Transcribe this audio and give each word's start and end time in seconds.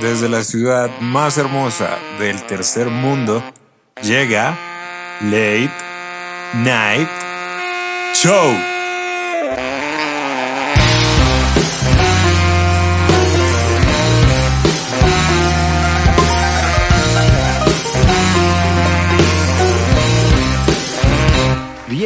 desde 0.00 0.28
la 0.28 0.42
ciudad 0.42 0.90
más 1.00 1.38
hermosa 1.38 1.98
del 2.18 2.42
tercer 2.46 2.88
mundo, 2.88 3.42
llega 4.02 4.56
Late 5.20 5.72
Night 6.54 7.08
Show. 8.14 8.73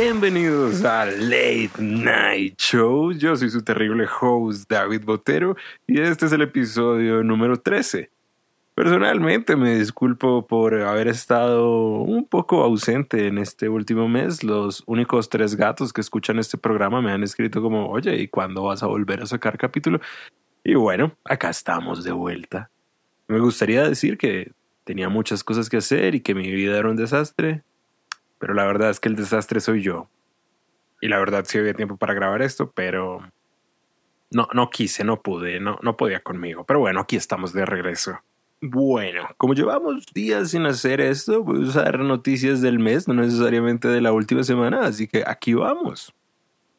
Bienvenidos 0.01 0.85
a 0.85 1.07
Late 1.07 1.73
Night 1.81 2.57
Show. 2.57 3.11
Yo 3.11 3.35
soy 3.35 3.51
su 3.51 3.63
terrible 3.63 4.07
host 4.21 4.71
David 4.71 5.03
Botero 5.05 5.57
y 5.89 6.01
este 6.01 6.27
es 6.27 6.31
el 6.33 6.43
episodio 6.43 7.25
número 7.25 7.57
13. 7.57 8.09
Personalmente 8.77 9.57
me 9.57 9.77
disculpo 9.77 10.47
por 10.47 10.81
haber 10.83 11.09
estado 11.09 12.03
un 12.03 12.25
poco 12.25 12.63
ausente 12.63 13.27
en 13.27 13.39
este 13.39 13.69
último 13.69 14.07
mes. 14.09 14.45
Los 14.45 14.85
únicos 14.87 15.29
tres 15.31 15.57
gatos 15.57 15.93
que 15.93 16.01
escuchan 16.01 16.39
este 16.39 16.59
programa 16.59 17.03
me 17.03 17.11
han 17.11 17.25
escrito 17.25 17.61
como, 17.61 17.89
oye, 17.89 18.15
¿y 18.23 18.29
cuándo 18.29 18.63
vas 18.63 18.85
a 18.85 18.87
volver 18.87 19.21
a 19.23 19.27
sacar 19.27 19.59
capítulo? 19.59 20.01
Y 20.63 20.75
bueno, 20.75 21.11
acá 21.25 21.51
estamos 21.51 22.05
de 22.05 22.13
vuelta. 22.13 22.71
Me 23.27 23.41
gustaría 23.41 23.83
decir 23.83 24.17
que 24.17 24.53
tenía 24.85 25.09
muchas 25.09 25.43
cosas 25.43 25.69
que 25.69 25.79
hacer 25.79 26.15
y 26.15 26.21
que 26.21 26.37
mi 26.37 26.53
vida 26.53 26.79
era 26.79 26.89
un 26.89 26.97
desastre, 26.97 27.65
pero 28.39 28.55
la 28.55 28.65
verdad 28.67 28.91
es 28.91 29.01
que 29.01 29.09
el 29.09 29.17
desastre 29.17 29.61
soy 29.61 29.83
yo. 29.83 30.09
Y 31.01 31.09
la 31.09 31.19
verdad 31.19 31.45
sí 31.47 31.59
había 31.59 31.75
tiempo 31.75 31.97
para 31.97 32.15
grabar 32.15 32.43
esto, 32.43 32.73
pero 32.73 33.23
no, 34.31 34.49
no 34.53 34.71
quise, 34.71 35.05
no 35.05 35.23
pude, 35.23 35.61
no, 35.61 35.79
no 35.83 35.97
podía 35.97 36.21
conmigo. 36.21 36.65
Pero 36.65 36.81
bueno, 36.81 37.01
aquí 37.01 37.17
estamos 37.17 37.53
de 37.53 37.65
regreso. 37.65 38.19
Bueno, 38.61 39.29
como 39.37 39.55
llevamos 39.55 40.07
días 40.13 40.51
sin 40.51 40.67
hacer 40.67 41.01
esto, 41.01 41.45
voy 41.45 41.59
a 41.59 41.69
usar 41.69 42.01
noticias 42.01 42.61
del 42.61 42.81
mes, 42.81 43.07
no 43.07 43.15
necesariamente 43.15 43.87
de 43.87 44.01
la 44.01 44.13
última 44.13 44.43
semana, 44.43 44.85
así 44.85 45.07
que 45.07 45.23
aquí 45.25 45.55
vamos. 45.55 46.13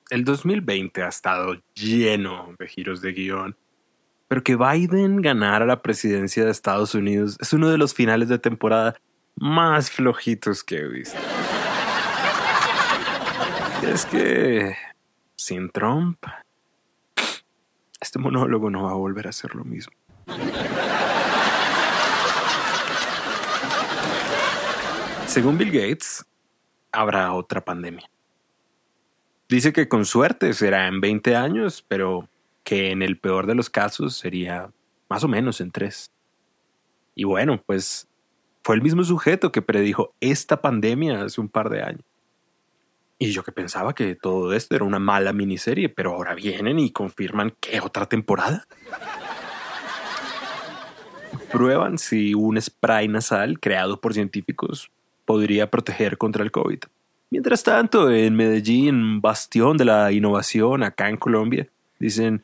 El 0.10 0.26
2020 0.26 1.04
ha 1.04 1.08
estado 1.08 1.56
lleno 1.76 2.54
de 2.60 2.68
giros 2.68 3.02
de 3.02 3.14
guion, 3.14 3.56
pero 4.28 4.44
que 4.44 4.58
Biden 4.58 5.22
ganara 5.22 5.66
la 5.66 5.82
presidencia 5.82 6.44
de 6.44 6.52
Estados 6.52 6.96
Unidos 6.96 7.38
es 7.40 7.54
uno 7.54 7.70
de 7.70 7.78
los 7.78 7.94
finales 7.94 8.28
de 8.28 8.40
temporada 8.40 9.00
más 9.40 9.90
flojitos 9.90 10.64
que 10.64 10.78
he 10.78 10.88
visto. 10.88 11.18
Es 13.84 14.06
que 14.06 14.76
sin 15.36 15.70
Trump, 15.72 16.24
este 18.02 18.20
monólogo 18.20 18.70
no 18.70 18.84
va 18.84 18.92
a 18.92 18.96
volver 18.96 19.28
a 19.28 19.32
ser 19.32 19.56
lo 19.56 19.64
mismo. 19.64 19.94
Según 25.26 25.58
Bill 25.58 25.72
Gates, 25.72 26.26
habrá 26.92 27.34
otra 27.34 27.64
pandemia. 27.64 28.10
Dice 29.48 29.72
que 29.72 29.88
con 29.88 30.06
suerte 30.06 30.54
será 30.54 30.88
en 30.88 31.00
20 31.00 31.36
años, 31.36 31.84
pero 31.88 32.28
que 32.64 32.92
en 32.92 33.02
el 33.02 33.18
peor 33.18 33.48
de 33.48 33.56
los 33.56 33.70
casos 33.70 34.18
sería 34.18 34.72
más 35.08 35.24
o 35.24 35.28
menos 35.28 35.62
en 35.62 35.72
tres. 35.72 36.12
Y 37.16 37.24
bueno, 37.24 37.64
pues 37.66 38.09
fue 38.64 38.76
el 38.76 38.82
mismo 38.82 39.04
sujeto 39.04 39.52
que 39.52 39.62
predijo 39.62 40.14
esta 40.20 40.62
pandemia 40.62 41.22
hace 41.22 41.42
un 41.42 41.50
par 41.50 41.70
de 41.70 41.82
años. 41.82 42.04
Y 43.18 43.32
yo 43.32 43.44
que 43.44 43.52
pensaba 43.52 43.94
que 43.94 44.16
todo 44.16 44.54
esto 44.54 44.76
era 44.76 44.86
una 44.86 45.00
mala 45.00 45.34
miniserie, 45.34 45.90
pero 45.90 46.14
ahora 46.14 46.36
vienen 46.36 46.80
y 46.80 46.92
confirman 46.92 47.54
que 47.60 47.82
otra 47.82 48.06
temporada. 48.06 48.66
Prueban 51.52 51.98
si 51.98 52.34
un 52.34 52.62
spray 52.62 53.08
nasal 53.08 53.60
creado 53.60 54.00
por 54.00 54.14
científicos 54.14 54.90
podría 55.26 55.70
proteger 55.70 56.18
contra 56.18 56.44
el 56.44 56.52
COVID. 56.52 56.80
Mientras 57.30 57.62
tanto, 57.62 58.10
en 58.10 58.36
Medellín, 58.36 59.22
bastión 59.22 59.78
de 59.78 59.86
la 59.86 60.12
innovación 60.12 60.82
acá 60.84 61.10
en 61.10 61.18
Colombia, 61.18 61.68
dicen, 62.00 62.44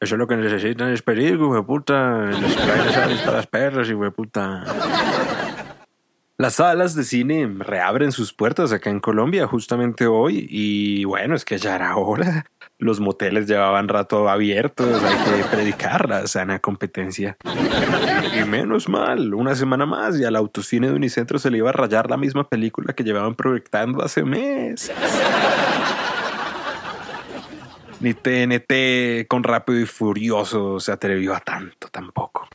eso 0.00 0.14
es 0.14 0.18
lo 0.18 0.26
que 0.26 0.36
necesitan 0.36 0.92
es 0.92 1.02
peligro, 1.02 1.54
de 1.54 1.62
puta, 1.62 2.30
el 2.30 2.50
spray 2.50 2.78
nasal 2.78 3.10
es 3.10 3.20
para 3.22 3.36
las 3.38 3.46
perras, 3.46 3.88
y 3.90 3.94
puta. 4.10 4.64
Las 6.40 6.54
salas 6.54 6.94
de 6.94 7.04
cine 7.04 7.54
reabren 7.58 8.12
sus 8.12 8.32
puertas 8.32 8.72
acá 8.72 8.88
en 8.88 9.00
Colombia 9.00 9.46
justamente 9.46 10.06
hoy 10.06 10.46
y 10.48 11.04
bueno, 11.04 11.34
es 11.34 11.44
que 11.44 11.58
ya 11.58 11.74
era 11.74 11.94
hora. 11.96 12.46
Los 12.78 12.98
moteles 12.98 13.46
llevaban 13.46 13.88
rato 13.88 14.26
abiertos, 14.26 15.02
hay 15.02 15.42
que 15.42 15.44
predicar 15.50 16.08
la 16.08 16.26
sana 16.26 16.58
competencia. 16.58 17.36
Y, 18.34 18.42
menos 18.46 18.88
mal, 18.88 19.34
una 19.34 19.54
semana 19.54 19.84
más 19.84 20.18
y 20.18 20.24
al 20.24 20.34
autocine 20.34 20.88
de 20.88 20.94
Unicentro 20.94 21.38
se 21.38 21.50
le 21.50 21.58
iba 21.58 21.68
a 21.68 21.74
rayar 21.74 22.08
la 22.08 22.16
misma 22.16 22.48
película 22.48 22.94
que 22.94 23.04
llevaban 23.04 23.34
proyectando 23.34 24.02
hace 24.02 24.24
meses. 24.24 24.90
Ni 28.00 28.14
TNT 28.14 29.28
con 29.28 29.44
Rápido 29.44 29.78
y 29.78 29.84
Furioso 29.84 30.80
se 30.80 30.90
atrevió 30.90 31.34
a 31.34 31.40
tanto 31.40 31.88
tampoco. 31.88 32.48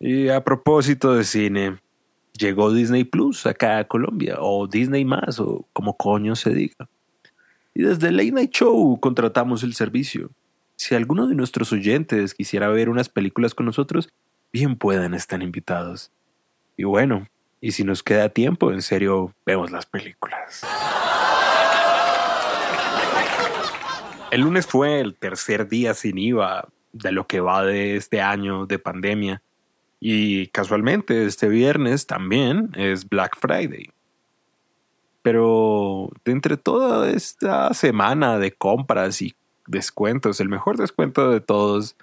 Y 0.00 0.28
a 0.28 0.42
propósito 0.42 1.14
de 1.14 1.22
cine, 1.22 1.76
llegó 2.38 2.72
Disney 2.72 3.04
Plus 3.04 3.46
acá 3.46 3.78
a 3.78 3.88
Colombia, 3.88 4.36
o 4.40 4.66
Disney 4.66 5.04
más, 5.04 5.40
o 5.40 5.66
como 5.72 5.96
coño 5.96 6.36
se 6.36 6.50
diga. 6.50 6.88
Y 7.74 7.82
desde 7.82 8.10
Late 8.10 8.32
Night 8.32 8.52
Show 8.52 8.98
contratamos 9.00 9.62
el 9.62 9.74
servicio. 9.74 10.30
Si 10.76 10.94
alguno 10.94 11.26
de 11.26 11.34
nuestros 11.34 11.72
oyentes 11.72 12.34
quisiera 12.34 12.68
ver 12.68 12.88
unas 12.88 13.08
películas 13.08 13.54
con 13.54 13.66
nosotros, 13.66 14.08
bien 14.52 14.76
puedan 14.76 15.14
estar 15.14 15.42
invitados. 15.42 16.12
Y 16.76 16.84
bueno, 16.84 17.26
y 17.60 17.72
si 17.72 17.84
nos 17.84 18.02
queda 18.02 18.28
tiempo, 18.28 18.72
en 18.72 18.82
serio, 18.82 19.34
vemos 19.44 19.70
las 19.70 19.86
películas. 19.86 20.64
El 24.30 24.42
lunes 24.42 24.66
fue 24.66 25.00
el 25.00 25.14
tercer 25.16 25.68
día 25.68 25.94
sin 25.94 26.18
IVA 26.18 26.68
de 26.92 27.12
lo 27.12 27.26
que 27.26 27.40
va 27.40 27.64
de 27.64 27.96
este 27.96 28.20
año 28.20 28.66
de 28.66 28.78
pandemia. 28.78 29.42
Y 30.00 30.46
casualmente 30.48 31.26
este 31.26 31.48
viernes 31.48 32.06
también 32.06 32.70
es 32.74 33.08
Black 33.08 33.36
Friday. 33.38 33.90
Pero 35.22 36.10
entre 36.24 36.56
toda 36.56 37.10
esta 37.10 37.74
semana 37.74 38.38
de 38.38 38.52
compras 38.52 39.20
y 39.20 39.34
descuentos, 39.66 40.40
el 40.40 40.48
mejor 40.48 40.76
descuento 40.76 41.30
de 41.30 41.40
todos 41.40 41.96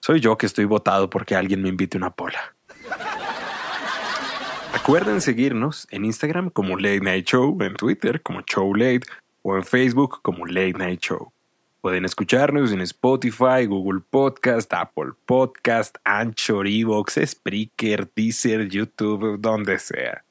soy 0.00 0.18
yo 0.18 0.36
que 0.36 0.46
estoy 0.46 0.64
votado 0.64 1.08
porque 1.08 1.36
alguien 1.36 1.62
me 1.62 1.68
invite 1.68 1.96
una 1.96 2.10
pola. 2.10 2.56
Recuerden 4.72 5.20
seguirnos 5.20 5.86
en 5.92 6.04
Instagram 6.04 6.50
como 6.50 6.76
Late 6.76 7.00
Night 7.00 7.26
Show, 7.26 7.56
en 7.62 7.74
Twitter 7.74 8.20
como 8.20 8.42
Show 8.42 8.74
Late 8.74 9.02
o 9.42 9.56
en 9.56 9.62
Facebook 9.62 10.20
como 10.22 10.44
Late 10.44 10.72
Night 10.72 11.00
Show. 11.00 11.32
Pueden 11.82 12.04
escucharnos 12.04 12.70
en 12.70 12.80
Spotify, 12.82 13.66
Google 13.66 14.02
Podcast, 14.08 14.72
Apple 14.72 15.14
Podcast, 15.26 15.96
Anchor, 16.04 16.68
Evox, 16.68 17.18
Spreaker, 17.26 18.08
Deezer, 18.14 18.68
YouTube, 18.68 19.40
donde 19.40 19.80
sea. 19.80 20.24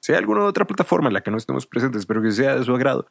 Si 0.00 0.12
hay 0.12 0.18
alguna 0.18 0.44
otra 0.44 0.66
plataforma 0.66 1.08
en 1.08 1.14
la 1.14 1.22
que 1.22 1.30
no 1.30 1.38
estemos 1.38 1.66
presentes, 1.66 2.00
espero 2.00 2.20
que 2.20 2.32
sea 2.32 2.56
de 2.56 2.64
su 2.64 2.74
agrado, 2.74 3.06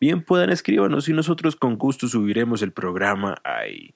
bien 0.00 0.24
puedan 0.24 0.48
escribirnos 0.48 1.06
y 1.10 1.12
nosotros 1.12 1.54
con 1.54 1.76
gusto 1.76 2.08
subiremos 2.08 2.62
el 2.62 2.72
programa 2.72 3.36
ahí. 3.44 3.94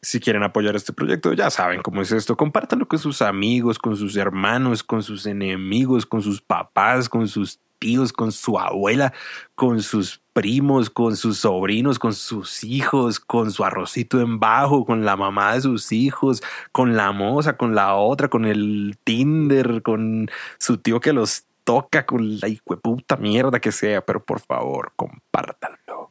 Si 0.00 0.18
quieren 0.18 0.42
apoyar 0.42 0.74
este 0.74 0.92
proyecto, 0.92 1.32
ya 1.34 1.50
saben 1.50 1.82
cómo 1.82 2.02
es 2.02 2.10
esto. 2.10 2.36
Compártanlo 2.36 2.88
con 2.88 2.98
sus 2.98 3.22
amigos, 3.22 3.78
con 3.78 3.96
sus 3.96 4.16
hermanos, 4.16 4.82
con 4.82 5.04
sus 5.04 5.26
enemigos, 5.26 6.04
con 6.04 6.20
sus 6.20 6.42
papás, 6.42 7.08
con 7.08 7.28
sus 7.28 7.60
tíos, 7.78 8.12
con 8.12 8.32
su 8.32 8.58
abuela, 8.58 9.12
con 9.54 9.82
sus 9.82 10.21
primos, 10.32 10.90
con 10.90 11.16
sus 11.16 11.38
sobrinos, 11.38 11.98
con 11.98 12.14
sus 12.14 12.64
hijos, 12.64 13.20
con 13.20 13.50
su 13.50 13.64
arrocito 13.64 14.20
en 14.20 14.38
bajo, 14.40 14.84
con 14.84 15.04
la 15.04 15.16
mamá 15.16 15.54
de 15.54 15.62
sus 15.62 15.92
hijos, 15.92 16.42
con 16.72 16.96
la 16.96 17.12
moza, 17.12 17.56
con 17.56 17.74
la 17.74 17.94
otra, 17.94 18.28
con 18.28 18.44
el 18.44 18.98
Tinder, 19.04 19.82
con 19.82 20.30
su 20.58 20.78
tío 20.78 21.00
que 21.00 21.12
los 21.12 21.44
toca, 21.64 22.06
con 22.06 22.38
la 22.38 22.48
puta 22.82 23.16
mierda 23.16 23.60
que 23.60 23.72
sea, 23.72 24.04
pero 24.04 24.24
por 24.24 24.40
favor, 24.40 24.92
compártanlo. 24.96 26.10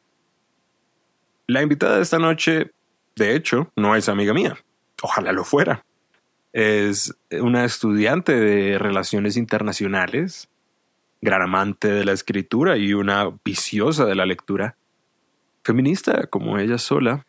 La 1.48 1.62
invitada 1.62 1.98
de 1.98 2.04
esta 2.04 2.20
noche, 2.20 2.72
de 3.16 3.36
hecho, 3.36 3.72
no 3.76 3.96
es 3.96 4.08
amiga 4.08 4.34
mía. 4.34 4.58
Ojalá 5.02 5.32
lo 5.32 5.44
fuera. 5.44 5.84
Es 6.54 7.16
una 7.32 7.66
estudiante 7.66 8.34
de 8.34 8.78
relaciones 8.78 9.38
internacionales 9.38 10.51
gran 11.22 11.42
amante 11.42 11.88
de 11.88 12.04
la 12.04 12.12
escritura 12.12 12.78
y 12.78 12.94
una 12.94 13.32
viciosa 13.46 14.06
de 14.06 14.16
la 14.16 14.26
lectura, 14.26 14.76
feminista 15.64 16.28
como 16.28 16.58
ella 16.58 16.78
sola, 16.78 17.26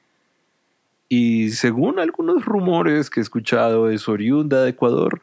y 1.09 1.51
según 1.51 1.99
algunos 1.99 2.45
rumores 2.45 3.11
que 3.11 3.21
he 3.21 3.23
escuchado 3.23 3.91
es 3.91 4.09
oriunda 4.09 4.63
de 4.63 4.71
Ecuador, 4.71 5.23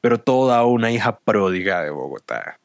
pero 0.00 0.18
toda 0.18 0.64
una 0.64 0.90
hija 0.90 1.18
pródiga 1.20 1.82
de 1.82 1.90
Bogotá. 1.90 2.58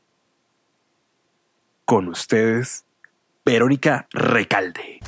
Con 1.86 2.08
ustedes, 2.08 2.86
Verónica 3.46 4.08
Recalde. 4.12 5.00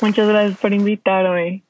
Muchas 0.00 0.28
gracias 0.28 0.58
por 0.58 0.72
invitarme. 0.72 1.62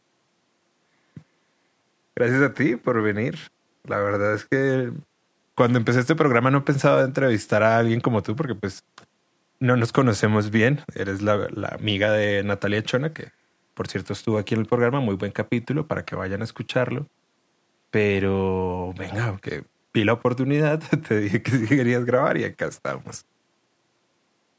Gracias 2.15 2.43
a 2.43 2.55
ti 2.55 2.77
por 2.77 3.03
venir. 3.03 3.37
La 3.85 3.99
verdad 3.99 4.35
es 4.35 4.45
que 4.47 4.91
cuando 5.55 5.79
empecé 5.79 6.01
este 6.01 6.15
programa 6.15 6.51
no 6.51 6.65
pensaba 6.65 7.03
entrevistar 7.03 7.63
a 7.63 7.79
alguien 7.79 8.01
como 8.01 8.23
tú 8.23 8.35
porque 8.35 8.55
pues 8.55 8.85
no 9.61 9.77
nos 9.77 9.93
conocemos 9.93 10.51
bien. 10.51 10.81
Eres 10.95 11.23
la, 11.23 11.49
amiga 11.73 12.13
de 12.13 12.43
Natalia 12.43 12.83
Chona, 12.83 13.13
que 13.13 13.29
por 13.75 13.89
cierto 13.89 14.13
estuvo 14.13 14.39
aquí 14.39 14.55
en 14.55 14.61
el 14.61 14.67
programa, 14.67 15.01
muy 15.01 15.17
buen 15.17 15.33
capítulo 15.33 15.87
para 15.87 16.05
que 16.05 16.17
vayan 16.17 16.41
a 16.41 16.45
escucharlo. 16.45 17.07
Pero 17.91 18.93
venga, 18.99 19.39
que 19.41 19.65
vi 19.95 20.05
la 20.05 20.15
oportunidad, 20.15 20.81
te 21.09 21.21
dije 21.21 21.43
que 21.43 21.53
sí 21.53 21.67
querías 21.69 22.05
grabar 22.05 22.37
y 22.37 22.45
acá 22.45 22.67
estamos. 22.67 23.25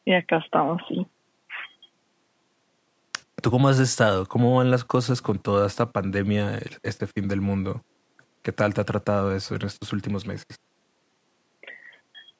Y 0.05 0.13
acá 0.13 0.37
estamos, 0.37 0.81
sí. 0.87 1.05
¿Tú 3.41 3.51
cómo 3.51 3.69
has 3.69 3.79
estado? 3.79 4.25
¿Cómo 4.25 4.57
van 4.57 4.71
las 4.71 4.83
cosas 4.83 5.21
con 5.21 5.37
toda 5.37 5.67
esta 5.67 5.91
pandemia, 5.91 6.59
este 6.81 7.05
fin 7.05 7.27
del 7.27 7.39
mundo? 7.39 7.81
¿Qué 8.41 8.51
tal 8.51 8.73
te 8.73 8.81
ha 8.81 8.83
tratado 8.83 9.35
eso 9.35 9.55
en 9.55 9.65
estos 9.65 9.93
últimos 9.93 10.25
meses? 10.25 10.59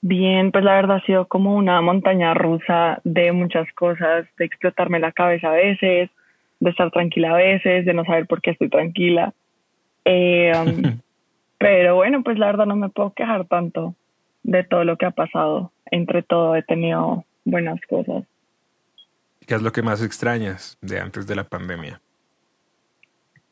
Bien, 0.01 0.51
pues 0.51 0.63
la 0.63 0.73
verdad 0.73 0.97
ha 0.97 1.05
sido 1.05 1.27
como 1.27 1.55
una 1.55 1.81
montaña 1.81 2.33
rusa 2.33 2.99
de 3.03 3.31
muchas 3.31 3.71
cosas, 3.73 4.25
de 4.37 4.45
explotarme 4.45 4.99
la 4.99 5.11
cabeza 5.11 5.49
a 5.49 5.55
veces, 5.55 6.09
de 6.59 6.69
estar 6.69 6.89
tranquila 6.89 7.31
a 7.31 7.37
veces, 7.37 7.85
de 7.85 7.93
no 7.93 8.03
saber 8.03 8.25
por 8.25 8.41
qué 8.41 8.51
estoy 8.51 8.69
tranquila. 8.69 9.33
Eh, 10.03 10.51
um, 10.55 10.99
pero 11.59 11.95
bueno, 11.95 12.23
pues 12.23 12.39
la 12.39 12.47
verdad 12.47 12.65
no 12.65 12.75
me 12.75 12.89
puedo 12.89 13.13
quejar 13.13 13.45
tanto 13.45 13.93
de 14.41 14.63
todo 14.63 14.83
lo 14.83 14.97
que 14.97 15.05
ha 15.05 15.11
pasado. 15.11 15.71
Entre 15.91 16.23
todo 16.23 16.55
he 16.55 16.63
tenido 16.63 17.23
buenas 17.45 17.79
cosas. 17.87 18.23
¿Qué 19.47 19.55
es 19.55 19.61
lo 19.61 19.71
que 19.71 19.81
más 19.81 20.03
extrañas 20.03 20.77
de 20.81 20.99
antes 20.99 21.25
de 21.25 21.35
la 21.35 21.45
pandemia? 21.45 22.01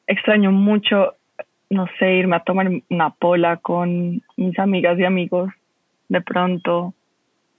Extraño 0.08 0.52
mucho, 0.52 1.16
no 1.70 1.88
sé, 1.98 2.16
irme 2.16 2.36
a 2.36 2.42
tomar 2.42 2.70
una 2.90 3.12
pola 3.12 3.58
con 3.58 4.22
mis 4.36 4.60
amigas 4.60 5.00
y 5.00 5.06
amigos 5.06 5.54
de 6.10 6.20
pronto. 6.20 6.94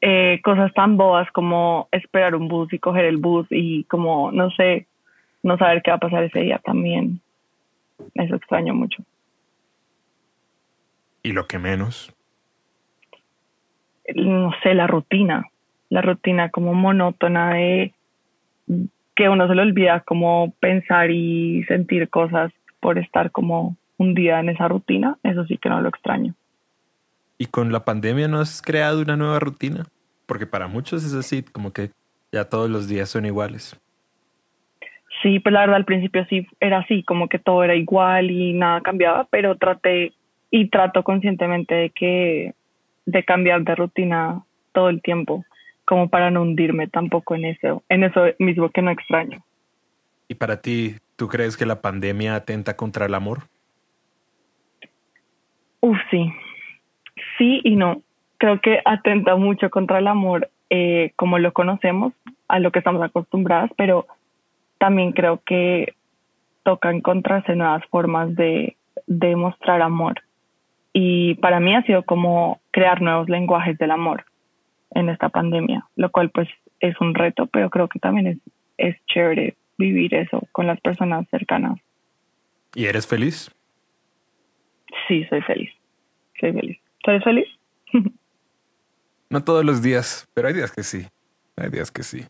Eh, 0.03 0.41
cosas 0.45 0.73
tan 0.75 0.99
bobas 0.99 1.31
como 1.33 1.89
esperar 1.91 2.35
un 2.35 2.49
bus 2.49 2.71
y 2.75 2.79
coger 2.79 3.07
el 3.07 3.17
bus 3.17 3.47
y 3.49 3.85
como, 3.85 4.31
no 4.31 4.51
sé, 4.51 4.87
no 5.43 5.57
saber 5.57 5.81
qué 5.83 5.91
va 5.91 5.97
a 5.97 6.01
pasar 6.01 6.23
ese 6.25 6.41
día 6.41 6.61
también. 6.63 7.23
Eso 8.15 8.37
extraño 8.37 8.75
mucho. 8.75 9.03
¿Y 11.23 11.33
lo 11.33 11.47
que 11.47 11.59
menos? 11.59 12.15
No 14.15 14.53
sé, 14.63 14.75
la 14.75 14.87
rutina. 14.87 15.49
La 15.89 16.03
rutina 16.03 16.51
como 16.51 16.75
monótona 16.75 17.55
de 17.55 17.95
que 19.15 19.29
uno 19.29 19.49
se 19.49 19.55
le 19.55 19.63
olvida 19.63 20.01
como 20.01 20.53
pensar 20.61 21.11
y 21.11 21.65
sentir 21.65 22.09
cosas 22.09 22.53
por 22.81 22.99
estar 22.99 23.31
como 23.31 23.77
un 23.97 24.15
día 24.15 24.41
en 24.41 24.51
esa 24.51 24.69
rutina, 24.69 25.17
eso 25.23 25.45
sí 25.47 25.57
que 25.57 25.71
no 25.71 25.81
lo 25.81 25.89
extraño. 25.89 26.35
¿Y 27.39 27.47
con 27.47 27.73
la 27.73 27.85
pandemia 27.85 28.29
no 28.29 28.41
has 28.41 28.63
creado 28.63 29.01
una 29.01 29.17
nueva 29.17 29.39
rutina? 29.39 29.85
Porque 30.27 30.47
para 30.47 30.69
muchos 30.69 31.05
es 31.05 31.15
así, 31.15 31.43
como 31.43 31.73
que 31.73 31.91
ya 32.33 32.45
todos 32.45 32.69
los 32.69 32.89
días 32.89 33.09
son 33.09 33.25
iguales. 33.27 33.79
Sí, 35.23 35.41
pues 35.41 35.53
la 35.53 35.61
verdad 35.61 35.77
al 35.77 35.85
principio 35.85 36.27
sí 36.29 36.47
era 36.61 36.79
así, 36.79 37.03
como 37.03 37.29
que 37.29 37.39
todo 37.39 37.65
era 37.65 37.75
igual 37.75 38.31
y 38.31 38.53
nada 38.53 38.83
cambiaba, 38.83 39.27
pero 39.31 39.57
traté 39.57 40.13
y 40.51 40.69
trato 40.69 41.03
conscientemente 41.03 41.75
de 41.75 41.91
que 41.91 42.55
de 43.07 43.25
cambiar 43.25 43.63
de 43.63 43.75
rutina 43.75 44.43
todo 44.73 44.89
el 44.89 45.01
tiempo 45.01 45.45
como 45.87 46.09
para 46.09 46.31
no 46.31 46.43
hundirme 46.43 46.89
tampoco 46.89 47.35
en 47.35 47.47
eso, 47.47 47.83
en 47.89 48.05
eso 48.05 48.21
mismo 48.39 48.69
que 48.71 48.83
no 48.83 48.91
extraño. 48.91 49.43
¿Y 50.29 50.35
para 50.35 50.61
ti, 50.61 50.97
tú 51.15 51.29
crees 51.29 51.57
que 51.57 51.65
la 51.65 51.81
pandemia 51.81 52.35
atenta 52.35 52.77
contra 52.77 53.07
el 53.07 53.15
amor? 53.15 53.45
Uf, 55.81 55.97
sí. 56.11 56.33
Sí 57.39 57.61
y 57.65 57.77
no. 57.77 58.03
Creo 58.39 58.61
que 58.61 58.81
atenta 58.85 59.37
mucho 59.37 59.71
contra 59.71 59.99
el 59.99 60.09
amor 60.09 60.51
eh, 60.69 61.13
como 61.15 61.39
lo 61.39 61.53
conocemos, 61.53 62.13
a 62.49 62.59
lo 62.59 62.73
que 62.73 62.81
estamos 62.81 63.03
acostumbradas, 63.03 63.71
pero 63.77 64.07
también 64.79 65.13
creo 65.13 65.41
que 65.47 65.95
toca 66.65 66.91
encontrarse 66.91 67.55
nuevas 67.55 67.85
formas 67.87 68.35
de, 68.35 68.77
de 69.07 69.37
mostrar 69.37 69.81
amor. 69.81 70.23
Y 70.93 71.37
para 71.37 71.61
mí 71.61 71.75
ha 71.75 71.83
sido 71.83 72.03
como 72.03 72.61
crear 72.73 73.01
nuevos 73.01 73.29
lenguajes 73.29 73.79
del 73.79 73.93
amor 73.93 74.25
en 74.97 75.11
esta 75.11 75.29
pandemia, 75.29 75.87
lo 75.97 76.11
cual 76.11 76.31
pues 76.31 76.49
es 76.81 76.99
un 77.01 77.15
reto, 77.15 77.47
pero 77.47 77.71
creo 77.71 77.89
que 77.89 77.99
también 77.99 78.27
es, 78.27 78.39
es 78.79 78.97
chévere 79.07 79.57
vivir 79.79 80.15
eso 80.15 80.43
con 80.53 80.67
las 80.67 80.81
personas 80.81 81.29
cercanas. 81.31 81.79
¿Y 82.75 82.87
eres 82.87 83.07
feliz? 83.07 83.51
Sí, 85.07 85.25
soy 85.29 85.43
feliz. 85.43 85.71
Soy 86.41 86.53
feliz. 86.53 86.79
¿Eres 87.07 87.25
feliz? 87.25 87.49
no 89.31 89.45
todos 89.45 89.65
los 89.65 89.83
días, 89.83 90.29
pero 90.35 90.49
hay 90.49 90.55
días 90.55 90.73
que 90.73 90.83
sí. 90.83 91.07
Hay 91.57 91.71
días 91.71 91.91
que 91.91 92.03
sí. 92.03 92.25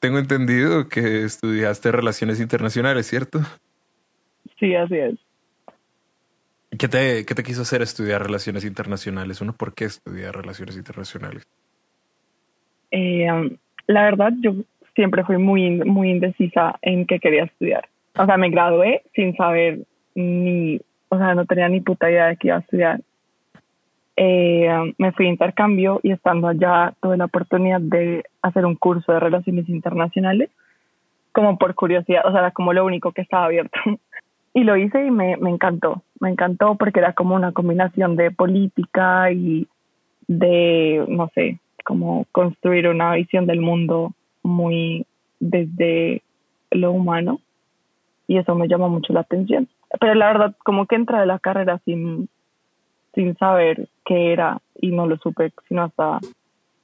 tengo 0.00 0.18
entendido 0.18 0.88
que 0.88 1.24
estudiaste 1.24 1.92
relaciones 1.92 2.40
internacionales, 2.40 3.06
¿cierto? 3.06 3.40
Sí, 4.58 4.74
así 4.74 4.96
es. 4.96 5.14
¿Qué 6.70 6.86
te, 6.88 7.24
¿Qué 7.24 7.34
te 7.34 7.42
quiso 7.42 7.62
hacer 7.62 7.80
estudiar 7.80 8.22
relaciones 8.22 8.64
internacionales? 8.64 9.40
¿Uno 9.40 9.54
por 9.54 9.74
qué 9.74 9.86
estudiar 9.86 10.36
relaciones 10.36 10.76
internacionales? 10.76 11.46
Eh, 12.90 13.30
um, 13.30 13.56
la 13.86 14.02
verdad, 14.02 14.32
yo 14.40 14.52
siempre 14.94 15.24
fui 15.24 15.38
muy, 15.38 15.78
muy 15.84 16.10
indecisa 16.10 16.78
en 16.82 17.06
qué 17.06 17.20
quería 17.20 17.44
estudiar. 17.44 17.88
O 18.16 18.26
sea, 18.26 18.36
me 18.36 18.50
gradué 18.50 19.02
sin 19.14 19.34
saber 19.36 19.80
ni, 20.14 20.80
o 21.08 21.16
sea, 21.16 21.34
no 21.34 21.46
tenía 21.46 21.68
ni 21.68 21.80
puta 21.80 22.10
idea 22.10 22.26
de 22.26 22.36
qué 22.36 22.48
iba 22.48 22.56
a 22.56 22.60
estudiar. 22.60 23.00
Eh, 24.16 24.68
um, 24.68 24.92
me 24.98 25.12
fui 25.12 25.26
a 25.26 25.30
intercambio 25.30 26.00
y 26.02 26.10
estando 26.10 26.48
allá 26.48 26.92
tuve 27.00 27.16
la 27.16 27.26
oportunidad 27.26 27.80
de 27.80 28.24
hacer 28.42 28.66
un 28.66 28.74
curso 28.74 29.12
de 29.12 29.20
relaciones 29.20 29.68
internacionales, 29.68 30.50
como 31.32 31.56
por 31.56 31.74
curiosidad, 31.74 32.26
o 32.26 32.32
sea, 32.32 32.40
era 32.40 32.50
como 32.50 32.72
lo 32.72 32.84
único 32.84 33.12
que 33.12 33.22
estaba 33.22 33.46
abierto. 33.46 33.78
y 34.54 34.64
lo 34.64 34.76
hice 34.76 35.04
y 35.04 35.10
me, 35.10 35.36
me 35.36 35.50
encantó, 35.50 36.02
me 36.20 36.30
encantó 36.30 36.76
porque 36.76 37.00
era 37.00 37.12
como 37.12 37.34
una 37.34 37.52
combinación 37.52 38.16
de 38.16 38.30
política 38.30 39.30
y 39.32 39.68
de, 40.26 41.04
no 41.08 41.30
sé, 41.34 41.58
como 41.84 42.26
construir 42.32 42.88
una 42.88 43.14
visión 43.14 43.46
del 43.46 43.60
mundo 43.60 44.12
muy 44.42 45.06
desde 45.40 46.22
lo 46.70 46.92
humano 46.92 47.40
y 48.26 48.36
eso 48.36 48.54
me 48.54 48.68
llama 48.68 48.88
mucho 48.88 49.12
la 49.12 49.20
atención. 49.20 49.68
Pero 49.98 50.14
la 50.14 50.26
verdad, 50.26 50.56
como 50.64 50.86
que 50.86 50.96
entra 50.96 51.20
de 51.20 51.26
la 51.26 51.38
carrera 51.38 51.80
sin, 51.84 52.28
sin 53.14 53.36
saber 53.38 53.88
qué 54.04 54.32
era 54.32 54.60
y 54.80 54.88
no 54.88 55.06
lo 55.06 55.16
supe 55.16 55.52
sino 55.66 55.84
hasta 55.84 56.18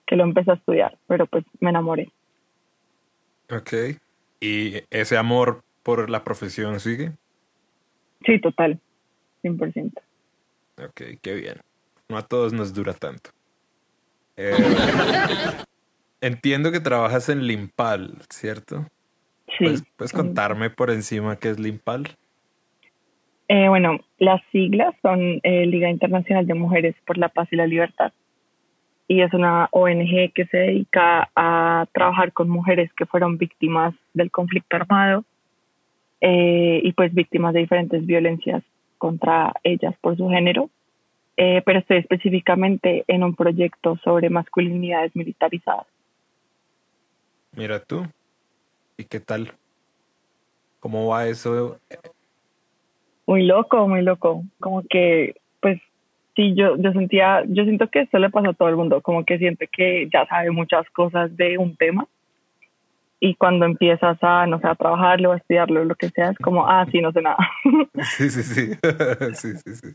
que 0.06 0.16
lo 0.16 0.24
empecé 0.24 0.50
a 0.50 0.54
estudiar, 0.54 0.96
pero 1.06 1.26
pues 1.26 1.44
me 1.60 1.70
enamoré. 1.70 2.10
Ok. 3.50 3.72
¿Y 4.40 4.82
ese 4.90 5.16
amor 5.16 5.62
por 5.82 6.10
la 6.10 6.24
profesión 6.24 6.80
sigue? 6.80 7.12
Sí, 8.24 8.38
total, 8.40 8.80
100%. 9.42 9.92
Ok, 10.78 11.02
qué 11.22 11.34
bien. 11.34 11.56
No 12.08 12.16
a 12.16 12.22
todos 12.22 12.52
nos 12.52 12.74
dura 12.74 12.92
tanto. 12.92 13.30
Eh, 14.36 14.52
entiendo 16.20 16.72
que 16.72 16.80
trabajas 16.80 17.28
en 17.28 17.46
Limpal, 17.46 18.16
¿cierto? 18.28 18.86
Sí. 19.58 19.66
¿Puedes, 19.96 20.12
contarme 20.12 20.70
por 20.70 20.90
encima 20.90 21.36
qué 21.36 21.50
es 21.50 21.60
Limpal? 21.60 22.08
Eh, 23.48 23.68
bueno, 23.68 24.00
las 24.18 24.40
siglas 24.50 24.94
son 25.02 25.40
eh, 25.42 25.66
Liga 25.66 25.90
Internacional 25.90 26.46
de 26.46 26.54
Mujeres 26.54 26.96
por 27.06 27.18
la 27.18 27.28
Paz 27.28 27.48
y 27.52 27.56
la 27.56 27.66
Libertad. 27.66 28.12
Y 29.06 29.20
es 29.20 29.32
una 29.34 29.68
ONG 29.70 30.32
que 30.34 30.46
se 30.50 30.56
dedica 30.56 31.30
a 31.36 31.86
trabajar 31.92 32.32
con 32.32 32.48
mujeres 32.48 32.90
que 32.94 33.04
fueron 33.04 33.36
víctimas 33.36 33.94
del 34.14 34.30
conflicto 34.30 34.76
armado 34.76 35.24
eh, 36.26 36.80
y 36.82 36.92
pues 36.94 37.12
víctimas 37.12 37.52
de 37.52 37.60
diferentes 37.60 38.06
violencias 38.06 38.62
contra 38.96 39.52
ellas 39.62 39.94
por 40.00 40.16
su 40.16 40.30
género, 40.30 40.70
eh, 41.36 41.60
pero 41.66 41.80
estoy 41.80 41.98
específicamente 41.98 43.04
en 43.08 43.24
un 43.24 43.34
proyecto 43.34 43.98
sobre 44.02 44.30
masculinidades 44.30 45.14
militarizadas. 45.14 45.86
Mira 47.52 47.78
tú, 47.78 48.06
¿y 48.96 49.04
qué 49.04 49.20
tal? 49.20 49.52
¿Cómo 50.80 51.08
va 51.08 51.26
eso? 51.26 51.78
Muy 53.26 53.42
loco, 53.42 53.86
muy 53.86 54.00
loco. 54.00 54.44
Como 54.60 54.82
que, 54.88 55.34
pues, 55.60 55.78
sí, 56.36 56.54
yo, 56.54 56.78
yo 56.78 56.92
sentía, 56.92 57.44
yo 57.48 57.64
siento 57.64 57.88
que 57.88 58.00
eso 58.00 58.18
le 58.18 58.30
pasa 58.30 58.48
a 58.48 58.54
todo 58.54 58.70
el 58.70 58.76
mundo, 58.76 59.02
como 59.02 59.26
que 59.26 59.36
siente 59.36 59.68
que 59.68 60.08
ya 60.10 60.26
sabe 60.26 60.50
muchas 60.52 60.88
cosas 60.88 61.36
de 61.36 61.58
un 61.58 61.76
tema 61.76 62.08
y 63.24 63.36
cuando 63.36 63.64
empiezas 63.64 64.18
a, 64.20 64.46
no 64.46 64.60
sé, 64.60 64.66
a 64.66 64.74
trabajarlo, 64.74 65.32
a 65.32 65.38
estudiarlo, 65.38 65.82
lo 65.82 65.94
que 65.94 66.10
sea, 66.10 66.32
es 66.32 66.38
como, 66.40 66.68
ah, 66.68 66.86
sí, 66.92 67.00
no 67.00 67.10
sé 67.10 67.22
nada. 67.22 67.38
Sí, 68.02 68.28
sí, 68.28 68.42
sí. 68.42 68.72
sí, 69.32 69.56
sí, 69.64 69.74
sí. 69.76 69.88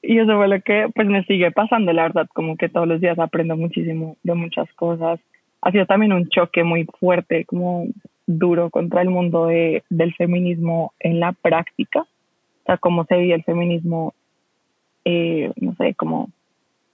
Y 0.00 0.18
eso 0.18 0.34
fue 0.38 0.48
lo 0.48 0.58
que 0.62 0.88
pues 0.94 1.06
me 1.06 1.22
sigue 1.24 1.50
pasando, 1.50 1.92
la 1.92 2.04
verdad, 2.04 2.26
como 2.32 2.56
que 2.56 2.70
todos 2.70 2.88
los 2.88 2.98
días 2.98 3.18
aprendo 3.18 3.58
muchísimo 3.58 4.16
de 4.22 4.32
muchas 4.32 4.72
cosas. 4.72 5.20
Ha 5.60 5.70
sido 5.70 5.84
también 5.84 6.14
un 6.14 6.30
choque 6.30 6.64
muy 6.64 6.88
fuerte, 6.98 7.44
como 7.44 7.88
duro 8.26 8.70
contra 8.70 9.02
el 9.02 9.10
mundo 9.10 9.48
de, 9.48 9.84
del 9.90 10.14
feminismo 10.14 10.94
en 10.98 11.20
la 11.20 11.32
práctica, 11.32 12.00
o 12.00 12.64
sea, 12.64 12.78
cómo 12.78 13.04
se 13.04 13.18
vive 13.18 13.34
el 13.34 13.44
feminismo, 13.44 14.14
eh, 15.04 15.52
no 15.56 15.74
sé, 15.74 15.92
como... 15.94 16.30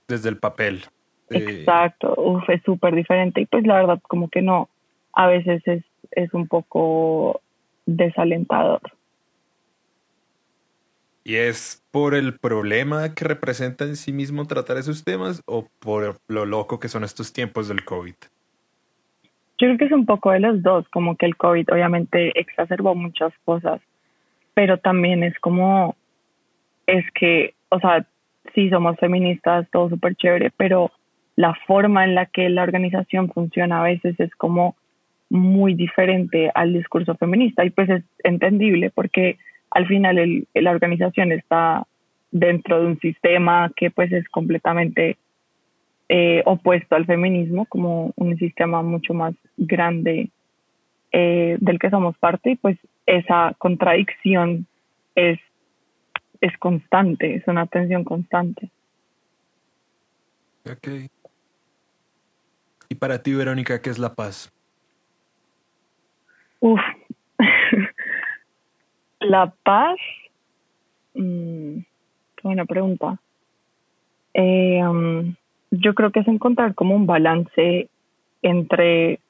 Desde 0.09 0.29
el 0.29 0.39
papel. 0.39 0.83
Exacto, 1.31 2.15
uf, 2.17 2.51
es 2.51 2.63
súper 2.65 2.97
diferente 2.97 3.43
y 3.43 3.47
pues 3.47 3.65
la 3.65 3.75
verdad 3.75 4.01
como 4.09 4.29
que 4.29 4.43
no, 4.43 4.69
a 5.13 5.27
veces 5.27 5.63
es, 5.67 5.85
es 6.13 6.33
un 6.35 6.47
poco 6.49 7.41
desalentador. 7.87 8.81
¿Y 11.25 11.37
es 11.37 11.85
por 11.91 12.15
el 12.15 12.39
problema 12.39 13.15
que 13.15 13.25
representa 13.25 13.85
en 13.85 13.97
sí 13.97 14.13
mismo 14.13 14.47
tratar 14.47 14.79
esos 14.79 15.05
temas 15.05 15.43
o 15.47 15.69
por 15.79 16.17
lo 16.27 16.47
loco 16.47 16.81
que 16.81 16.89
son 16.89 17.05
estos 17.05 17.33
tiempos 17.35 17.69
del 17.69 17.85
COVID? 17.85 18.15
Yo 19.59 19.67
creo 19.67 19.77
que 19.77 19.85
es 19.85 19.93
un 19.93 20.07
poco 20.07 20.31
de 20.31 20.41
los 20.41 20.63
dos, 20.63 20.89
como 20.89 21.17
que 21.17 21.27
el 21.27 21.37
COVID 21.37 21.71
obviamente 21.71 22.39
exacerbó 22.41 22.95
muchas 22.95 23.33
cosas, 23.45 23.81
pero 24.55 24.79
también 24.79 25.23
es 25.23 25.39
como, 25.41 25.97
es 26.87 27.05
que, 27.13 27.55
o 27.69 27.79
sea, 27.79 28.07
sí 28.55 28.71
somos 28.71 28.97
feministas, 28.99 29.69
todo 29.71 29.91
súper 29.91 30.15
chévere, 30.15 30.51
pero 30.57 30.93
la 31.37 31.55
forma 31.67 32.05
en 32.05 32.15
la 32.15 32.27
que 32.27 32.49
la 32.49 32.63
organización 32.63 33.31
funciona 33.31 33.81
a 33.81 33.85
veces 33.85 34.19
es 34.19 34.35
como 34.37 34.77
muy 35.31 35.75
diferente 35.75 36.51
al 36.55 36.73
discurso 36.73 37.15
feminista 37.17 37.65
y 37.65 37.71
pues 37.71 37.89
es 37.91 38.05
entendible 38.25 38.91
porque 38.91 39.37
al 39.71 39.87
final 39.87 40.19
el, 40.19 40.49
la 40.55 40.71
organización 40.71 41.33
está 41.33 41.87
dentro 42.31 42.81
de 42.81 42.87
un 42.87 43.01
sistema 43.01 43.71
que 43.77 43.91
pues 43.91 44.13
es 44.13 44.29
completamente 44.29 45.19
eh, 46.09 46.43
opuesto 46.47 46.97
al 46.97 47.07
feminismo, 47.07 47.67
como 47.67 48.13
un 48.17 48.37
sistema 48.39 48.83
mucho 48.83 49.13
más 49.13 49.35
grande 49.57 50.31
eh, 51.13 51.57
del 51.61 51.79
que 51.79 51.91
somos 51.91 52.17
parte 52.19 52.53
y 52.53 52.57
pues 52.57 52.79
esa 53.07 53.55
contradicción 53.59 54.67
es, 55.15 55.39
es 56.41 56.57
constante, 56.59 57.35
es 57.35 57.47
una 57.47 57.67
tensión 57.67 58.05
constante. 58.05 58.71
Ok. 60.71 61.11
Y 62.91 62.95
para 62.95 63.23
ti, 63.23 63.35
Verónica, 63.35 63.81
¿qué 63.81 63.91
es 63.91 63.99
la 63.99 64.15
paz? 64.15 64.53
Uf. 66.61 66.81
la 69.21 69.53
paz. 69.63 69.99
Mm, 71.15 71.79
qué 72.37 72.43
buena 72.43 72.65
pregunta. 72.65 73.21
Eh, 74.35 74.83
um, 74.87 75.35
yo 75.71 75.95
creo 75.95 76.11
que 76.11 76.21
es 76.21 76.29
encontrar 76.29 76.75
como 76.75 76.95
un 76.95 77.07
balance 77.07 77.89
entre 78.43 79.21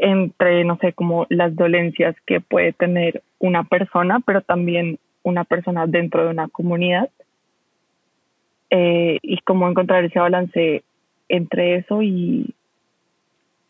entre, 0.00 0.64
no 0.64 0.78
sé, 0.78 0.92
como 0.92 1.26
las 1.28 1.56
dolencias 1.56 2.14
que 2.24 2.40
puede 2.40 2.72
tener 2.72 3.22
una 3.40 3.64
persona, 3.64 4.20
pero 4.24 4.42
también 4.42 4.98
una 5.24 5.42
persona 5.42 5.86
dentro 5.88 6.24
de 6.24 6.30
una 6.30 6.48
comunidad. 6.48 7.10
Eh, 8.70 9.18
y 9.22 9.38
cómo 9.38 9.68
encontrar 9.68 10.04
ese 10.04 10.20
balance 10.20 10.84
entre 11.28 11.76
eso 11.76 12.02
y, 12.02 12.54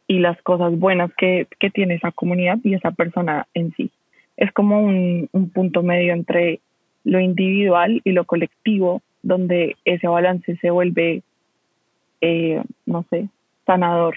y 0.09 0.19
las 0.19 0.41
cosas 0.43 0.77
buenas 0.77 1.13
que, 1.17 1.47
que, 1.61 1.71
tiene 1.71 1.95
esa 1.95 2.11
comunidad 2.11 2.59
y 2.65 2.75
esa 2.75 2.91
persona 2.91 3.47
en 3.55 3.73
sí. 3.75 3.93
Es 4.37 4.51
como 4.53 4.83
un, 4.83 5.29
un 5.33 5.51
punto 5.51 5.83
medio 5.83 6.15
entre 6.15 6.61
lo 7.05 7.21
individual 7.21 8.01
y 8.05 8.13
lo 8.13 8.25
colectivo, 8.25 9.03
donde 9.23 9.77
ese 9.85 10.09
balance 10.09 10.57
se 10.57 10.71
vuelve, 10.71 11.23
eh, 12.23 12.63
no 12.87 13.05
sé, 13.11 13.29
sanador 13.67 14.17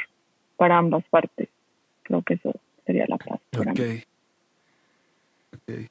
para 0.55 0.77
ambas 0.77 1.03
partes. 1.10 1.50
Creo 2.03 2.21
que 2.21 2.36
eso 2.36 2.53
sería 2.86 3.05
la 3.07 3.17
paz. 3.17 3.39
Ok. 3.57 3.67
okay. 5.62 5.88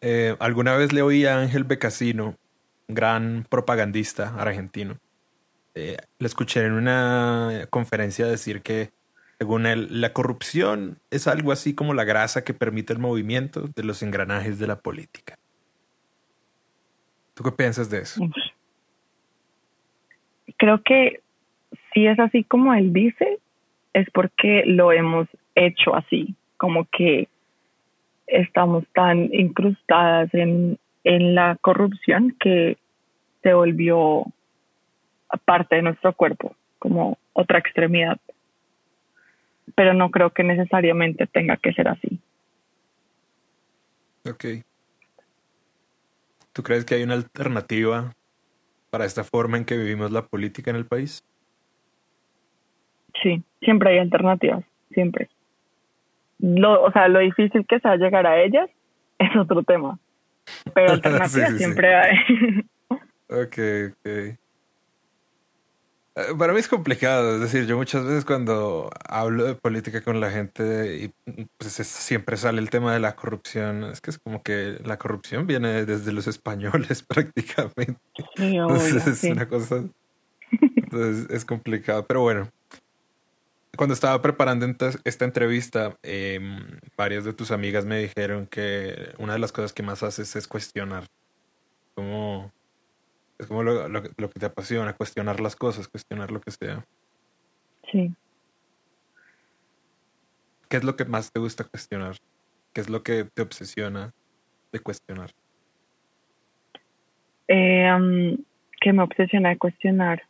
Eh, 0.00 0.36
Alguna 0.38 0.76
vez 0.76 0.92
le 0.92 1.02
oí 1.02 1.26
a 1.26 1.40
Ángel 1.40 1.64
Becasino, 1.64 2.36
gran 2.88 3.44
propagandista 3.48 4.34
argentino, 4.38 4.98
eh, 5.76 5.98
le 6.18 6.26
escuché 6.26 6.64
en 6.64 6.72
una 6.72 7.66
conferencia 7.68 8.26
decir 8.26 8.62
que, 8.62 8.92
según 9.38 9.66
él, 9.66 10.00
la 10.00 10.14
corrupción 10.14 10.98
es 11.10 11.28
algo 11.28 11.52
así 11.52 11.74
como 11.74 11.92
la 11.92 12.04
grasa 12.04 12.44
que 12.44 12.54
permite 12.54 12.94
el 12.94 12.98
movimiento 12.98 13.68
de 13.68 13.84
los 13.84 14.02
engranajes 14.02 14.58
de 14.58 14.66
la 14.66 14.80
política. 14.80 15.38
¿Tú 17.34 17.44
qué 17.44 17.52
piensas 17.52 17.90
de 17.90 17.98
eso? 17.98 18.26
Creo 20.56 20.82
que 20.82 21.20
si 21.92 22.06
es 22.06 22.18
así 22.18 22.42
como 22.44 22.72
él 22.72 22.94
dice, 22.94 23.38
es 23.92 24.08
porque 24.14 24.62
lo 24.64 24.92
hemos 24.92 25.28
hecho 25.54 25.94
así, 25.94 26.34
como 26.56 26.86
que 26.86 27.28
estamos 28.26 28.84
tan 28.94 29.28
incrustadas 29.34 30.32
en, 30.32 30.78
en 31.04 31.34
la 31.34 31.58
corrupción 31.60 32.34
que 32.40 32.78
se 33.42 33.52
volvió 33.52 34.24
parte 35.44 35.76
de 35.76 35.82
nuestro 35.82 36.12
cuerpo, 36.12 36.54
como 36.78 37.18
otra 37.32 37.58
extremidad. 37.58 38.18
Pero 39.74 39.94
no 39.94 40.10
creo 40.10 40.30
que 40.30 40.44
necesariamente 40.44 41.26
tenga 41.26 41.56
que 41.56 41.72
ser 41.72 41.88
así. 41.88 42.20
Ok. 44.28 44.44
¿Tú 46.52 46.62
crees 46.62 46.84
que 46.84 46.94
hay 46.94 47.02
una 47.02 47.14
alternativa 47.14 48.14
para 48.90 49.04
esta 49.04 49.24
forma 49.24 49.58
en 49.58 49.64
que 49.64 49.76
vivimos 49.76 50.10
la 50.10 50.22
política 50.22 50.70
en 50.70 50.76
el 50.76 50.86
país? 50.86 51.22
Sí, 53.22 53.42
siempre 53.60 53.90
hay 53.90 53.98
alternativas, 53.98 54.64
siempre. 54.92 55.28
Lo, 56.38 56.82
o 56.82 56.92
sea, 56.92 57.08
lo 57.08 57.20
difícil 57.20 57.66
que 57.66 57.80
sea 57.80 57.96
llegar 57.96 58.26
a 58.26 58.42
ellas 58.42 58.70
es 59.18 59.36
otro 59.36 59.62
tema. 59.62 59.98
Pero 60.74 60.92
alternativas 60.92 61.48
sí, 61.50 61.52
sí, 61.52 61.58
siempre 61.58 61.88
sí. 61.88 61.94
hay. 61.94 62.98
ok, 63.28 63.94
ok. 64.00 64.38
Eh, 66.16 66.34
para 66.38 66.54
mí 66.54 66.58
es 66.58 66.68
complicado, 66.68 67.34
es 67.34 67.40
decir, 67.42 67.66
yo 67.66 67.76
muchas 67.76 68.02
veces 68.04 68.24
cuando 68.24 68.90
hablo 69.06 69.44
de 69.44 69.54
política 69.54 70.00
con 70.00 70.18
la 70.18 70.30
gente 70.30 70.96
y 70.96 71.44
pues 71.58 71.78
es, 71.78 71.86
siempre 71.86 72.38
sale 72.38 72.58
el 72.58 72.70
tema 72.70 72.94
de 72.94 73.00
la 73.00 73.14
corrupción, 73.14 73.84
es 73.84 74.00
que 74.00 74.10
es 74.10 74.18
como 74.18 74.42
que 74.42 74.78
la 74.82 74.98
corrupción 74.98 75.46
viene 75.46 75.84
desde 75.84 76.12
los 76.12 76.26
españoles 76.26 77.02
prácticamente. 77.06 78.00
Sí, 78.34 78.58
obvio, 78.58 78.76
entonces 78.76 79.06
es 79.06 79.18
sí. 79.18 79.30
una 79.30 79.46
cosa, 79.46 79.84
entonces 80.50 81.26
es 81.28 81.44
complicado, 81.44 82.06
pero 82.06 82.22
bueno. 82.22 82.50
Cuando 83.76 83.92
estaba 83.92 84.22
preparando 84.22 84.66
esta 85.04 85.26
entrevista, 85.26 85.98
eh, 86.02 86.40
varias 86.96 87.24
de 87.24 87.34
tus 87.34 87.50
amigas 87.50 87.84
me 87.84 87.98
dijeron 87.98 88.46
que 88.46 89.12
una 89.18 89.34
de 89.34 89.38
las 89.38 89.52
cosas 89.52 89.74
que 89.74 89.82
más 89.82 90.02
haces 90.02 90.34
es 90.34 90.48
cuestionar. 90.48 91.04
Como 91.94 92.50
es 93.38 93.46
como 93.46 93.62
lo, 93.62 93.88
lo, 93.88 94.02
lo, 94.16 94.30
que 94.30 94.40
te 94.40 94.46
apasiona, 94.46 94.94
cuestionar 94.94 95.40
las 95.40 95.56
cosas, 95.56 95.88
cuestionar 95.88 96.30
lo 96.30 96.40
que 96.40 96.50
sea. 96.50 96.84
Sí. 97.90 98.12
¿Qué 100.68 100.78
es 100.78 100.84
lo 100.84 100.96
que 100.96 101.04
más 101.04 101.32
te 101.32 101.40
gusta 101.40 101.64
cuestionar? 101.64 102.16
¿Qué 102.72 102.80
es 102.80 102.90
lo 102.90 103.02
que 103.02 103.24
te 103.24 103.42
obsesiona 103.42 104.12
de 104.72 104.80
cuestionar? 104.80 105.30
Eh, 107.48 107.92
um, 107.92 108.36
¿Qué 108.80 108.92
me 108.92 109.02
obsesiona 109.02 109.50
de 109.50 109.58
cuestionar? 109.58 110.22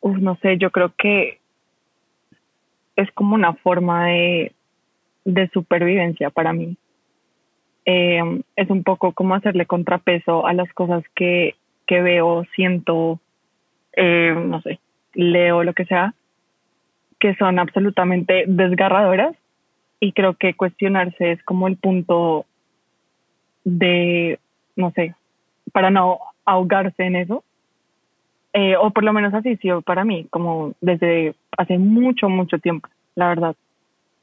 Uf, 0.00 0.18
no 0.18 0.36
sé, 0.36 0.58
yo 0.58 0.70
creo 0.70 0.92
que 0.96 1.40
es 2.96 3.10
como 3.12 3.34
una 3.34 3.54
forma 3.54 4.06
de, 4.08 4.52
de 5.24 5.48
supervivencia 5.50 6.30
para 6.30 6.52
mí. 6.52 6.76
Eh, 7.84 8.42
es 8.56 8.68
un 8.68 8.82
poco 8.82 9.12
como 9.12 9.34
hacerle 9.34 9.66
contrapeso 9.66 10.46
a 10.46 10.52
las 10.52 10.72
cosas 10.72 11.04
que 11.14 11.54
que 11.86 12.02
veo, 12.02 12.44
siento, 12.54 13.20
eh, 13.92 14.34
no 14.36 14.60
sé, 14.62 14.80
leo, 15.14 15.64
lo 15.64 15.72
que 15.72 15.84
sea, 15.86 16.14
que 17.18 17.34
son 17.36 17.58
absolutamente 17.58 18.44
desgarradoras 18.46 19.34
y 20.00 20.12
creo 20.12 20.34
que 20.34 20.54
cuestionarse 20.54 21.32
es 21.32 21.42
como 21.44 21.68
el 21.68 21.76
punto 21.76 22.44
de, 23.64 24.38
no 24.76 24.90
sé, 24.92 25.14
para 25.72 25.90
no 25.90 26.18
ahogarse 26.44 27.04
en 27.04 27.16
eso, 27.16 27.42
eh, 28.52 28.76
o 28.76 28.90
por 28.90 29.04
lo 29.04 29.12
menos 29.12 29.34
así 29.34 29.56
sido 29.56 29.82
para 29.82 30.04
mí, 30.04 30.26
como 30.30 30.74
desde 30.80 31.34
hace 31.56 31.78
mucho, 31.78 32.28
mucho 32.28 32.58
tiempo, 32.58 32.88
la 33.14 33.28
verdad. 33.28 33.56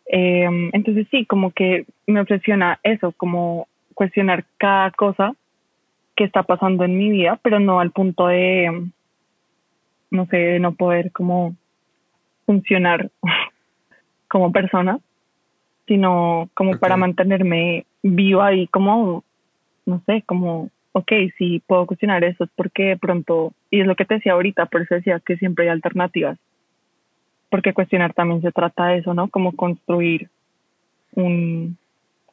Eh, 0.05 0.47
entonces 0.73 1.07
sí, 1.11 1.25
como 1.25 1.51
que 1.51 1.85
me 2.07 2.19
obsesiona 2.19 2.79
eso, 2.83 3.11
como 3.13 3.67
cuestionar 3.93 4.45
cada 4.57 4.91
cosa 4.91 5.35
que 6.15 6.23
está 6.23 6.43
pasando 6.43 6.83
en 6.83 6.97
mi 6.97 7.09
vida, 7.09 7.39
pero 7.41 7.59
no 7.59 7.79
al 7.79 7.91
punto 7.91 8.27
de, 8.27 8.89
no 10.11 10.25
sé, 10.27 10.37
de 10.37 10.59
no 10.59 10.73
poder 10.73 11.11
como 11.11 11.55
funcionar 12.45 13.09
como 14.29 14.51
persona, 14.51 14.99
sino 15.87 16.49
como 16.53 16.71
okay. 16.71 16.79
para 16.79 16.97
mantenerme 16.97 17.85
viva 18.03 18.53
y 18.53 18.67
como, 18.67 19.23
no 19.85 20.01
sé, 20.05 20.23
como, 20.25 20.69
ok, 20.91 21.11
si 21.37 21.61
puedo 21.65 21.85
cuestionar 21.85 22.23
eso 22.23 22.43
es 22.43 22.49
porque 22.55 22.83
de 22.83 22.97
pronto, 22.97 23.53
y 23.71 23.81
es 23.81 23.87
lo 23.87 23.95
que 23.95 24.05
te 24.05 24.15
decía 24.15 24.33
ahorita, 24.33 24.67
por 24.67 24.81
eso 24.81 24.95
decía 24.95 25.19
que 25.19 25.37
siempre 25.37 25.65
hay 25.65 25.71
alternativas. 25.71 26.37
porque 27.49 27.73
cuestionar 27.73 28.13
también 28.13 28.41
se 28.41 28.51
trata 28.51 28.87
de 28.87 28.97
eso, 28.99 29.13
¿no? 29.13 29.29
Como 29.29 29.55
construir 29.55 30.29
un, 31.13 31.77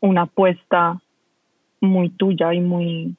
una 0.00 0.22
apuesta 0.22 0.98
muy 1.80 2.08
tuya 2.10 2.54
y 2.54 2.60
muy, 2.60 3.16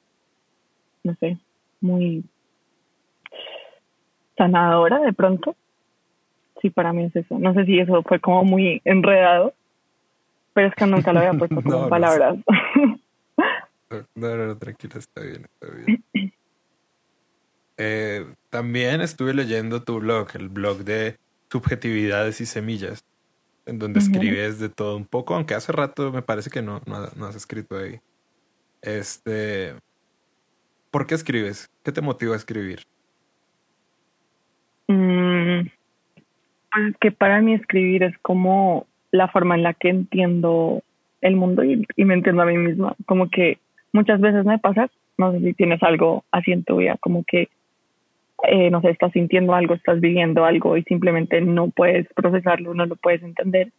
no 1.04 1.14
sé, 1.20 1.38
muy 1.80 2.24
sanadora 4.36 5.00
de 5.00 5.12
pronto. 5.12 5.56
Sí, 6.60 6.70
para 6.70 6.92
mí 6.92 7.04
es 7.04 7.16
eso. 7.16 7.38
No 7.38 7.54
sé 7.54 7.64
si 7.64 7.78
eso 7.78 8.02
fue 8.02 8.20
como 8.20 8.44
muy 8.44 8.80
enredado, 8.84 9.54
pero 10.52 10.68
es 10.68 10.74
que 10.74 10.86
nunca 10.86 11.12
lo 11.12 11.20
había 11.20 11.32
puesto 11.34 11.56
como 11.62 11.88
palabras. 11.88 12.38
No, 14.14 14.36
no, 14.36 14.46
no, 14.46 14.58
tranquila, 14.58 14.94
está 14.98 15.20
bien, 15.20 15.46
está 15.52 15.74
bien. 15.74 16.32
Eh, 17.76 18.26
también 18.50 19.00
estuve 19.00 19.34
leyendo 19.34 19.82
tu 19.82 19.98
blog, 19.98 20.28
el 20.34 20.48
blog 20.48 20.84
de 20.84 21.16
subjetividades 21.50 22.40
y 22.40 22.46
semillas, 22.46 23.04
en 23.66 23.78
donde 23.78 24.00
escribes 24.00 24.58
de 24.58 24.68
todo 24.68 24.96
un 24.96 25.04
poco, 25.04 25.34
aunque 25.34 25.54
hace 25.54 25.72
rato 25.72 26.12
me 26.12 26.22
parece 26.22 26.50
que 26.50 26.62
no, 26.62 26.80
no, 26.86 27.26
has 27.26 27.34
escrito 27.34 27.76
ahí. 27.76 28.00
Este, 28.80 29.74
¿Por 30.92 31.06
qué 31.06 31.14
escribes? 31.14 31.70
¿Qué 31.84 31.90
te 31.90 32.02
motiva 32.02 32.34
a 32.34 32.36
escribir? 32.36 32.80
Mm, 34.88 35.62
pues 36.70 36.96
que 37.00 37.10
para 37.10 37.40
mí 37.40 37.54
escribir 37.54 38.02
es 38.02 38.16
como 38.18 38.86
la 39.10 39.28
forma 39.28 39.54
en 39.54 39.62
la 39.62 39.72
que 39.72 39.88
entiendo 39.88 40.82
el 41.22 41.34
mundo 41.34 41.64
y, 41.64 41.86
me 41.96 42.12
entiendo 42.12 42.42
a 42.42 42.46
mí 42.46 42.58
misma. 42.58 42.94
Como 43.06 43.30
que 43.30 43.58
muchas 43.94 44.20
veces 44.20 44.44
me 44.44 44.58
pasa, 44.58 44.90
no 45.16 45.32
sé 45.32 45.40
si 45.40 45.54
tienes 45.54 45.82
algo 45.82 46.24
así 46.30 46.52
en 46.52 46.62
tu 46.62 46.76
vida, 46.76 46.98
como 47.00 47.24
que 47.24 47.48
eh, 48.42 48.70
no 48.70 48.82
sé, 48.82 48.90
estás 48.90 49.12
sintiendo 49.12 49.54
algo, 49.54 49.72
estás 49.72 49.98
viviendo 49.98 50.44
algo 50.44 50.76
y 50.76 50.82
simplemente 50.82 51.40
no 51.40 51.70
puedes 51.70 52.06
procesarlo, 52.12 52.74
no 52.74 52.84
lo 52.84 52.96
puedes 52.96 53.22
entender. 53.22 53.72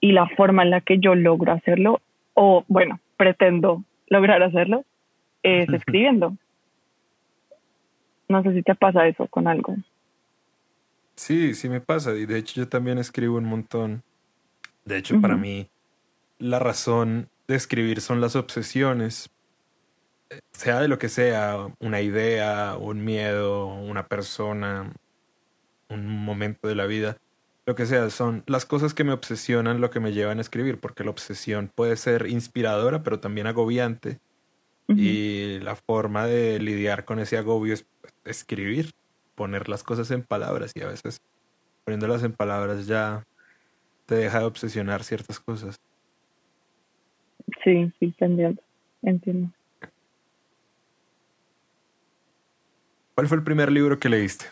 Y 0.00 0.12
la 0.12 0.28
forma 0.28 0.62
en 0.62 0.70
la 0.70 0.80
que 0.80 0.98
yo 0.98 1.14
logro 1.14 1.52
hacerlo, 1.52 2.00
o 2.32 2.64
bueno, 2.68 3.00
pretendo 3.18 3.84
lograr 4.06 4.42
hacerlo, 4.42 4.84
es 5.42 5.68
escribiendo. 5.72 6.36
No 8.28 8.42
sé 8.42 8.52
si 8.52 8.62
te 8.62 8.74
pasa 8.74 9.06
eso 9.06 9.26
con 9.28 9.48
algo. 9.48 9.76
Sí, 11.16 11.54
sí 11.54 11.68
me 11.68 11.80
pasa. 11.80 12.14
Y 12.14 12.26
de 12.26 12.38
hecho 12.38 12.60
yo 12.60 12.68
también 12.68 12.98
escribo 12.98 13.38
un 13.38 13.44
montón. 13.44 14.02
De 14.84 14.98
hecho, 14.98 15.20
para 15.20 15.36
mí, 15.36 15.68
la 16.38 16.58
razón 16.58 17.28
de 17.46 17.56
escribir 17.56 18.00
son 18.00 18.20
las 18.20 18.36
obsesiones, 18.36 19.30
sea 20.52 20.80
de 20.80 20.88
lo 20.88 20.98
que 20.98 21.08
sea, 21.08 21.66
una 21.80 22.00
idea, 22.00 22.76
un 22.78 23.04
miedo, 23.04 23.66
una 23.66 24.06
persona, 24.06 24.92
un 25.90 26.06
momento 26.06 26.68
de 26.68 26.74
la 26.74 26.86
vida, 26.86 27.18
lo 27.66 27.74
que 27.74 27.84
sea, 27.84 28.08
son 28.08 28.44
las 28.46 28.64
cosas 28.64 28.94
que 28.94 29.04
me 29.04 29.12
obsesionan 29.12 29.82
lo 29.82 29.90
que 29.90 30.00
me 30.00 30.12
llevan 30.12 30.38
a 30.38 30.40
escribir, 30.40 30.80
porque 30.80 31.04
la 31.04 31.10
obsesión 31.10 31.70
puede 31.74 31.96
ser 31.96 32.26
inspiradora, 32.28 33.02
pero 33.02 33.20
también 33.20 33.46
agobiante. 33.46 34.20
Y 34.88 35.58
la 35.60 35.76
forma 35.76 36.26
de 36.26 36.58
lidiar 36.58 37.04
con 37.04 37.18
ese 37.18 37.36
agobio 37.36 37.74
es 37.74 37.86
escribir, 38.24 38.92
poner 39.34 39.68
las 39.68 39.82
cosas 39.82 40.10
en 40.10 40.22
palabras 40.22 40.72
y 40.74 40.80
a 40.80 40.86
veces 40.86 41.20
poniéndolas 41.84 42.24
en 42.24 42.32
palabras 42.32 42.86
ya 42.86 43.24
te 44.06 44.14
deja 44.14 44.40
de 44.40 44.46
obsesionar 44.46 45.04
ciertas 45.04 45.38
cosas. 45.38 45.78
Sí, 47.62 47.92
sí, 47.98 48.14
entiendo. 48.18 48.62
entiendo. 49.02 49.50
¿Cuál 53.14 53.26
fue 53.26 53.36
el 53.36 53.44
primer 53.44 53.70
libro 53.70 53.98
que 53.98 54.08
leíste? 54.08 54.46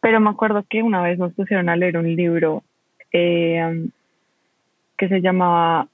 Pero 0.00 0.20
me 0.20 0.30
acuerdo 0.30 0.64
que 0.68 0.82
una 0.82 1.02
vez 1.02 1.18
nos 1.18 1.32
pusieron 1.32 1.68
a 1.68 1.76
leer 1.76 1.98
un 1.98 2.14
libro 2.16 2.64
eh, 3.12 3.88
que 4.96 5.08
se 5.08 5.20
llamaba 5.20 5.88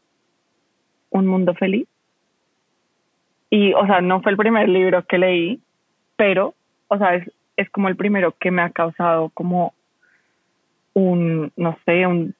Un 1.13 1.27
Mundo 1.27 1.55
Feliz. 1.55 1.87
Y, 3.51 3.75
o 3.75 3.87
sea, 3.87 4.01
no 4.01 4.23
fue 4.23 4.33
el 4.33 4.39
primer 4.39 4.69
libro 4.69 5.05
que 5.05 5.19
leí, 5.19 5.61
pero, 6.17 6.55
o 6.89 6.99
sea, 6.99 7.15
es, 7.15 7.31
es 7.57 7.69
como 7.71 7.89
el 7.89 7.97
primero 7.97 8.35
que 8.39 8.51
me 8.51 8.63
ha 8.63 8.71
causado 8.71 9.31
como 9.35 9.75
un, 10.95 11.53
no 11.57 11.79
sé, 11.85 12.07
un, 12.07 12.35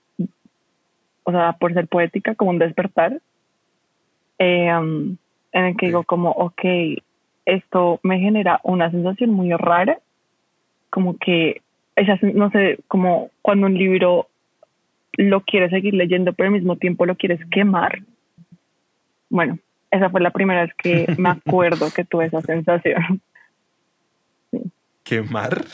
o 1.25 1.31
sea, 1.31 1.53
por 1.55 1.75
ser 1.75 1.87
poética, 1.89 2.35
como 2.35 2.51
un 2.51 2.59
despertar, 2.59 3.21
eh, 4.39 4.75
um, 4.75 5.17
en 5.53 5.65
el 5.65 5.77
que 5.77 5.87
digo 5.87 6.05
como, 6.05 6.31
ok, 6.31 6.63
esto 7.45 8.01
me 8.03 8.19
genera 8.19 8.61
una 8.65 8.91
sensación 8.91 9.31
muy 9.31 9.53
rara, 9.53 9.99
como 10.91 11.17
que, 11.19 11.61
esa, 11.95 12.19
no 12.35 12.51
sé, 12.51 12.79
como 12.89 13.31
cuando 13.43 13.67
un 13.67 13.75
libro 13.75 14.29
lo 15.19 15.43
quieres 15.43 15.71
seguir 15.71 15.95
leyendo, 15.95 16.33
pero 16.33 16.49
al 16.49 16.55
mismo 16.55 16.77
tiempo 16.77 17.05
lo 17.05 17.17
quieres 17.17 17.41
quemar. 17.51 18.01
Bueno, 19.33 19.59
esa 19.91 20.11
fue 20.11 20.21
la 20.21 20.31
primera 20.31 20.61
vez 20.61 20.75
que 20.75 21.07
me 21.17 21.31
acuerdo 21.31 21.89
que 21.91 22.05
tuve 22.05 22.27
esa 22.27 22.43
sensación. 22.43 23.23
¿Quemar? 25.03 25.65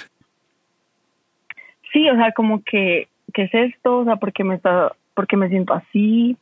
Sí, 1.92 2.08
o 2.08 2.14
sea, 2.14 2.30
como 2.32 2.62
que, 2.62 3.08
¿qué 3.34 3.42
es 3.42 3.54
esto? 3.54 3.98
O 3.98 4.04
sea, 4.04 4.14
¿por 4.14 4.32
qué 4.32 4.44
me, 4.44 4.54
está, 4.54 4.92
porque 5.14 5.36
me 5.36 5.48
siento 5.48 5.74
así? 5.74 6.38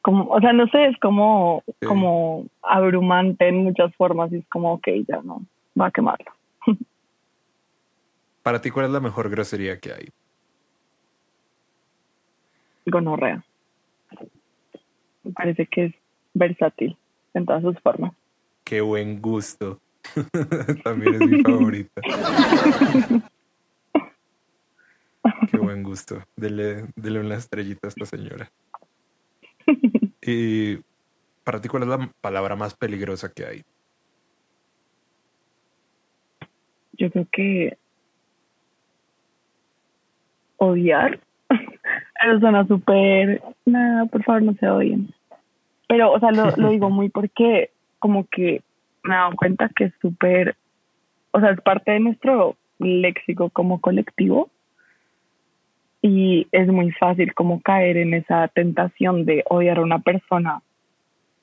como, 0.00 0.24
o 0.28 0.40
sea, 0.40 0.54
no 0.54 0.66
sé, 0.68 0.86
es 0.86 0.98
como, 1.00 1.62
como 1.86 2.46
abrumante 2.62 3.46
en 3.46 3.56
muchas 3.56 3.94
formas 3.96 4.32
y 4.32 4.36
es 4.36 4.48
como, 4.48 4.72
ok, 4.72 4.88
ya 5.06 5.20
no, 5.22 5.42
va 5.78 5.88
a 5.88 5.90
quemarlo. 5.90 6.32
Para 8.42 8.62
ti, 8.62 8.70
¿cuál 8.70 8.86
es 8.86 8.92
la 8.92 9.00
mejor 9.00 9.28
grosería 9.28 9.78
que 9.78 9.92
hay? 9.92 10.08
Gonorrea. 12.86 13.44
Me 15.24 15.32
parece 15.32 15.66
que 15.66 15.84
es 15.86 15.94
versátil 16.34 16.96
en 17.34 17.46
todas 17.46 17.62
sus 17.62 17.78
formas. 17.80 18.12
Qué 18.64 18.80
buen 18.80 19.20
gusto. 19.20 19.80
También 20.84 21.14
es 21.14 21.20
mi 21.20 21.42
favorita. 21.42 22.00
Qué 25.50 25.58
buen 25.58 25.82
gusto. 25.82 26.22
Dele, 26.36 26.86
dele 26.96 27.20
una 27.20 27.36
estrellita 27.36 27.86
a 27.86 27.88
esta 27.88 28.06
señora. 28.06 28.50
y 30.22 30.78
para 31.44 31.60
ti, 31.60 31.68
¿cuál 31.68 31.84
es 31.84 31.88
la 31.88 32.12
palabra 32.20 32.56
más 32.56 32.74
peligrosa 32.74 33.32
que 33.32 33.46
hay? 33.46 33.62
Yo 36.92 37.10
creo 37.10 37.26
que 37.32 37.78
odiar. 40.58 41.20
Eso 41.50 42.40
suena 42.40 42.66
súper. 42.66 43.42
Nada, 43.64 44.06
por 44.06 44.22
favor, 44.24 44.42
no 44.42 44.54
se 44.54 44.68
odien. 44.68 45.14
Pero, 45.88 46.12
o 46.12 46.20
sea, 46.20 46.30
lo, 46.30 46.50
lo 46.56 46.70
digo 46.70 46.90
muy 46.90 47.08
porque, 47.08 47.70
como 47.98 48.26
que 48.28 48.62
me 49.02 49.14
he 49.14 49.18
dado 49.18 49.36
cuenta 49.36 49.70
que 49.74 49.84
es 49.84 49.92
súper. 50.00 50.56
O 51.32 51.40
sea, 51.40 51.50
es 51.50 51.60
parte 51.60 51.90
de 51.90 52.00
nuestro 52.00 52.56
léxico 52.78 53.50
como 53.50 53.80
colectivo 53.80 54.50
y 56.00 56.46
es 56.52 56.68
muy 56.68 56.92
fácil 56.92 57.34
como 57.34 57.60
caer 57.60 57.96
en 57.96 58.14
esa 58.14 58.46
tentación 58.48 59.24
de 59.24 59.44
odiar 59.48 59.78
a 59.78 59.82
una 59.82 59.98
persona 59.98 60.62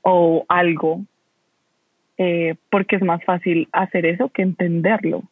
o 0.01 0.45
algo 0.47 1.01
eh, 2.17 2.55
porque 2.69 2.95
es 2.95 3.01
más 3.01 3.23
fácil 3.25 3.67
hacer 3.73 4.05
eso 4.05 4.29
que 4.29 4.41
entenderlo. 4.41 5.23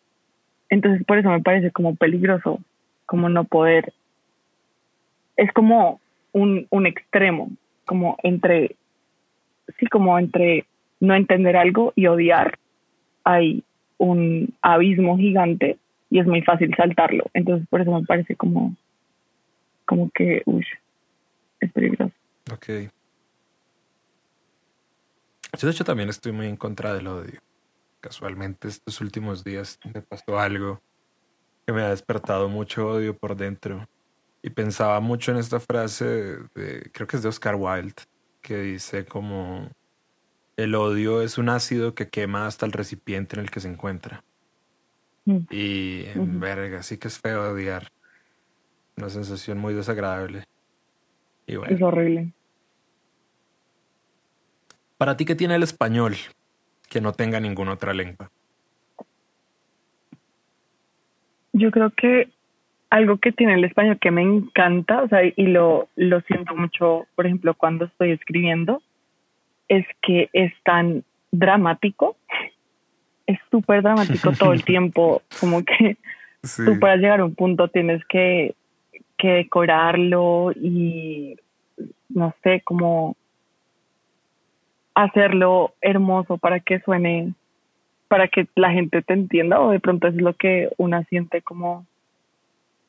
Entonces 0.70 1.06
por 1.06 1.18
eso 1.18 1.30
me 1.30 1.42
parece 1.42 1.72
como 1.72 1.96
peligroso, 1.96 2.60
como 3.06 3.30
no 3.30 3.46
poder, 3.46 3.94
es 5.38 5.52
como 5.54 6.02
un, 6.34 6.68
un 6.70 6.86
extremo, 6.86 7.50
como 7.86 8.18
entre, 8.24 8.76
sí, 9.80 9.88
como 9.88 10.18
entre 10.18 10.66
no 11.00 11.16
entender 11.16 11.58
algo 11.58 11.94
y 11.96 12.08
odiar, 12.08 12.58
hay 13.24 13.64
un 13.98 14.54
abismo 14.62 15.18
gigante 15.18 15.78
y 16.10 16.20
es 16.20 16.28
muy 16.28 16.42
fácil 16.42 16.74
saltarlo. 16.76 17.26
Entonces 17.34 17.68
por 17.68 17.82
eso 17.82 17.92
me 17.92 18.06
parece 18.06 18.36
como 18.36 18.76
como 19.86 20.10
que, 20.12 20.42
uy, 20.46 20.66
es 21.60 21.72
peligroso. 21.72 22.14
Ok. 22.52 22.68
Yo 25.58 25.68
de 25.68 25.72
hecho 25.72 25.84
también 25.84 26.10
estoy 26.10 26.32
muy 26.32 26.48
en 26.48 26.58
contra 26.58 26.94
del 26.94 27.08
odio. 27.08 27.42
Casualmente 28.00 28.68
estos 28.68 29.00
últimos 29.02 29.44
días 29.44 29.80
me 29.94 30.02
pasó 30.02 30.40
algo 30.40 30.82
que 31.66 31.74
me 31.74 31.82
ha 31.82 31.90
despertado 31.90 32.50
mucho 32.50 32.88
odio 32.88 33.16
por 33.16 33.36
dentro. 33.36 33.88
Y 34.42 34.50
pensaba 34.50 35.00
mucho 35.00 35.32
en 35.32 35.38
esta 35.38 35.60
frase, 35.60 36.06
de, 36.54 36.90
creo 36.92 37.08
que 37.08 37.16
es 37.16 37.24
de 37.24 37.30
Oscar 37.30 37.56
Wilde, 37.56 38.04
que 38.44 38.58
dice 38.58 39.06
como 39.06 39.70
el 40.58 40.76
odio 40.76 41.22
es 41.22 41.40
un 41.40 41.50
ácido 41.50 41.96
que 41.96 42.10
quema 42.10 42.46
hasta 42.46 42.68
el 42.68 42.74
recipiente 42.74 43.36
en 43.36 43.42
el 43.42 43.50
que 43.50 43.60
se 43.60 43.70
encuentra. 43.70 44.24
Mm. 45.26 45.38
Y 45.50 46.06
en 46.14 46.40
verga, 46.40 46.84
sí 46.84 46.98
que 46.98 47.08
es 47.08 47.18
feo 47.18 47.52
odiar. 47.52 47.88
Una 48.98 49.10
sensación 49.10 49.58
muy 49.58 49.74
desagradable. 49.74 50.44
Es 51.48 51.82
horrible. 51.82 52.34
¿Para 54.98 55.18
ti 55.18 55.26
qué 55.26 55.36
tiene 55.36 55.56
el 55.56 55.64
español 55.64 56.16
que 56.90 57.02
no 57.02 57.14
tenga 57.14 57.40
ninguna 57.40 57.74
otra 57.74 57.94
lengua? 57.94 58.30
Yo 61.54 61.72
creo 61.72 61.92
que 61.92 62.33
algo 62.94 63.18
que 63.18 63.32
tiene 63.32 63.56
el 63.56 63.64
español 63.64 63.98
que 64.00 64.12
me 64.12 64.22
encanta, 64.22 65.02
o 65.02 65.08
sea, 65.08 65.22
y 65.26 65.48
lo, 65.48 65.88
lo 65.96 66.22
siento 66.22 66.56
mucho, 66.56 67.08
por 67.16 67.26
ejemplo, 67.26 67.56
cuando 67.56 67.86
estoy 67.86 68.12
escribiendo, 68.12 68.84
es 69.68 69.84
que 70.04 70.30
es 70.32 70.54
tan 70.64 71.04
dramático, 71.32 72.16
es 73.26 73.40
súper 73.50 73.82
dramático 73.82 74.32
todo 74.34 74.54
el 74.54 74.64
tiempo, 74.74 75.24
como 75.40 75.66
que 75.66 75.98
tú 76.64 76.80
para 76.80 76.98
llegar 76.98 77.22
a 77.22 77.26
un 77.26 77.34
punto 77.34 77.68
tienes 77.68 78.06
que, 78.06 78.54
que 79.18 79.30
decorarlo 79.30 80.52
y, 80.52 81.36
no 82.10 82.36
sé, 82.44 82.62
como 82.64 83.18
hacerlo 84.94 85.74
hermoso 85.82 86.38
para 86.38 86.60
que 86.60 86.80
suene, 86.82 87.34
para 88.08 88.28
que 88.28 88.46
la 88.54 88.70
gente 88.70 89.02
te 89.02 89.14
entienda 89.14 89.60
o 89.62 89.72
de 89.72 89.80
pronto 89.80 90.08
es 90.08 90.14
lo 90.14 90.36
que 90.36 90.70
una 90.78 91.04
siente 91.06 91.42
como 91.42 91.88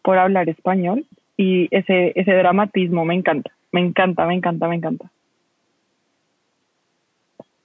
por 0.04 0.18
hablar 0.18 0.48
español 0.50 1.06
y 1.36 1.66
ese, 1.76 2.12
ese 2.14 2.32
dramatismo 2.32 3.04
me 3.06 3.14
encanta, 3.14 3.50
me 3.72 3.80
encanta, 3.80 4.26
me 4.26 4.34
encanta, 4.34 4.68
me 4.68 4.76
encanta. 4.76 5.10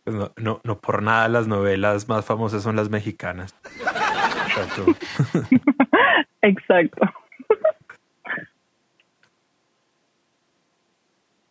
Pues 0.06 0.16
no, 0.16 0.32
no, 0.38 0.62
no 0.64 0.80
por 0.80 1.04
nada 1.04 1.28
las 1.28 1.48
novelas 1.48 2.08
más 2.08 2.26
famosas 2.26 2.64
son 2.64 2.78
las 2.78 2.90
mexicanas. 2.90 3.54
Exacto. 4.48 4.86
Exacto. 6.42 7.02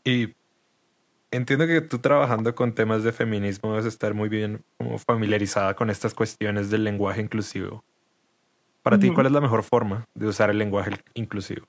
Y 0.04 0.34
entiendo 1.30 1.66
que 1.66 1.82
tú 1.82 1.98
trabajando 1.98 2.54
con 2.54 2.74
temas 2.74 3.04
de 3.04 3.12
feminismo 3.12 3.72
debes 3.72 3.84
estar 3.84 4.14
muy 4.14 4.30
bien 4.30 4.64
como 4.78 4.98
familiarizada 4.98 5.74
con 5.74 5.90
estas 5.90 6.14
cuestiones 6.14 6.70
del 6.70 6.84
lenguaje 6.84 7.20
inclusivo. 7.20 7.84
Para 8.82 8.98
ti, 8.98 9.10
¿cuál 9.10 9.26
es 9.26 9.32
la 9.32 9.40
mejor 9.40 9.62
forma 9.62 10.06
de 10.14 10.26
usar 10.26 10.50
el 10.50 10.58
lenguaje 10.58 10.92
inclusivo? 11.14 11.66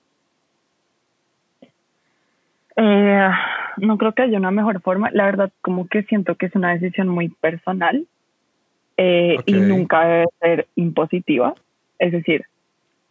Eh, 2.76 3.30
no 3.78 3.98
creo 3.98 4.14
que 4.14 4.22
haya 4.22 4.38
una 4.38 4.52
mejor 4.52 4.82
forma. 4.82 5.10
La 5.12 5.26
verdad, 5.26 5.52
como 5.62 5.88
que 5.88 6.04
siento 6.04 6.36
que 6.36 6.46
es 6.46 6.56
una 6.56 6.74
decisión 6.74 7.10
muy 7.10 7.30
personal 7.30 8.06
eh, 8.96 9.38
y 9.46 9.54
nunca 9.54 10.06
debe 10.06 10.26
ser 10.40 10.68
impositiva. 10.76 11.56
Es 11.98 12.12
decir, 12.12 12.46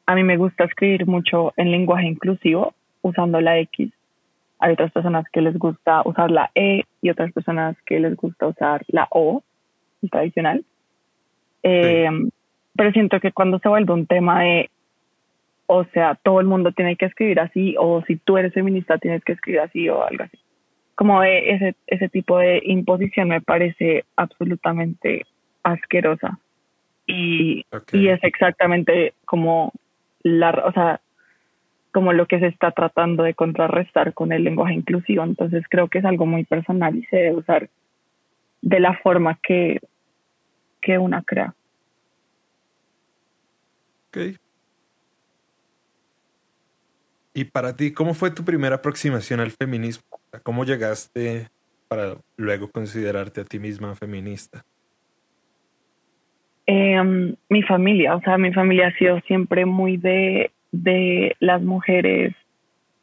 a 0.07 0.15
mí 0.15 0.25
me 0.25 0.39
gusta 0.39 0.65
escribir 0.65 1.07
mucho 1.07 1.53
en 1.57 1.71
lenguaje 1.71 2.07
inclusivo 2.07 2.75
usando 3.03 3.41
la 3.41 3.59
X. 3.59 3.93
Hay 4.59 4.73
otras 4.73 4.91
personas 4.91 5.27
que 5.31 5.43
les 5.43 5.59
gusta 5.59 6.03
usar 6.05 6.31
la 6.31 6.51
E 6.55 6.85
y 7.03 7.11
otras 7.11 7.31
personas 7.33 7.77
que 7.85 8.01
les 8.01 8.17
gusta 8.17 8.47
usar 8.47 8.85
la 8.89 9.07
O, 9.11 9.43
el 10.03 10.11
tradicional. 10.11 10.65
Eh, 11.63 12.09
pero 12.79 12.93
siento 12.93 13.19
que 13.19 13.33
cuando 13.33 13.59
se 13.59 13.69
vuelve 13.69 13.93
un 13.93 14.07
tema 14.07 14.45
de, 14.45 14.71
o 15.67 15.83
sea, 15.87 16.15
todo 16.15 16.39
el 16.39 16.47
mundo 16.47 16.71
tiene 16.71 16.95
que 16.95 17.07
escribir 17.07 17.41
así, 17.41 17.75
o 17.77 18.05
si 18.07 18.15
tú 18.15 18.39
eres 18.39 18.55
feminista 18.55 18.99
tienes 18.99 19.25
que 19.25 19.33
escribir 19.33 19.63
así 19.63 19.89
o 19.89 20.05
algo 20.05 20.23
así. 20.23 20.39
Como 20.95 21.21
de 21.21 21.51
ese, 21.51 21.75
ese 21.89 22.09
tipo 22.09 22.39
de 22.39 22.63
imposición 22.65 23.31
me 23.31 23.41
parece 23.41 24.05
absolutamente 24.15 25.27
asquerosa. 25.65 26.39
Y, 27.05 27.67
y 27.93 28.09
es 28.11 28.23
exactamente 28.23 29.15
como 29.25 29.73
la, 30.23 30.51
o 30.51 30.71
sea, 30.71 31.01
como 31.91 32.13
lo 32.13 32.27
que 32.27 32.39
se 32.39 32.47
está 32.47 32.71
tratando 32.71 33.25
de 33.25 33.35
contrarrestar 33.35 34.15
con 34.15 34.31
el 34.31 34.45
lenguaje 34.45 34.75
inclusivo. 34.75 35.25
Entonces 35.25 35.65
creo 35.69 35.89
que 35.89 35.99
es 35.99 36.05
algo 36.05 36.27
muy 36.27 36.45
personal 36.45 36.95
y 36.95 37.03
se 37.07 37.17
debe 37.17 37.39
usar 37.39 37.71
de 38.63 38.79
la 38.79 38.97
forma 38.99 39.37
que, 39.43 39.81
que 40.81 40.97
una 40.97 41.25
crea. 41.25 41.57
Y 47.35 47.45
para 47.45 47.77
ti, 47.77 47.93
¿cómo 47.93 48.15
fue 48.15 48.31
tu 48.31 48.45
primera 48.45 48.77
aproximación 48.77 49.41
al 49.41 49.51
feminismo? 49.51 50.05
¿Cómo 50.43 50.65
llegaste 50.65 51.49
para 51.89 52.17
luego 52.37 52.69
considerarte 52.71 53.43
a 53.43 53.45
ti 53.45 53.59
misma 53.59 53.95
feminista? 53.95 54.65
Em, 56.67 57.35
mi 57.49 57.63
familia, 57.63 58.17
o 58.17 58.21
sea, 58.21 58.37
mi 58.37 58.53
familia 58.53 58.89
ha 58.89 58.99
sido 58.99 59.21
siempre 59.21 59.65
muy 59.65 59.97
de, 59.97 60.51
de 60.73 61.35
las 61.41 61.63
mujeres 61.63 62.35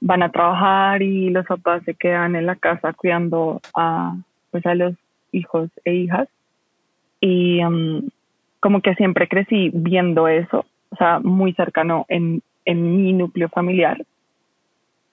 van 0.01 0.21
a 0.21 0.31
trabajar 0.31 1.01
y 1.01 1.29
los 1.29 1.45
papás 1.47 1.81
se 1.83 1.95
quedan 1.95 2.35
en 2.35 2.45
la 2.45 2.55
casa 2.55 2.93
cuidando 2.93 3.61
a, 3.73 4.15
pues, 4.51 4.65
a 4.65 4.75
los 4.75 4.93
hijos 5.31 5.69
e 5.83 5.93
hijas. 5.93 6.27
Y 7.21 7.59
em, 7.59 8.09
como 8.59 8.81
que 8.81 8.93
siempre 8.95 9.27
crecí 9.27 9.71
viendo 9.73 10.27
eso 10.27 10.65
o 10.95 10.97
sea, 10.97 11.19
muy 11.19 11.53
cercano 11.53 12.05
en, 12.07 12.41
en 12.63 12.97
mi 12.97 13.11
núcleo 13.11 13.49
familiar. 13.49 14.03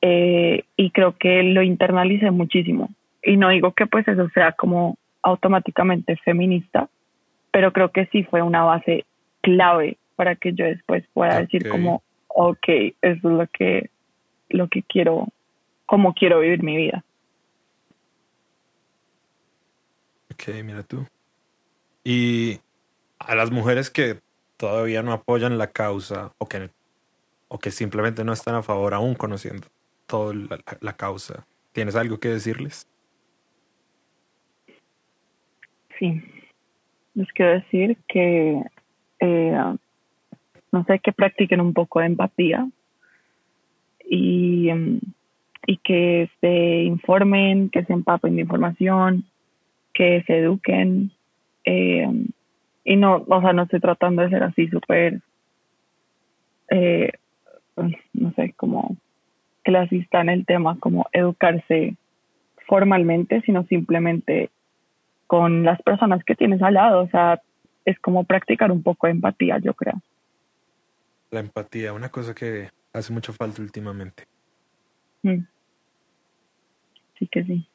Eh, 0.01 0.65
y 0.77 0.91
creo 0.91 1.17
que 1.19 1.43
lo 1.43 1.63
internalicé 1.63 2.31
muchísimo. 2.31 2.89
Y 3.23 3.37
no 3.37 3.49
digo 3.51 3.73
que 3.73 3.87
pues 3.87 4.07
eso 4.07 4.29
sea 4.31 4.53
como 4.53 4.97
automáticamente 5.23 6.17
feminista, 6.19 6.89
pero 7.51 7.73
creo 7.73 7.91
que 7.91 8.07
sí 8.07 8.25
fue 8.25 8.43
una 8.43 8.63
base 8.63 9.05
clave 9.41 9.97
para 10.15 10.37
que 10.37 10.53
yo 10.53 10.65
después 10.65 11.05
pueda 11.13 11.41
decir 11.41 11.69
como, 11.69 12.03
ok, 12.29 12.69
eso 12.69 12.95
es 13.03 13.23
lo 13.23 13.47
que, 13.49 13.91
lo 14.49 14.69
que 14.69 14.83
quiero, 14.83 15.29
cómo 15.87 16.15
quiero 16.15 16.41
vivir 16.41 16.63
mi 16.63 16.77
vida. 16.77 17.05
Ok, 20.33 20.49
mira 20.65 20.83
tú. 20.85 21.07
Y 22.05 22.59
a 23.19 23.35
las 23.35 23.51
mujeres 23.51 23.91
que 23.91 24.21
todavía 24.63 25.03
no 25.03 25.13
apoyan 25.13 25.59
la 25.59 25.73
causa 25.73 26.31
o 26.39 26.47
que, 26.47 26.71
o 27.49 27.59
que 27.59 27.73
simplemente 27.73 28.23
no 28.23 28.33
están 28.33 28.55
a 28.55 28.63
favor 28.63 28.95
aún 28.95 29.17
conociendo 29.17 29.67
toda 30.07 30.33
la, 30.81 30.93
causa. 30.93 31.45
¿Tienes 31.73 31.97
algo 31.97 32.21
que 32.21 32.29
decirles? 32.29 32.89
Sí, 35.99 36.23
les 37.15 37.27
quiero 37.33 37.55
decir 37.55 37.97
que, 38.07 38.63
eh, 39.19 39.75
no 40.71 40.85
sé, 40.85 41.01
que 41.01 41.13
practiquen 41.13 41.61
un 41.61 41.75
poco 41.75 41.99
de 41.99 42.07
empatía 42.07 42.69
y, 44.09 44.69
y 45.67 45.77
que 45.79 46.31
se 46.41 46.85
informen, 46.85 47.69
que 47.69 47.85
se 47.85 47.93
empapen 47.93 48.37
de 48.37 48.43
información, 48.43 49.25
que 49.93 50.23
se 50.25 50.39
eduquen. 50.39 51.11
Eh, 51.65 52.07
y 52.85 52.97
no, 52.97 53.25
o 53.29 53.41
sea, 53.41 53.53
no 53.53 53.63
estoy 53.63 53.81
tratando 53.81 54.23
de 54.23 54.31
ser 54.31 54.43
así 54.43 54.69
súper, 54.69 55.21
eh, 56.71 57.13
no 58.13 58.33
sé, 58.35 58.53
como 58.57 58.97
clasista 59.63 60.21
en 60.21 60.29
el 60.29 60.47
tema, 60.47 60.79
como 60.81 61.07
educarse 61.13 61.97
formalmente, 62.67 63.41
sino 63.43 63.65
simplemente 63.67 64.51
con 65.27 65.65
las 65.65 65.81
personas 65.83 66.25
que 66.25 66.35
tienes 66.35 66.61
al 66.63 66.75
lado. 66.75 67.03
O 67.03 67.09
sea, 67.09 67.41
es 67.85 67.99
como 68.01 68.25
practicar 68.25 68.73
un 68.73 68.83
poco 68.83 69.07
de 69.07 69.13
empatía, 69.13 69.59
yo 69.59 69.75
creo. 69.75 69.95
La 71.31 71.41
empatía, 71.41 71.93
una 71.93 72.11
cosa 72.11 72.35
que 72.35 72.69
hace 72.93 73.13
mucho 73.13 73.33
falta 73.33 73.63
últimamente. 73.63 74.25
Mm. 75.23 75.45
Sí 77.19 77.27
que 77.29 77.45
sí 77.45 77.69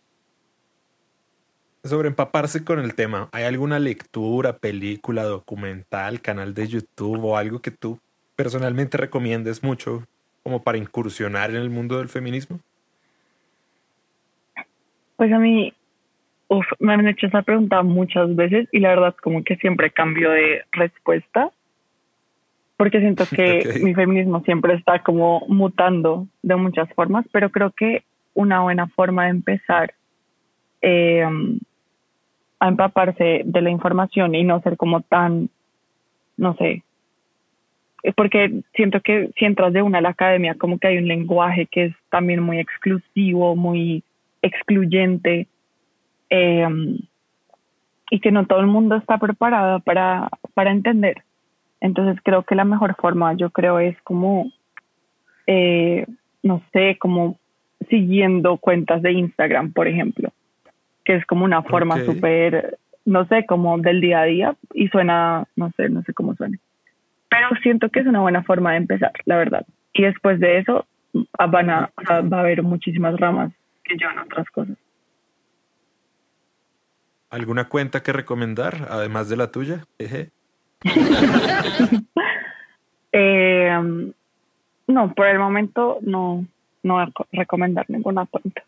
sobre 1.87 2.09
empaparse 2.09 2.63
con 2.63 2.79
el 2.79 2.95
tema, 2.95 3.29
¿hay 3.31 3.43
alguna 3.43 3.79
lectura, 3.79 4.57
película, 4.57 5.23
documental, 5.23 6.21
canal 6.21 6.53
de 6.53 6.67
YouTube 6.67 7.23
o 7.23 7.37
algo 7.37 7.59
que 7.59 7.71
tú 7.71 7.99
personalmente 8.35 8.97
recomiendes 8.97 9.63
mucho 9.63 10.03
como 10.43 10.63
para 10.63 10.77
incursionar 10.77 11.49
en 11.49 11.57
el 11.57 11.69
mundo 11.69 11.97
del 11.97 12.09
feminismo? 12.09 12.59
Pues 15.15 15.33
a 15.33 15.39
mí 15.39 15.73
me 16.79 16.93
han 16.93 17.07
hecho 17.07 17.27
esa 17.27 17.41
pregunta 17.41 17.81
muchas 17.83 18.35
veces 18.35 18.69
y 18.71 18.79
la 18.79 18.89
verdad 18.89 19.15
como 19.21 19.43
que 19.43 19.57
siempre 19.57 19.91
cambio 19.91 20.31
de 20.31 20.63
respuesta 20.71 21.51
porque 22.77 22.99
siento 22.99 23.25
que 23.35 23.79
mi 23.83 23.93
feminismo 23.93 24.41
siempre 24.43 24.75
está 24.75 25.03
como 25.03 25.43
mutando 25.47 26.27
de 26.43 26.55
muchas 26.55 26.87
formas, 26.93 27.25
pero 27.31 27.49
creo 27.49 27.71
que 27.71 28.03
una 28.33 28.61
buena 28.61 28.87
forma 28.87 29.25
de 29.25 29.31
empezar 29.31 29.93
eh, 30.81 31.25
a 32.59 32.67
empaparse 32.67 33.41
de 33.45 33.61
la 33.61 33.69
información 33.69 34.35
y 34.35 34.43
no 34.43 34.61
ser 34.61 34.77
como 34.77 35.01
tan, 35.01 35.49
no 36.37 36.55
sé, 36.55 36.83
porque 38.15 38.61
siento 38.73 39.01
que 39.01 39.31
si 39.37 39.45
entras 39.45 39.73
de 39.73 39.81
una 39.81 39.97
a 39.99 40.01
la 40.01 40.09
academia, 40.09 40.55
como 40.55 40.79
que 40.79 40.87
hay 40.87 40.97
un 40.97 41.07
lenguaje 41.07 41.65
que 41.65 41.85
es 41.85 41.95
también 42.09 42.41
muy 42.41 42.59
exclusivo, 42.59 43.55
muy 43.55 44.03
excluyente, 44.41 45.47
em, 46.29 46.99
y 48.09 48.19
que 48.19 48.31
no 48.31 48.45
todo 48.45 48.59
el 48.61 48.67
mundo 48.67 48.95
está 48.95 49.17
preparado 49.17 49.79
para, 49.81 50.29
para 50.53 50.71
entender. 50.71 51.23
Entonces 51.81 52.21
creo 52.23 52.43
que 52.43 52.55
la 52.55 52.65
mejor 52.65 52.95
forma, 52.95 53.33
yo 53.33 53.49
creo, 53.49 53.79
es 53.79 53.99
como, 54.03 54.51
eh, 55.45 56.05
no 56.43 56.61
sé, 56.71 56.97
como 56.99 57.37
siguiendo 57.89 58.57
cuentas 58.57 59.01
de 59.01 59.11
Instagram, 59.11 59.73
por 59.73 59.87
ejemplo 59.87 60.31
que 61.07 61.15
es 61.15 61.25
como 61.25 61.45
una 61.45 61.63
forma 61.63 62.03
súper, 62.03 62.77
no 63.05 63.25
sé, 63.27 63.45
como 63.45 63.77
del 63.77 64.01
día 64.01 64.19
a 64.19 64.25
día 64.25 64.57
y 64.73 64.89
suena, 64.89 65.45
no 65.55 65.71
sé, 65.77 65.87
no 65.87 66.03
sé 66.03 66.13
cómo 66.13 66.35
suena. 66.35 66.57
pero 67.29 67.47
siento 67.63 67.87
que 67.87 68.01
es 68.01 68.07
una 68.07 68.19
buena 68.19 68.43
forma 68.43 68.71
de 68.71 68.77
empezar, 68.77 69.13
la 69.23 69.37
verdad. 69.37 69.65
Y 69.93 70.03
después 70.03 70.37
de 70.41 70.57
eso 70.57 70.85
ah, 71.39 71.45
van 71.47 71.69
a, 71.69 71.89
va 72.09 72.37
a 72.37 72.41
haber 72.41 72.61
muchísimas 72.61 73.17
ramas 73.17 73.53
que 73.85 73.95
llevan 73.95 74.17
a 74.19 74.23
otras 74.23 74.49
cosas. 74.49 74.75
¿Alguna 77.29 77.69
cuenta 77.69 78.03
que 78.03 78.11
recomendar, 78.11 78.87
además 78.89 79.29
de 79.29 79.37
la 79.37 79.49
tuya? 79.49 79.85
eh, 83.13 84.11
no, 84.87 85.13
por 85.13 85.27
el 85.27 85.39
momento 85.39 85.99
no, 86.01 86.45
no 86.83 86.95
voy 86.95 87.03
a 87.03 87.11
recomendar 87.31 87.85
ninguna 87.87 88.25
cuenta. 88.25 88.61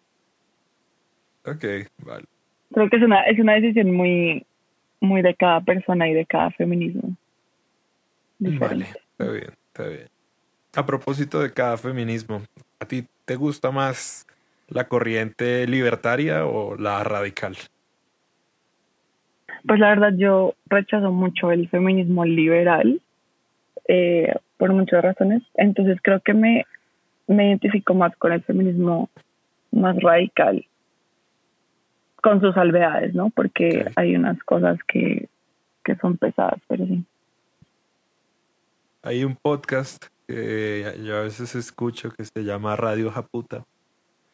Ok, 1.50 1.64
vale. 2.06 2.26
Creo 2.74 2.90
que 2.90 2.98
es 2.98 3.04
una, 3.04 3.24
es 3.24 3.40
una 3.40 3.54
decisión 3.54 3.92
muy, 3.92 4.46
muy 5.00 5.22
de 5.22 5.34
cada 5.36 5.62
persona 5.62 6.08
y 6.08 6.14
de 6.14 6.26
cada 6.26 6.52
feminismo. 6.52 7.16
Vale, 8.40 8.86
está 8.86 9.32
bien, 9.32 9.52
está 9.68 9.88
bien. 9.88 10.08
A 10.76 10.86
propósito 10.86 11.42
de 11.42 11.52
cada 11.52 11.78
feminismo, 11.78 12.42
¿a 12.80 12.86
ti 12.86 13.06
te 13.26 13.36
gusta 13.36 13.72
más 13.72 14.28
la 14.68 14.88
corriente 14.88 15.66
libertaria 15.68 16.46
o 16.46 16.76
la 16.76 17.04
radical? 17.04 17.56
Pues 19.66 19.80
la 19.80 19.90
verdad 19.90 20.14
yo 20.16 20.54
rechazo 20.68 21.12
mucho 21.12 21.52
el 21.52 21.68
feminismo 21.70 22.24
liberal 22.24 23.02
eh, 23.88 24.34
por 24.58 24.72
muchas 24.72 25.04
razones. 25.04 25.42
Entonces 25.56 25.98
creo 26.02 26.20
que 26.22 26.34
me, 26.34 26.66
me 27.28 27.48
identifico 27.48 27.94
más 27.94 28.16
con 28.18 28.32
el 28.32 28.44
feminismo 28.44 29.10
más 29.72 29.98
radical, 30.00 30.66
con 32.22 32.42
sus 32.42 32.54
salvedades, 32.54 33.14
¿no? 33.14 33.30
Porque 33.30 33.92
hay 33.96 34.16
unas 34.16 34.42
cosas 34.44 34.78
que, 34.88 35.30
que 35.84 35.96
son 35.98 36.18
pesadas, 36.18 36.62
pero 36.68 36.86
sí. 36.86 37.04
Hay 39.02 39.24
un 39.24 39.36
podcast 39.36 40.06
que 40.28 41.00
yo 41.04 41.18
a 41.18 41.22
veces 41.22 41.56
escucho 41.56 42.12
que 42.12 42.26
se 42.26 42.44
llama 42.44 42.76
Radio 42.76 43.12
Japuta 43.12 43.66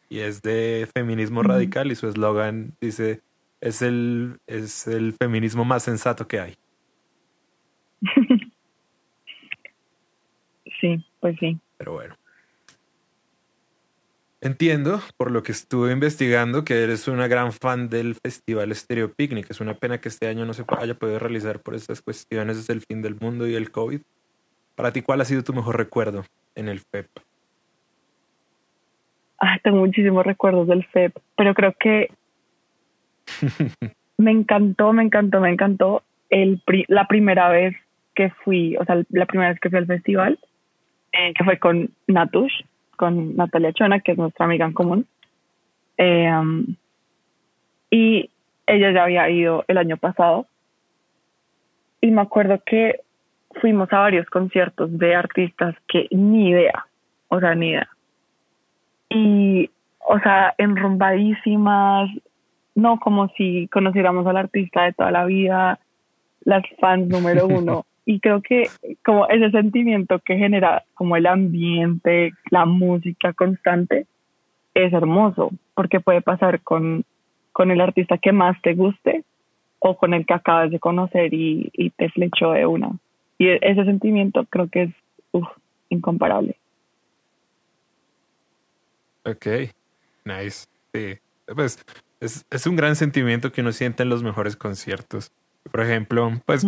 y 0.08 0.20
es 0.20 0.42
de 0.42 0.88
feminismo 0.94 1.42
radical 1.42 1.90
y 1.90 1.94
su 1.94 2.08
eslogan 2.08 2.72
dice 2.80 3.22
es 3.60 3.82
el, 3.82 4.38
es 4.46 4.86
el 4.86 5.14
feminismo 5.14 5.64
más 5.64 5.82
sensato 5.82 6.28
que 6.28 6.40
hay. 6.40 6.54
sí, 10.80 11.04
pues 11.20 11.36
sí. 11.40 11.58
Pero 11.78 11.94
bueno. 11.94 12.14
Entiendo, 14.46 15.00
por 15.16 15.32
lo 15.32 15.42
que 15.42 15.50
estuve 15.50 15.90
investigando, 15.90 16.64
que 16.64 16.84
eres 16.84 17.08
una 17.08 17.26
gran 17.26 17.50
fan 17.50 17.88
del 17.88 18.14
Festival 18.14 18.72
Stereo 18.76 19.12
Picnic. 19.12 19.50
Es 19.50 19.60
una 19.60 19.74
pena 19.74 19.98
que 19.98 20.08
este 20.08 20.28
año 20.28 20.44
no 20.44 20.52
se 20.52 20.64
haya 20.78 20.94
podido 20.94 21.18
realizar 21.18 21.58
por 21.58 21.74
estas 21.74 22.00
cuestiones 22.00 22.56
desde 22.58 22.72
el 22.74 22.80
fin 22.80 23.02
del 23.02 23.16
mundo 23.20 23.48
y 23.48 23.56
el 23.56 23.72
COVID. 23.72 24.00
Para 24.76 24.92
ti, 24.92 25.02
¿cuál 25.02 25.20
ha 25.20 25.24
sido 25.24 25.42
tu 25.42 25.52
mejor 25.52 25.76
recuerdo 25.76 26.22
en 26.54 26.68
el 26.68 26.78
FEP? 26.78 27.08
Ah, 29.40 29.58
tengo 29.64 29.78
muchísimos 29.78 30.24
recuerdos 30.24 30.68
del 30.68 30.84
FEP, 30.84 31.16
pero 31.36 31.52
creo 31.52 31.74
que 31.80 32.12
me 34.16 34.30
encantó, 34.30 34.92
me 34.92 35.02
encantó, 35.02 35.40
me 35.40 35.50
encantó 35.50 36.04
el 36.30 36.62
la 36.86 37.08
primera 37.08 37.48
vez 37.48 37.74
que 38.14 38.30
fui, 38.44 38.76
o 38.76 38.84
sea, 38.84 39.02
la 39.08 39.26
primera 39.26 39.50
vez 39.50 39.58
que 39.58 39.70
fui 39.70 39.78
al 39.78 39.86
festival, 39.86 40.38
eh, 41.10 41.34
que 41.34 41.42
fue 41.42 41.58
con 41.58 41.90
Natush, 42.06 42.62
con 42.96 43.36
Natalia 43.36 43.72
Chona, 43.72 44.00
que 44.00 44.12
es 44.12 44.18
nuestra 44.18 44.46
amiga 44.46 44.66
en 44.66 44.72
común. 44.72 45.06
Eh, 45.98 46.30
y 47.90 48.30
ella 48.66 48.92
ya 48.92 49.04
había 49.04 49.30
ido 49.30 49.64
el 49.68 49.78
año 49.78 49.96
pasado. 49.96 50.46
Y 52.00 52.10
me 52.10 52.22
acuerdo 52.22 52.60
que 52.64 53.00
fuimos 53.60 53.92
a 53.92 54.00
varios 54.00 54.26
conciertos 54.26 54.96
de 54.98 55.14
artistas 55.14 55.74
que 55.88 56.08
ni 56.10 56.50
idea, 56.50 56.86
o 57.28 57.40
sea, 57.40 57.54
ni 57.54 57.70
idea. 57.70 57.88
Y, 59.08 59.70
o 60.00 60.18
sea, 60.18 60.54
enrumbadísimas, 60.58 62.10
no 62.74 62.98
como 62.98 63.28
si 63.30 63.68
conociéramos 63.68 64.26
al 64.26 64.36
artista 64.36 64.82
de 64.82 64.92
toda 64.92 65.10
la 65.10 65.24
vida, 65.24 65.78
las 66.44 66.62
fans 66.80 67.08
número 67.08 67.46
uno. 67.46 67.86
y 68.08 68.20
creo 68.20 68.40
que 68.40 68.70
como 69.04 69.28
ese 69.28 69.50
sentimiento 69.50 70.20
que 70.20 70.36
genera 70.36 70.84
como 70.94 71.16
el 71.16 71.26
ambiente, 71.26 72.32
la 72.50 72.64
música 72.64 73.32
constante, 73.32 74.06
es 74.74 74.92
hermoso, 74.92 75.50
porque 75.74 75.98
puede 75.98 76.22
pasar 76.22 76.60
con, 76.60 77.04
con 77.52 77.72
el 77.72 77.80
artista 77.80 78.16
que 78.16 78.30
más 78.30 78.60
te 78.62 78.74
guste 78.74 79.24
o 79.80 79.96
con 79.96 80.14
el 80.14 80.24
que 80.24 80.34
acabas 80.34 80.70
de 80.70 80.78
conocer 80.78 81.34
y, 81.34 81.70
y 81.72 81.90
te 81.90 82.08
flechó 82.10 82.52
de 82.52 82.64
una. 82.64 82.92
Y 83.38 83.48
e, 83.48 83.58
ese 83.60 83.84
sentimiento 83.84 84.46
creo 84.48 84.68
que 84.68 84.82
es 84.84 84.90
incomparable. 85.88 86.56
Ok, 89.24 89.46
nice. 90.24 90.68
Sí, 90.94 91.18
pues 91.52 91.84
es, 92.20 92.46
es, 92.50 92.66
un 92.66 92.76
gran 92.76 92.94
sentimiento 92.94 93.50
que 93.50 93.62
uno 93.62 93.72
siente 93.72 94.04
en 94.04 94.10
los 94.10 94.22
mejores 94.22 94.56
conciertos. 94.56 95.32
Por 95.70 95.80
ejemplo, 95.80 96.30
pues 96.46 96.64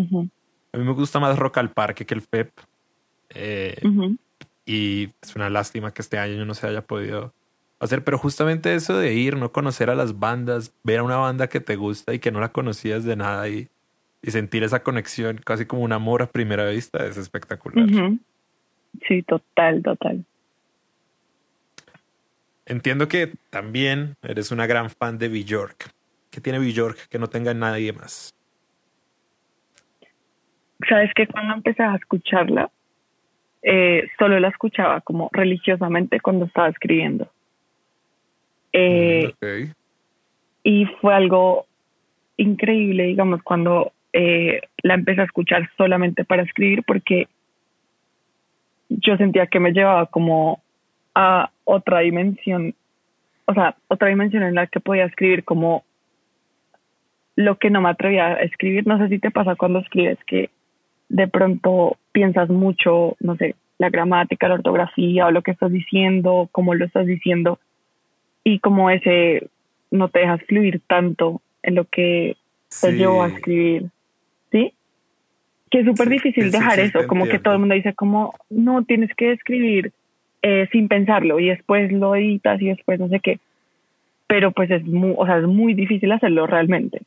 a 0.78 0.80
mí 0.80 0.86
me 0.86 0.92
gusta 0.92 1.18
más 1.18 1.36
Rock 1.36 1.58
al 1.58 1.70
Parque 1.70 2.06
que 2.06 2.14
el 2.14 2.22
FEP. 2.22 2.52
Eh, 3.30 3.80
y 4.64 5.10
es 5.20 5.34
una 5.34 5.50
lástima 5.50 5.92
que 5.92 6.02
este 6.02 6.18
año 6.18 6.44
no 6.44 6.54
se 6.54 6.68
haya 6.68 6.82
podido 6.82 7.34
hacer, 7.80 8.04
pero 8.04 8.16
justamente 8.16 8.74
eso 8.74 8.96
de 8.96 9.12
ir, 9.14 9.36
no 9.36 9.50
conocer 9.50 9.90
a 9.90 9.96
las 9.96 10.20
bandas, 10.20 10.72
ver 10.84 11.00
a 11.00 11.02
una 11.02 11.16
banda 11.16 11.48
que 11.48 11.58
te 11.58 11.74
gusta 11.74 12.14
y 12.14 12.20
que 12.20 12.30
no 12.30 12.38
la 12.38 12.52
conocías 12.52 13.04
de 13.04 13.16
nada 13.16 13.48
y, 13.48 13.68
y 14.22 14.30
sentir 14.30 14.62
esa 14.62 14.84
conexión, 14.84 15.40
casi 15.44 15.66
como 15.66 15.82
un 15.82 15.92
amor 15.92 16.22
a 16.22 16.26
primera 16.26 16.68
vista, 16.68 17.04
es 17.04 17.16
espectacular. 17.16 17.88
Sí, 19.06 19.22
total, 19.22 19.82
total. 19.82 20.24
Entiendo 22.66 23.08
que 23.08 23.34
también 23.50 24.14
eres 24.22 24.52
una 24.52 24.66
gran 24.66 24.90
fan 24.90 25.18
de 25.18 25.28
Bjork. 25.28 25.90
¿Qué 26.30 26.40
tiene 26.40 26.60
Bjork 26.60 27.08
que 27.08 27.18
no 27.18 27.28
tenga 27.28 27.52
nadie 27.52 27.92
más? 27.92 28.34
Sabes 30.86 31.12
que 31.14 31.26
cuando 31.26 31.54
empecé 31.54 31.82
a 31.82 31.96
escucharla, 31.96 32.70
eh, 33.62 34.08
solo 34.18 34.38
la 34.38 34.48
escuchaba 34.48 35.00
como 35.00 35.28
religiosamente 35.32 36.20
cuando 36.20 36.44
estaba 36.44 36.68
escribiendo. 36.68 37.28
Eh, 38.72 39.32
y 40.62 40.84
fue 41.00 41.14
algo 41.14 41.66
increíble, 42.36 43.04
digamos, 43.04 43.42
cuando 43.42 43.92
eh, 44.12 44.60
la 44.82 44.94
empecé 44.94 45.22
a 45.22 45.24
escuchar 45.24 45.68
solamente 45.76 46.24
para 46.24 46.42
escribir, 46.42 46.84
porque 46.86 47.28
yo 48.88 49.16
sentía 49.16 49.46
que 49.46 49.60
me 49.60 49.72
llevaba 49.72 50.06
como 50.06 50.62
a 51.14 51.50
otra 51.64 52.00
dimensión, 52.00 52.74
o 53.46 53.54
sea, 53.54 53.76
otra 53.88 54.08
dimensión 54.08 54.44
en 54.44 54.54
la 54.54 54.66
que 54.66 54.80
podía 54.80 55.04
escribir 55.04 55.44
como 55.44 55.84
lo 57.34 57.58
que 57.58 57.70
no 57.70 57.80
me 57.80 57.90
atrevía 57.90 58.26
a 58.26 58.42
escribir. 58.42 58.86
No 58.86 58.98
sé 58.98 59.08
si 59.08 59.18
te 59.18 59.30
pasa 59.30 59.56
cuando 59.56 59.80
escribes 59.80 60.18
que 60.26 60.50
de 61.08 61.28
pronto 61.28 61.96
piensas 62.12 62.48
mucho, 62.48 63.16
no 63.20 63.36
sé, 63.36 63.54
la 63.78 63.90
gramática, 63.90 64.48
la 64.48 64.54
ortografía 64.54 65.26
o 65.26 65.30
lo 65.30 65.42
que 65.42 65.52
estás 65.52 65.72
diciendo, 65.72 66.48
cómo 66.52 66.74
lo 66.74 66.84
estás 66.84 67.06
diciendo 67.06 67.58
y 68.44 68.58
como 68.60 68.90
ese 68.90 69.48
no 69.90 70.08
te 70.08 70.20
dejas 70.20 70.42
fluir 70.44 70.80
tanto 70.86 71.40
en 71.62 71.74
lo 71.74 71.84
que 71.84 72.36
te 72.80 72.92
llevó 72.92 73.22
a 73.22 73.28
escribir, 73.28 73.90
¿sí? 74.50 74.72
Que 75.70 75.80
es 75.80 75.86
súper 75.86 76.08
difícil 76.08 76.50
dejar 76.50 76.80
eso, 76.80 77.06
como 77.06 77.26
que 77.26 77.38
todo 77.38 77.54
el 77.54 77.60
mundo 77.60 77.74
dice 77.74 77.94
como, 77.94 78.34
no, 78.48 78.84
tienes 78.84 79.14
que 79.14 79.32
escribir 79.32 79.92
eh, 80.42 80.68
sin 80.72 80.88
pensarlo 80.88 81.40
y 81.40 81.48
después 81.48 81.92
lo 81.92 82.14
editas 82.14 82.60
y 82.60 82.68
después 82.68 82.98
no 82.98 83.08
sé 83.08 83.20
qué. 83.20 83.38
Pero 84.26 84.52
pues 84.52 84.70
es 84.70 84.84
muy, 84.84 85.14
o 85.16 85.26
sea, 85.26 85.38
es 85.38 85.46
muy 85.46 85.74
difícil 85.74 86.12
hacerlo 86.12 86.46
realmente. 86.46 87.02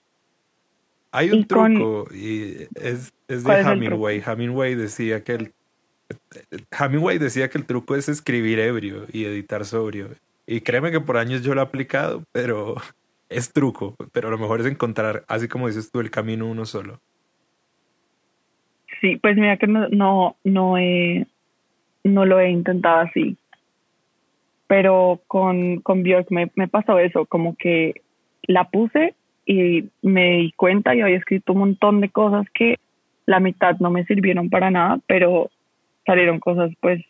Hay 1.12 1.32
un 1.32 1.46
truco 1.46 2.08
y 2.14 2.68
es, 2.76 3.14
es 3.28 3.44
de 3.44 3.60
Hemingway. 3.60 4.22
Hemingway 4.26 4.76
decía 4.76 5.24
que 5.24 5.34
el 5.34 5.54
Hemingway 6.72 7.18
decía 7.18 7.50
que 7.50 7.58
el 7.58 7.66
truco 7.66 7.96
es 7.96 8.10
escribir 8.10 8.60
ebrio 8.60 9.06
y 9.12 9.26
editar 9.26 9.66
sobrio. 9.66 10.10
Y 10.46 10.62
créeme 10.62 10.92
que 10.92 11.00
por 11.00 11.18
años 11.18 11.44
yo 11.44 11.54
lo 11.54 11.62
he 11.62 11.64
aplicado, 11.64 12.24
pero 12.32 12.76
es 13.30 13.52
truco. 13.52 13.96
Pero 14.12 14.30
lo 14.30 14.38
mejor 14.38 14.62
es 14.62 14.68
encontrar, 14.68 15.24
así 15.28 15.48
como 15.48 15.68
dices 15.68 15.92
tú, 15.92 16.00
el 16.00 16.12
camino 16.12 16.48
uno 16.48 16.66
solo. 16.66 17.00
Sí, 19.00 19.18
pues 19.18 19.36
mira 19.36 19.58
que 19.58 19.68
no, 19.68 19.88
no, 19.90 20.36
no 20.44 20.78
he, 20.78 21.26
no 22.04 22.26
lo 22.26 22.40
he 22.40 22.52
intentado 22.52 23.00
así. 23.02 23.38
Pero 24.68 25.22
con, 25.28 25.82
con 25.82 26.04
Björk 26.04 26.28
me, 26.30 26.52
me 26.56 26.68
pasó 26.68 27.00
eso, 27.00 27.26
como 27.26 27.56
que 27.56 28.02
la 28.44 28.70
puse 28.70 29.16
y 29.52 29.90
me 30.02 30.38
di 30.38 30.52
cuenta 30.54 30.96
y 30.96 31.02
había 31.02 31.18
escrito 31.18 31.54
un 31.54 31.60
montón 31.60 32.02
de 32.02 32.10
cosas 32.10 32.46
que 32.54 32.80
la 33.26 33.40
mitad 33.40 33.78
no 33.80 33.92
me 33.92 34.06
sirvieron 34.06 34.50
para 34.50 34.72
nada, 34.72 35.00
pero 35.08 35.50
salieron 36.06 36.40
cosas 36.40 36.72
pues 36.80 37.04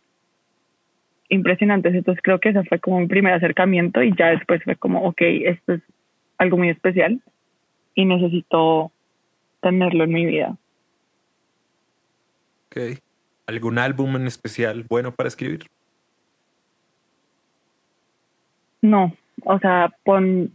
impresionantes. 1.29 1.93
Entonces 1.93 2.21
creo 2.23 2.39
que 2.39 2.49
ese 2.49 2.63
fue 2.63 2.79
como 2.79 2.99
mi 2.99 3.07
primer 3.07 3.33
acercamiento 3.33 4.01
y 4.01 4.13
ya 4.15 4.27
después 4.27 4.63
fue 4.63 4.75
como, 4.75 5.03
ok, 5.03 5.21
esto 5.21 5.73
es 5.73 5.81
algo 6.37 6.57
muy 6.57 6.69
especial 6.69 7.21
y 7.95 8.05
necesito 8.05 8.91
tenerlo 9.61 10.03
en 10.03 10.13
mi 10.13 10.25
vida. 10.25 10.57
Ok. 12.67 12.99
¿Algún 13.47 13.77
álbum 13.77 14.15
en 14.15 14.27
especial 14.27 14.85
bueno 14.87 15.11
para 15.11 15.27
escribir? 15.27 15.65
No, 18.81 19.13
o 19.43 19.59
sea, 19.59 19.93
pon 20.03 20.51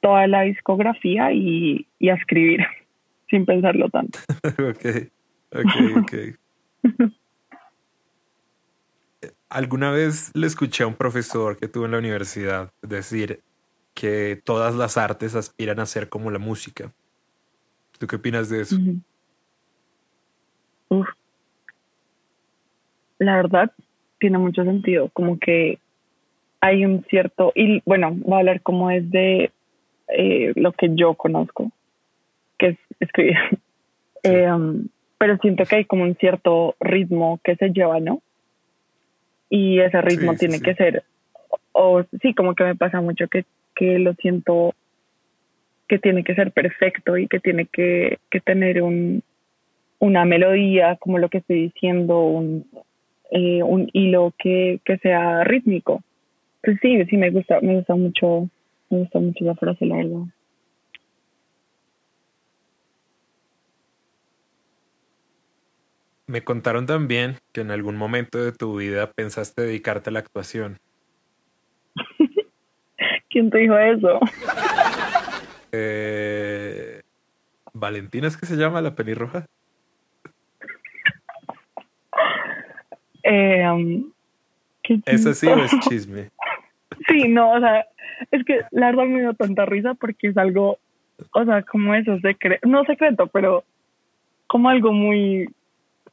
toda 0.00 0.26
la 0.26 0.42
discografía 0.42 1.32
y, 1.32 1.86
y 1.98 2.08
a 2.08 2.14
escribir, 2.14 2.60
sin 3.30 3.46
pensarlo 3.46 3.88
tanto. 3.88 4.18
ok, 4.44 5.10
ok, 5.52 5.74
ok. 5.98 6.14
Alguna 9.48 9.90
vez 9.90 10.30
le 10.34 10.46
escuché 10.46 10.84
a 10.84 10.86
un 10.86 10.94
profesor 10.94 11.56
que 11.56 11.66
tuve 11.66 11.86
en 11.86 11.92
la 11.92 11.98
universidad 11.98 12.72
decir 12.82 13.40
que 13.94 14.40
todas 14.44 14.76
las 14.76 14.96
artes 14.96 15.34
aspiran 15.34 15.80
a 15.80 15.86
ser 15.86 16.08
como 16.08 16.30
la 16.30 16.38
música. 16.38 16.92
¿Tú 17.98 18.06
qué 18.06 18.16
opinas 18.16 18.48
de 18.48 18.62
eso? 18.62 18.76
Uf. 20.88 21.08
La 23.18 23.36
verdad, 23.36 23.72
tiene 24.18 24.38
mucho 24.38 24.64
sentido, 24.64 25.10
como 25.12 25.38
que 25.38 25.78
hay 26.60 26.84
un 26.84 27.04
cierto, 27.10 27.52
y 27.54 27.82
bueno, 27.84 28.12
voy 28.12 28.34
a 28.34 28.38
hablar 28.38 28.62
como 28.62 28.90
es 28.90 29.10
de 29.10 29.50
eh, 30.12 30.52
lo 30.56 30.72
que 30.72 30.90
yo 30.94 31.14
conozco, 31.14 31.70
que 32.58 32.68
es 32.68 32.78
escribir. 33.00 33.36
Eh, 34.22 34.52
um, 34.52 34.86
pero 35.16 35.38
siento 35.38 35.64
que 35.64 35.76
hay 35.76 35.84
como 35.86 36.02
un 36.02 36.14
cierto 36.16 36.74
ritmo 36.78 37.40
que 37.42 37.56
se 37.56 37.70
lleva, 37.70 38.00
¿no? 38.00 38.20
Y 39.48 39.80
ese 39.80 39.98
ritmo 40.02 40.34
tiene 40.34 40.60
que 40.60 40.74
ser, 40.74 41.04
o 41.72 42.02
sí, 42.20 42.34
como 42.34 42.54
que 42.54 42.64
me 42.64 42.76
pasa 42.76 43.00
mucho 43.00 43.28
que, 43.28 43.46
que 43.74 43.98
lo 43.98 44.12
siento 44.16 44.74
que 45.88 45.98
tiene 45.98 46.22
que 46.22 46.34
ser 46.34 46.52
perfecto 46.52 47.16
y 47.16 47.28
que 47.28 47.40
tiene 47.40 47.64
que, 47.64 48.18
que 48.30 48.40
tener 48.40 48.82
un, 48.82 49.22
una 49.98 50.24
melodía, 50.24 50.96
como 50.96 51.18
lo 51.18 51.28
que 51.28 51.38
estoy 51.38 51.62
diciendo, 51.62 52.20
un, 52.20 52.66
eh, 53.30 53.62
un 53.62 53.88
hilo 53.92 54.32
que, 54.38 54.80
que 54.84 54.98
sea 54.98 55.44
rítmico. 55.44 56.02
Pues 56.62 56.78
sí, 56.80 57.04
sí 57.06 57.16
me 57.16 57.30
gusta, 57.30 57.60
me 57.60 57.76
gusta 57.76 57.94
mucho, 57.94 58.48
me 58.90 58.98
gusta 58.98 59.18
mucho 59.20 59.44
la 59.44 59.54
frase, 59.54 59.86
la 59.86 59.96
verdad. 59.96 60.26
Me 66.26 66.42
contaron 66.42 66.86
también 66.86 67.38
que 67.52 67.60
en 67.60 67.70
algún 67.70 67.96
momento 67.96 68.38
de 68.38 68.52
tu 68.52 68.76
vida 68.76 69.10
pensaste 69.10 69.62
dedicarte 69.62 70.10
a 70.10 70.12
la 70.12 70.18
actuación. 70.20 70.78
¿Quién 73.30 73.50
te 73.50 73.58
dijo 73.58 73.78
eso? 73.78 74.20
Eh, 75.72 77.02
Valentina 77.72 78.26
es 78.26 78.36
que 78.36 78.44
se 78.44 78.56
llama 78.56 78.80
la 78.80 78.96
pelirroja. 78.96 79.46
Eh, 83.22 83.68
um, 83.70 84.10
Eso 85.04 85.34
sí 85.34 85.46
es 85.46 85.70
chisme. 85.80 86.30
Sí, 87.08 87.28
no, 87.28 87.52
o 87.52 87.60
sea, 87.60 87.86
es 88.30 88.44
que 88.44 88.60
la 88.70 88.86
verdad 88.86 89.06
me 89.06 89.20
dio 89.20 89.34
tanta 89.34 89.64
risa 89.64 89.94
porque 89.94 90.28
es 90.28 90.36
algo, 90.36 90.78
o 91.32 91.44
sea, 91.44 91.62
como 91.62 91.94
eso, 91.94 92.18
secreto, 92.20 92.68
no 92.68 92.84
secreto, 92.84 93.26
pero 93.28 93.64
como 94.46 94.68
algo 94.68 94.92
muy 94.92 95.48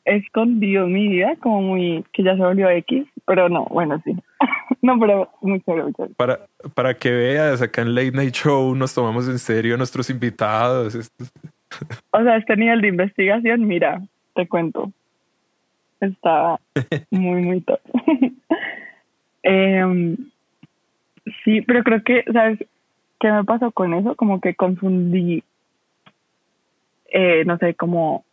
escondido 0.06 0.86
en 0.86 0.93
mi 0.93 1.08
vida, 1.10 1.36
como 1.41 1.62
muy, 1.62 2.06
que 2.13 2.23
ya 2.23 2.36
se 2.36 2.41
volvió 2.41 2.69
X, 2.69 3.06
pero 3.26 3.50
no, 3.50 3.65
bueno, 3.65 4.02
sí. 4.06 4.15
no, 4.82 4.97
pero 5.00 5.30
muy 5.41 5.60
chévere, 5.62 5.91
Para, 6.15 6.39
para 6.73 6.93
que 6.93 7.12
veas, 7.12 7.62
acá 7.62 7.82
en 7.82 7.93
Late 7.93 8.12
Night 8.12 8.34
Show 8.34 8.73
nos 8.76 8.93
tomamos 8.93 9.28
en 9.28 9.39
serio 9.39 9.76
a 9.76 9.78
nuestros 9.78 10.10
invitados. 10.10 11.12
o 12.12 12.23
sea, 12.23 12.38
este 12.38 12.56
nivel 12.56 12.82
de 12.82 12.88
investigación, 12.88 13.67
mira, 13.67 14.02
te 14.34 14.47
cuento, 14.47 14.91
está 16.00 16.60
muy, 17.12 17.41
muy 17.41 17.62
top. 17.62 17.80
eh, 19.43 20.15
Sí, 21.47 21.62
pero 21.62 21.81
creo 21.81 22.03
que, 22.03 22.25
¿sabes 22.33 22.60
qué 23.21 23.31
me 23.31 23.45
pasó 23.45 23.71
con 23.71 23.93
eso? 23.93 24.15
Como 24.17 24.41
que 24.41 24.53
confundí, 24.53 25.45
eh, 27.05 27.45
no 27.45 27.57
sé, 27.57 27.73
como 27.73 28.25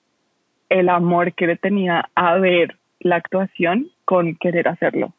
el 0.68 0.88
amor 0.88 1.32
que 1.32 1.46
le 1.46 1.54
tenía 1.54 2.10
a 2.16 2.34
ver 2.38 2.76
la 2.98 3.14
actuación 3.14 3.86
con 4.04 4.34
querer 4.34 4.66
hacerlo. 4.66 5.12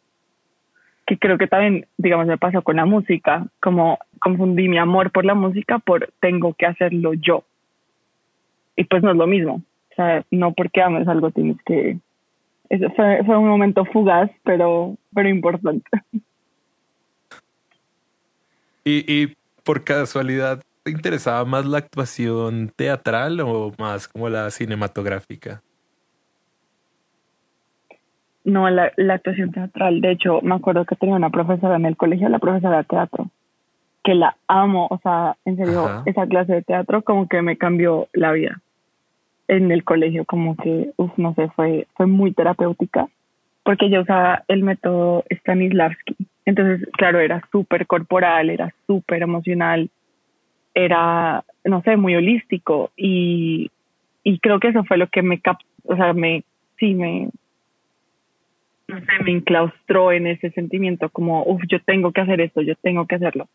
Que 1.06 1.18
creo 1.18 1.38
que 1.38 1.48
también, 1.48 1.88
digamos, 1.98 2.28
me 2.28 2.38
pasó 2.38 2.64
con 2.64 2.76
la 2.76 2.86
música, 2.86 3.48
como 3.62 3.98
confundí 4.20 4.68
mi 4.68 4.78
amor 4.78 5.12
por 5.12 5.24
la 5.24 5.34
música 5.34 5.80
por 5.80 6.12
tengo 6.20 6.54
que 6.54 6.66
hacerlo 6.66 7.14
yo. 7.14 7.46
Y 8.76 8.84
pues 8.84 9.04
no 9.04 9.12
es 9.12 9.18
lo 9.18 9.26
mismo. 9.26 9.62
O 9.92 9.96
sea, 9.96 10.22
no 10.32 10.52
porque 10.52 10.82
ames 10.82 11.08
algo 11.08 11.32
tienes 11.32 11.56
que... 11.66 11.98
Eso 12.68 12.90
fue, 12.90 13.24
fue 13.24 13.38
un 13.38 13.48
momento 13.48 13.86
fugaz, 13.86 14.30
pero, 14.44 14.98
pero 15.14 15.30
importante. 15.30 15.90
Y, 18.86 19.12
y 19.12 19.36
por 19.64 19.84
casualidad, 19.84 20.62
¿te 20.84 20.92
interesaba 20.92 21.44
más 21.44 21.66
la 21.66 21.80
actuación 21.80 22.72
teatral 22.76 23.40
o 23.42 23.74
más 23.80 24.08
como 24.08 24.30
la 24.30 24.52
cinematográfica? 24.52 25.64
No, 28.44 28.70
la, 28.70 28.92
la, 28.96 29.16
actuación 29.16 29.52
teatral. 29.52 30.02
De 30.02 30.12
hecho, 30.12 30.40
me 30.44 30.54
acuerdo 30.54 30.86
que 30.86 30.96
tenía 30.96 31.16
una 31.16 31.32
profesora 31.32 31.78
en 31.78 31.88
el 31.88 31.98
colegio, 31.98 32.30
la 32.30 32.38
profesora 32.38 32.78
de 32.78 32.84
teatro, 32.84 33.32
que 34.04 34.14
la 34.14 34.38
amo. 34.48 34.88
O 34.92 35.00
sea, 35.00 35.36
en 35.46 35.58
serio, 35.58 36.04
esa 36.06 36.28
clase 36.28 36.54
de 36.54 36.62
teatro 36.62 37.02
como 37.02 37.28
que 37.28 37.42
me 37.42 37.58
cambió 37.58 38.08
la 38.14 38.32
vida. 38.34 38.62
En 39.48 39.72
el 39.72 39.84
colegio, 39.84 40.26
como 40.26 40.56
que, 40.56 40.92
uff, 40.96 41.12
no 41.18 41.34
sé, 41.34 41.50
fue, 41.56 41.88
fue 41.96 42.06
muy 42.06 42.34
terapéutica, 42.34 43.08
porque 43.64 43.90
yo 43.90 44.02
usaba 44.02 44.44
el 44.48 44.62
método 44.62 45.24
Stanislavski, 45.32 46.16
entonces, 46.46 46.88
claro, 46.94 47.20
era 47.20 47.42
súper 47.52 47.88
corporal, 47.88 48.50
era 48.50 48.74
súper 48.86 49.24
emocional, 49.24 49.90
era, 50.74 51.44
no 51.64 51.82
sé, 51.82 51.98
muy 51.98 52.16
holístico 52.16 52.92
y, 52.96 53.72
y 54.24 54.40
creo 54.40 54.60
que 54.60 54.68
eso 54.68 54.84
fue 54.84 54.98
lo 54.98 55.08
que 55.08 55.22
me, 55.22 55.40
cap 55.40 55.58
o 55.84 55.96
sea, 55.96 56.14
me, 56.14 56.44
sí, 56.78 56.94
me, 56.94 57.30
no 58.88 59.00
sé, 59.00 59.24
me 59.24 59.32
enclaustró 59.32 60.12
en 60.12 60.28
ese 60.28 60.52
sentimiento 60.52 61.10
como, 61.10 61.44
uff, 61.44 61.64
yo 61.68 61.82
tengo 61.82 62.12
que 62.12 62.22
hacer 62.22 62.42
esto, 62.42 62.62
yo 62.62 62.76
tengo 62.76 63.08
que 63.08 63.16
hacerlo. 63.16 63.48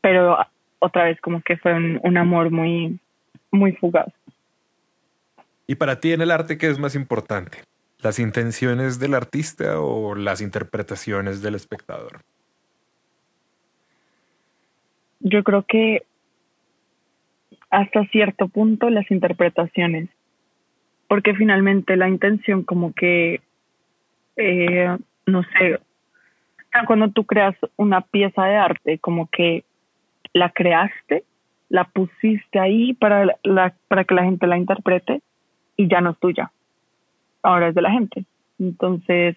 Pero 0.00 0.38
otra 0.78 1.04
vez 1.04 1.20
como 1.20 1.42
que 1.42 1.56
fue 1.56 1.74
un, 1.74 2.00
un 2.02 2.16
amor 2.16 2.50
muy, 2.50 2.98
muy 3.50 3.72
fugaz. 3.72 4.12
¿Y 5.66 5.74
para 5.74 5.98
ti 6.00 6.12
en 6.12 6.20
el 6.20 6.30
arte 6.30 6.58
qué 6.58 6.68
es 6.68 6.78
más 6.78 6.94
importante? 6.94 7.58
Las 8.04 8.18
intenciones 8.18 9.00
del 9.00 9.14
artista 9.14 9.80
o 9.80 10.14
las 10.14 10.42
interpretaciones 10.42 11.40
del 11.40 11.54
espectador? 11.54 12.20
Yo 15.20 15.42
creo 15.42 15.62
que 15.62 16.02
hasta 17.70 18.04
cierto 18.08 18.48
punto 18.48 18.90
las 18.90 19.10
interpretaciones, 19.10 20.10
porque 21.08 21.34
finalmente 21.34 21.96
la 21.96 22.10
intención 22.10 22.62
como 22.62 22.92
que, 22.92 23.40
eh, 24.36 24.98
no 25.24 25.42
sé, 25.42 25.80
cuando 26.86 27.10
tú 27.10 27.24
creas 27.24 27.56
una 27.76 28.02
pieza 28.02 28.44
de 28.44 28.56
arte, 28.56 28.98
como 28.98 29.28
que 29.30 29.64
la 30.34 30.50
creaste, 30.50 31.24
la 31.70 31.84
pusiste 31.84 32.58
ahí 32.58 32.92
para, 32.92 33.24
la, 33.42 33.74
para 33.88 34.04
que 34.04 34.14
la 34.14 34.24
gente 34.24 34.46
la 34.46 34.58
interprete 34.58 35.22
y 35.76 35.88
ya 35.88 36.02
no 36.02 36.10
es 36.10 36.18
tuya 36.18 36.52
ahora 37.44 37.68
es 37.68 37.74
de 37.74 37.82
la 37.82 37.92
gente. 37.92 38.24
Entonces, 38.58 39.36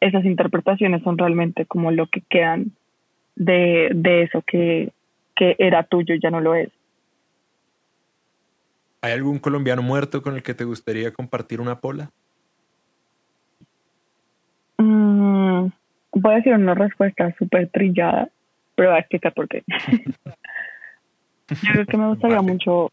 esas 0.00 0.24
interpretaciones 0.24 1.02
son 1.02 1.18
realmente 1.18 1.66
como 1.66 1.90
lo 1.90 2.06
que 2.06 2.22
quedan 2.22 2.72
de, 3.36 3.90
de 3.94 4.22
eso 4.22 4.42
que, 4.46 4.92
que 5.36 5.56
era 5.58 5.82
tuyo 5.82 6.14
y 6.14 6.20
ya 6.20 6.30
no 6.30 6.40
lo 6.40 6.54
es. 6.54 6.70
¿Hay 9.02 9.12
algún 9.12 9.38
colombiano 9.38 9.82
muerto 9.82 10.22
con 10.22 10.34
el 10.34 10.42
que 10.42 10.54
te 10.54 10.64
gustaría 10.64 11.12
compartir 11.12 11.60
una 11.60 11.80
pola? 11.80 12.10
Mm, 14.78 15.68
voy 16.12 16.32
a 16.32 16.36
decir 16.36 16.54
una 16.54 16.74
respuesta 16.74 17.34
súper 17.38 17.68
trillada, 17.68 18.28
pero 18.74 18.90
voy 18.90 18.96
a 18.96 19.00
explicar 19.00 19.32
por 19.32 19.48
qué. 19.48 19.62
Yo 21.48 21.72
creo 21.72 21.86
que 21.86 21.96
me 21.96 22.08
gustaría 22.08 22.42
mucho 22.42 22.92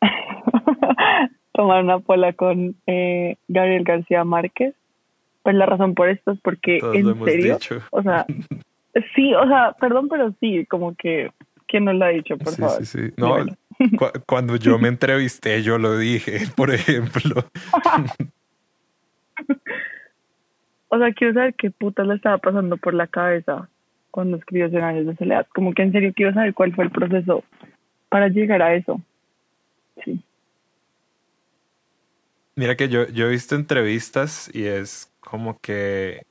tomar 1.54 1.82
una 1.82 2.00
pola 2.00 2.32
con 2.32 2.74
eh, 2.86 3.36
Gabriel 3.48 3.84
García 3.84 4.24
Márquez. 4.24 4.74
Pues 5.42 5.56
la 5.56 5.66
razón 5.66 5.94
por 5.94 6.08
esto 6.08 6.32
es 6.32 6.40
porque 6.40 6.78
en 6.78 7.24
serio, 7.24 7.58
o 7.90 8.02
sea, 8.02 8.26
sí, 9.14 9.34
o 9.34 9.46
sea, 9.46 9.74
perdón, 9.78 10.08
pero 10.08 10.34
sí, 10.40 10.64
como 10.66 10.94
que 10.94 11.30
quién 11.66 11.84
no 11.84 11.92
lo 11.92 12.04
ha 12.04 12.08
dicho, 12.08 12.38
por 12.38 12.54
favor. 12.54 12.84
Sí, 12.84 13.10
sí. 13.10 13.14
No, 13.18 13.36
cuando 14.26 14.56
yo 14.56 14.78
me 14.78 14.88
entrevisté, 14.88 15.62
yo 15.62 15.78
lo 15.78 15.98
dije, 15.98 16.40
por 16.56 16.72
ejemplo. 16.72 17.44
o 20.88 20.98
sea, 20.98 21.12
quiero 21.12 21.34
saber 21.34 21.54
qué 21.54 21.70
puta 21.70 22.04
le 22.04 22.14
estaba 22.14 22.38
pasando 22.38 22.76
por 22.78 22.94
la 22.94 23.06
cabeza 23.06 23.68
cuando 24.10 24.38
escribió 24.38 24.70
Cien 24.70 24.82
años 24.82 25.06
de 25.06 25.16
soledad. 25.16 25.46
Como 25.54 25.74
que 25.74 25.82
en 25.82 25.92
serio 25.92 26.12
quiero 26.14 26.32
saber 26.32 26.54
cuál 26.54 26.74
fue 26.74 26.84
el 26.84 26.90
proceso 26.90 27.44
para 28.08 28.28
llegar 28.28 28.62
a 28.62 28.74
eso. 28.74 29.00
Sí. 30.04 30.22
Mira 32.56 32.76
que 32.76 32.88
yo, 32.88 33.08
yo 33.08 33.26
he 33.26 33.30
visto 33.30 33.54
entrevistas 33.54 34.50
y 34.52 34.66
es 34.66 35.10
como 35.20 35.58
que, 35.60 36.24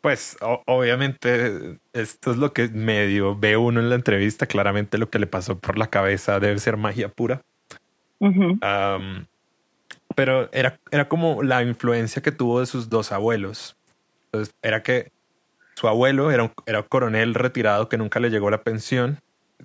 pues 0.00 0.36
obviamente 0.40 1.78
esto 1.92 2.30
es 2.30 2.36
lo 2.36 2.52
que 2.52 2.68
medio 2.68 3.36
ve 3.36 3.56
uno 3.56 3.80
en 3.80 3.88
la 3.88 3.96
entrevista, 3.96 4.46
claramente 4.46 4.98
lo 4.98 5.10
que 5.10 5.18
le 5.18 5.26
pasó 5.26 5.58
por 5.58 5.76
la 5.76 5.88
cabeza 5.88 6.38
debe 6.38 6.58
ser 6.58 6.76
magia 6.76 7.08
pura. 7.08 7.42
pero 10.14 10.50
era, 10.52 10.78
era 10.90 11.08
como 11.08 11.42
la 11.42 11.62
influencia 11.62 12.22
que 12.22 12.32
tuvo 12.32 12.60
de 12.60 12.66
sus 12.66 12.88
dos 12.88 13.10
abuelos. 13.10 13.76
Entonces, 14.26 14.54
era 14.62 14.82
que 14.82 15.10
su 15.74 15.88
abuelo 15.88 16.30
era 16.30 16.44
un, 16.44 16.52
era 16.66 16.82
coronel 16.82 17.34
retirado 17.34 17.88
que 17.88 17.98
nunca 17.98 18.20
le 18.20 18.30
llegó 18.30 18.50
la 18.50 18.62
pensión 18.62 19.18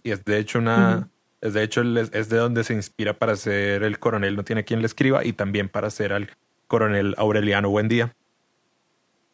y 0.03 0.11
es 0.11 0.23
de 0.23 0.39
hecho 0.39 0.59
una, 0.59 1.09
es 1.45 1.53
de 1.53 1.61
hecho 1.61 1.81
es 1.81 2.29
de 2.29 2.37
donde 2.37 2.63
se 2.63 2.73
inspira 2.73 3.13
para 3.13 3.35
ser 3.35 3.83
el 3.83 3.99
coronel 3.99 4.35
no 4.35 4.43
tiene 4.43 4.65
quien 4.65 4.79
le 4.79 4.87
escriba 4.87 5.23
y 5.23 5.31
también 5.31 5.69
para 5.69 5.91
ser 5.91 6.11
al 6.11 6.29
coronel 6.65 7.13
Aureliano 7.19 7.69
Buendía. 7.69 8.15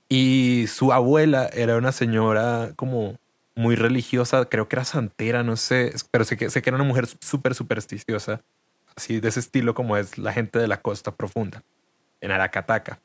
Y 0.09 0.65
su 0.67 0.91
abuela 0.91 1.49
era 1.53 1.77
una 1.77 1.93
señora 1.93 2.73
como 2.75 3.17
muy 3.55 3.75
religiosa, 3.75 4.43
creo 4.45 4.67
que 4.67 4.75
era 4.75 4.83
santera, 4.83 5.41
no 5.43 5.55
sé, 5.55 5.93
pero 6.11 6.25
sé 6.25 6.35
que, 6.35 6.49
sé 6.49 6.61
que 6.61 6.69
era 6.69 6.75
una 6.75 6.83
mujer 6.83 7.07
súper 7.07 7.55
supersticiosa, 7.55 8.41
así 8.93 9.21
de 9.21 9.29
ese 9.29 9.39
estilo 9.39 9.73
como 9.73 9.95
es 9.95 10.17
la 10.17 10.33
gente 10.33 10.59
de 10.59 10.67
la 10.67 10.81
costa 10.81 11.15
profunda, 11.15 11.63
en 12.19 12.31
Aracataca. 12.31 12.99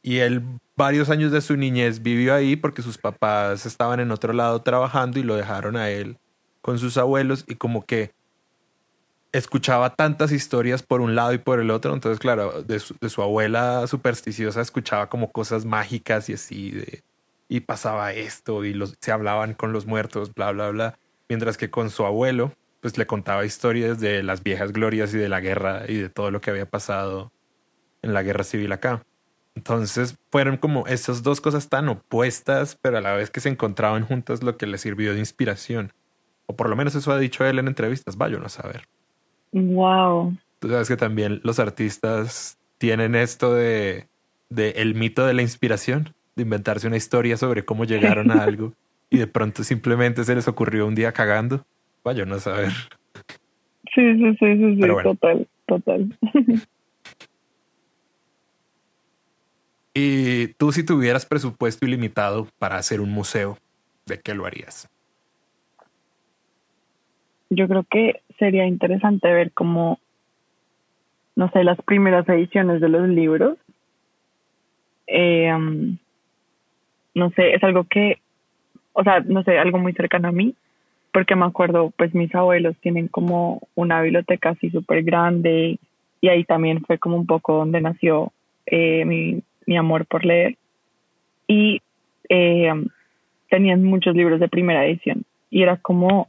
Y 0.00 0.18
él 0.18 0.44
varios 0.76 1.10
años 1.10 1.32
de 1.32 1.40
su 1.40 1.56
niñez 1.56 2.02
vivió 2.02 2.34
ahí 2.34 2.54
porque 2.54 2.82
sus 2.82 2.98
papás 2.98 3.66
estaban 3.66 3.98
en 3.98 4.12
otro 4.12 4.32
lado 4.32 4.62
trabajando 4.62 5.18
y 5.18 5.24
lo 5.24 5.34
dejaron 5.34 5.74
a 5.74 5.90
él 5.90 6.18
con 6.60 6.78
sus 6.78 6.96
abuelos 6.98 7.44
y 7.48 7.56
como 7.56 7.84
que 7.84 8.12
escuchaba 9.32 9.94
tantas 9.94 10.32
historias 10.32 10.82
por 10.82 11.00
un 11.00 11.14
lado 11.14 11.32
y 11.32 11.38
por 11.38 11.60
el 11.60 11.70
otro, 11.70 11.92
entonces 11.92 12.18
claro, 12.18 12.62
de 12.62 12.78
su, 12.78 13.22
abuela 13.22 13.86
supersticiosa 13.86 14.60
escuchaba 14.60 15.08
como 15.08 15.30
cosas 15.30 15.64
mágicas 15.64 16.28
y 16.28 16.34
así, 16.34 16.70
de, 16.70 17.02
y 17.48 17.60
pasaba 17.60 18.12
esto 18.12 18.64
y 18.64 18.74
los, 18.74 18.96
se 19.00 19.12
hablaban 19.12 19.54
con 19.54 19.72
los 19.72 19.86
muertos, 19.86 20.34
bla, 20.34 20.52
bla, 20.52 20.70
bla, 20.70 20.98
mientras 21.28 21.56
que 21.56 21.70
con 21.70 21.90
su 21.90 22.04
abuelo 22.06 22.52
pues 22.80 22.96
le 22.96 23.06
contaba 23.06 23.44
historias 23.44 24.00
de 24.00 24.22
las 24.22 24.42
viejas 24.42 24.72
glorias 24.72 25.12
y 25.12 25.18
de 25.18 25.28
la 25.28 25.40
guerra 25.40 25.82
y 25.88 25.96
de 25.96 26.08
todo 26.08 26.30
lo 26.30 26.40
que 26.40 26.50
había 26.50 26.66
pasado 26.66 27.32
en 28.02 28.14
la 28.14 28.22
guerra 28.22 28.44
civil 28.44 28.70
acá. 28.72 29.02
Entonces 29.56 30.16
fueron 30.30 30.56
como 30.56 30.86
esas 30.86 31.24
dos 31.24 31.40
cosas 31.40 31.68
tan 31.68 31.88
opuestas, 31.88 32.78
pero 32.80 32.98
a 32.98 33.00
la 33.00 33.14
vez 33.14 33.30
que 33.30 33.40
se 33.40 33.48
encontraban 33.48 34.06
juntas 34.06 34.44
lo 34.44 34.56
que 34.56 34.68
le 34.68 34.78
sirvió 34.78 35.12
de 35.12 35.18
inspiración. 35.18 35.92
O 36.46 36.54
por 36.54 36.70
lo 36.70 36.76
menos 36.76 36.94
eso 36.94 37.10
ha 37.10 37.18
dicho 37.18 37.44
él 37.44 37.58
en 37.58 37.66
entrevistas, 37.66 38.16
vaya 38.16 38.38
a 38.38 38.48
saber. 38.48 38.88
Wow. 39.52 40.36
Tú 40.58 40.68
sabes 40.68 40.88
que 40.88 40.96
también 40.96 41.40
los 41.44 41.58
artistas 41.58 42.58
tienen 42.78 43.14
esto 43.14 43.54
de, 43.54 44.08
de 44.50 44.70
el 44.70 44.94
mito 44.94 45.26
de 45.26 45.34
la 45.34 45.42
inspiración, 45.42 46.14
de 46.36 46.42
inventarse 46.42 46.86
una 46.86 46.96
historia 46.96 47.36
sobre 47.36 47.64
cómo 47.64 47.84
llegaron 47.84 48.30
a 48.30 48.42
algo 48.42 48.72
y 49.10 49.18
de 49.18 49.26
pronto 49.26 49.64
simplemente 49.64 50.24
se 50.24 50.34
les 50.34 50.48
ocurrió 50.48 50.86
un 50.86 50.94
día 50.94 51.12
cagando. 51.12 51.64
Vaya 52.04 52.24
a 52.24 52.38
saber. 52.38 52.70
Sí, 53.94 54.14
sí, 54.16 54.36
sí, 54.38 54.56
sí, 54.56 54.76
sí, 54.80 54.88
total, 55.02 55.48
total. 55.66 56.18
Y 60.00 60.54
tú 60.54 60.70
si 60.70 60.84
tuvieras 60.84 61.26
presupuesto 61.26 61.84
ilimitado 61.84 62.46
para 62.60 62.76
hacer 62.76 63.00
un 63.00 63.10
museo, 63.10 63.58
¿de 64.06 64.20
qué 64.20 64.32
lo 64.32 64.46
harías? 64.46 64.88
Yo 67.50 67.66
creo 67.66 67.84
que 67.90 68.22
sería 68.38 68.66
interesante 68.66 69.32
ver 69.32 69.52
cómo, 69.52 69.98
no 71.36 71.50
sé, 71.50 71.64
las 71.64 71.80
primeras 71.82 72.28
ediciones 72.28 72.80
de 72.80 72.88
los 72.88 73.08
libros. 73.08 73.58
Um, 75.08 75.98
no 77.14 77.30
sé, 77.30 77.54
es 77.54 77.62
algo 77.64 77.84
que, 77.84 78.20
o 78.92 79.02
sea, 79.02 79.20
no 79.20 79.42
sé, 79.42 79.58
algo 79.58 79.78
muy 79.78 79.92
cercano 79.92 80.28
a 80.28 80.32
mí, 80.32 80.54
porque 81.12 81.34
me 81.34 81.46
acuerdo, 81.46 81.92
pues 81.96 82.14
mis 82.14 82.34
abuelos 82.34 82.76
tienen 82.80 83.08
como 83.08 83.60
una 83.74 84.00
biblioteca 84.02 84.50
así 84.50 84.70
súper 84.70 85.02
grande 85.02 85.78
y 86.20 86.28
ahí 86.28 86.44
también 86.44 86.82
fue 86.84 86.98
como 86.98 87.16
un 87.16 87.26
poco 87.26 87.54
donde 87.54 87.80
nació 87.80 88.32
eh, 88.66 89.04
mi, 89.04 89.42
mi 89.66 89.76
amor 89.76 90.06
por 90.06 90.24
leer. 90.24 90.56
Y 91.46 91.80
eh, 92.28 92.72
tenían 93.48 93.82
muchos 93.84 94.14
libros 94.14 94.38
de 94.40 94.48
primera 94.48 94.84
edición 94.84 95.24
y 95.50 95.62
era 95.62 95.76
como, 95.78 96.28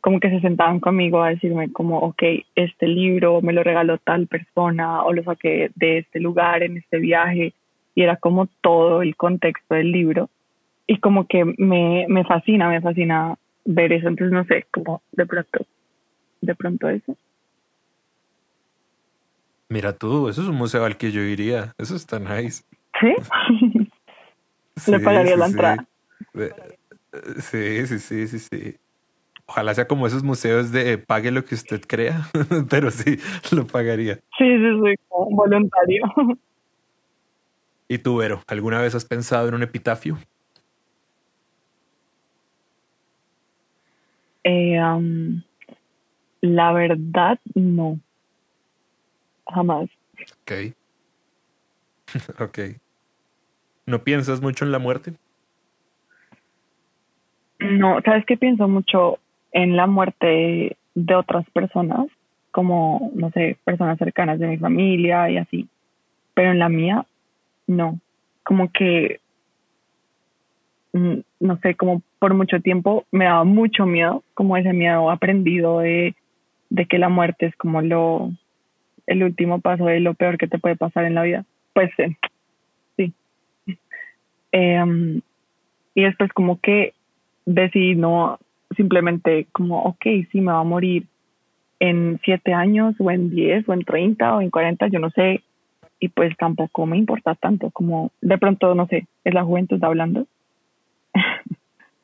como 0.00 0.20
que 0.20 0.30
se 0.30 0.40
sentaban 0.40 0.80
conmigo 0.80 1.22
a 1.22 1.30
decirme 1.30 1.72
como, 1.72 1.98
ok, 1.98 2.22
este 2.54 2.86
libro 2.88 3.40
me 3.42 3.52
lo 3.52 3.62
regaló 3.62 3.98
tal 3.98 4.26
persona 4.26 5.02
o 5.02 5.12
lo 5.12 5.22
saqué 5.24 5.70
de 5.74 5.98
este 5.98 6.20
lugar 6.20 6.62
en 6.62 6.76
este 6.76 6.98
viaje 6.98 7.52
y 7.94 8.02
era 8.02 8.16
como 8.16 8.46
todo 8.60 9.02
el 9.02 9.16
contexto 9.16 9.74
del 9.74 9.92
libro 9.92 10.30
y 10.86 10.98
como 10.98 11.26
que 11.26 11.44
me, 11.58 12.06
me 12.08 12.24
fascina, 12.24 12.68
me 12.68 12.80
fascina 12.80 13.36
ver 13.64 13.92
eso, 13.92 14.08
entonces 14.08 14.32
no 14.32 14.44
sé, 14.44 14.66
como 14.72 15.02
de 15.12 15.26
pronto, 15.26 15.66
de 16.40 16.54
pronto 16.54 16.88
eso. 16.88 17.16
Mira 19.68 19.92
tú, 19.92 20.28
eso 20.28 20.42
es 20.42 20.48
un 20.48 20.56
museo 20.56 20.84
al 20.84 20.96
que 20.96 21.12
yo 21.12 21.20
iría, 21.20 21.74
eso 21.78 21.94
está 21.94 22.18
nice. 22.18 22.64
¿Sí? 23.00 23.14
Le 24.90 25.00
pagaría 25.00 25.36
la 25.36 25.46
entrada. 25.46 25.86
Sí, 27.38 27.86
sí, 27.86 27.98
sí, 27.98 28.26
sí, 28.26 28.38
sí. 28.38 28.76
Ojalá 29.50 29.74
sea 29.74 29.88
como 29.88 30.06
esos 30.06 30.22
museos 30.22 30.70
de 30.70 30.96
pague 30.96 31.32
lo 31.32 31.44
que 31.44 31.56
usted 31.56 31.80
crea, 31.84 32.28
pero 32.70 32.92
sí, 32.92 33.18
lo 33.50 33.66
pagaría. 33.66 34.14
Sí, 34.38 34.44
sí, 34.44 34.80
sí, 34.84 34.94
como 35.08 35.34
voluntario. 35.34 36.04
¿Y 37.88 37.98
tú, 37.98 38.18
Vero, 38.18 38.44
alguna 38.46 38.80
vez 38.80 38.94
has 38.94 39.04
pensado 39.04 39.48
en 39.48 39.54
un 39.54 39.64
epitafio? 39.64 40.18
Eh, 44.44 44.78
la 46.42 46.72
verdad, 46.72 47.40
no. 47.56 47.98
Jamás. 49.48 49.90
Ok. 50.42 50.76
ok. 52.38 52.58
¿No 53.86 54.04
piensas 54.04 54.40
mucho 54.40 54.64
en 54.64 54.70
la 54.70 54.78
muerte? 54.78 55.14
No, 57.58 58.00
¿sabes 58.04 58.24
qué 58.26 58.36
pienso 58.36 58.68
mucho 58.68 59.18
en 59.52 59.76
la 59.76 59.86
muerte 59.86 60.76
de 60.94 61.14
otras 61.14 61.48
personas? 61.50 62.06
Como, 62.50 63.12
no 63.14 63.30
sé, 63.30 63.56
personas 63.64 63.98
cercanas 63.98 64.38
de 64.38 64.48
mi 64.48 64.56
familia 64.56 65.30
y 65.30 65.38
así. 65.38 65.68
Pero 66.34 66.52
en 66.52 66.58
la 66.58 66.68
mía, 66.68 67.06
no. 67.66 68.00
Como 68.42 68.70
que, 68.72 69.20
mm, 70.92 71.18
no 71.40 71.58
sé, 71.58 71.74
como 71.74 72.02
por 72.18 72.34
mucho 72.34 72.60
tiempo 72.60 73.04
me 73.12 73.26
daba 73.26 73.44
mucho 73.44 73.86
miedo, 73.86 74.22
como 74.34 74.56
ese 74.56 74.72
miedo 74.72 75.10
aprendido 75.10 75.80
de, 75.80 76.14
de 76.70 76.86
que 76.86 76.98
la 76.98 77.08
muerte 77.08 77.46
es 77.46 77.56
como 77.56 77.82
lo, 77.82 78.30
el 79.06 79.22
último 79.22 79.60
paso 79.60 79.86
de 79.86 80.00
lo 80.00 80.14
peor 80.14 80.38
que 80.38 80.48
te 80.48 80.58
puede 80.58 80.76
pasar 80.76 81.04
en 81.04 81.14
la 81.14 81.22
vida. 81.22 81.44
Pues 81.72 81.90
eh, 81.98 82.16
Em, 84.52 85.20
y 85.94 86.02
después 86.02 86.32
como 86.32 86.60
que 86.60 86.94
decidí 87.46 87.94
no 87.94 88.38
simplemente 88.76 89.46
como, 89.52 89.82
ok, 89.82 90.04
sí, 90.30 90.40
me 90.40 90.52
va 90.52 90.60
a 90.60 90.64
morir 90.64 91.06
en 91.78 92.20
siete 92.24 92.52
años 92.52 92.94
o 92.98 93.10
en 93.10 93.30
diez 93.30 93.68
o 93.68 93.72
en 93.72 93.84
treinta 93.84 94.36
o 94.36 94.40
en 94.40 94.50
cuarenta, 94.50 94.88
yo 94.88 94.98
no 94.98 95.10
sé, 95.10 95.42
y 95.98 96.08
pues 96.08 96.36
tampoco 96.36 96.86
me 96.86 96.96
importa 96.96 97.34
tanto 97.34 97.70
como 97.70 98.10
de 98.20 98.38
pronto, 98.38 98.74
no 98.74 98.86
sé, 98.86 99.06
es 99.24 99.34
la 99.34 99.44
juventud 99.44 99.82
hablando. 99.82 100.26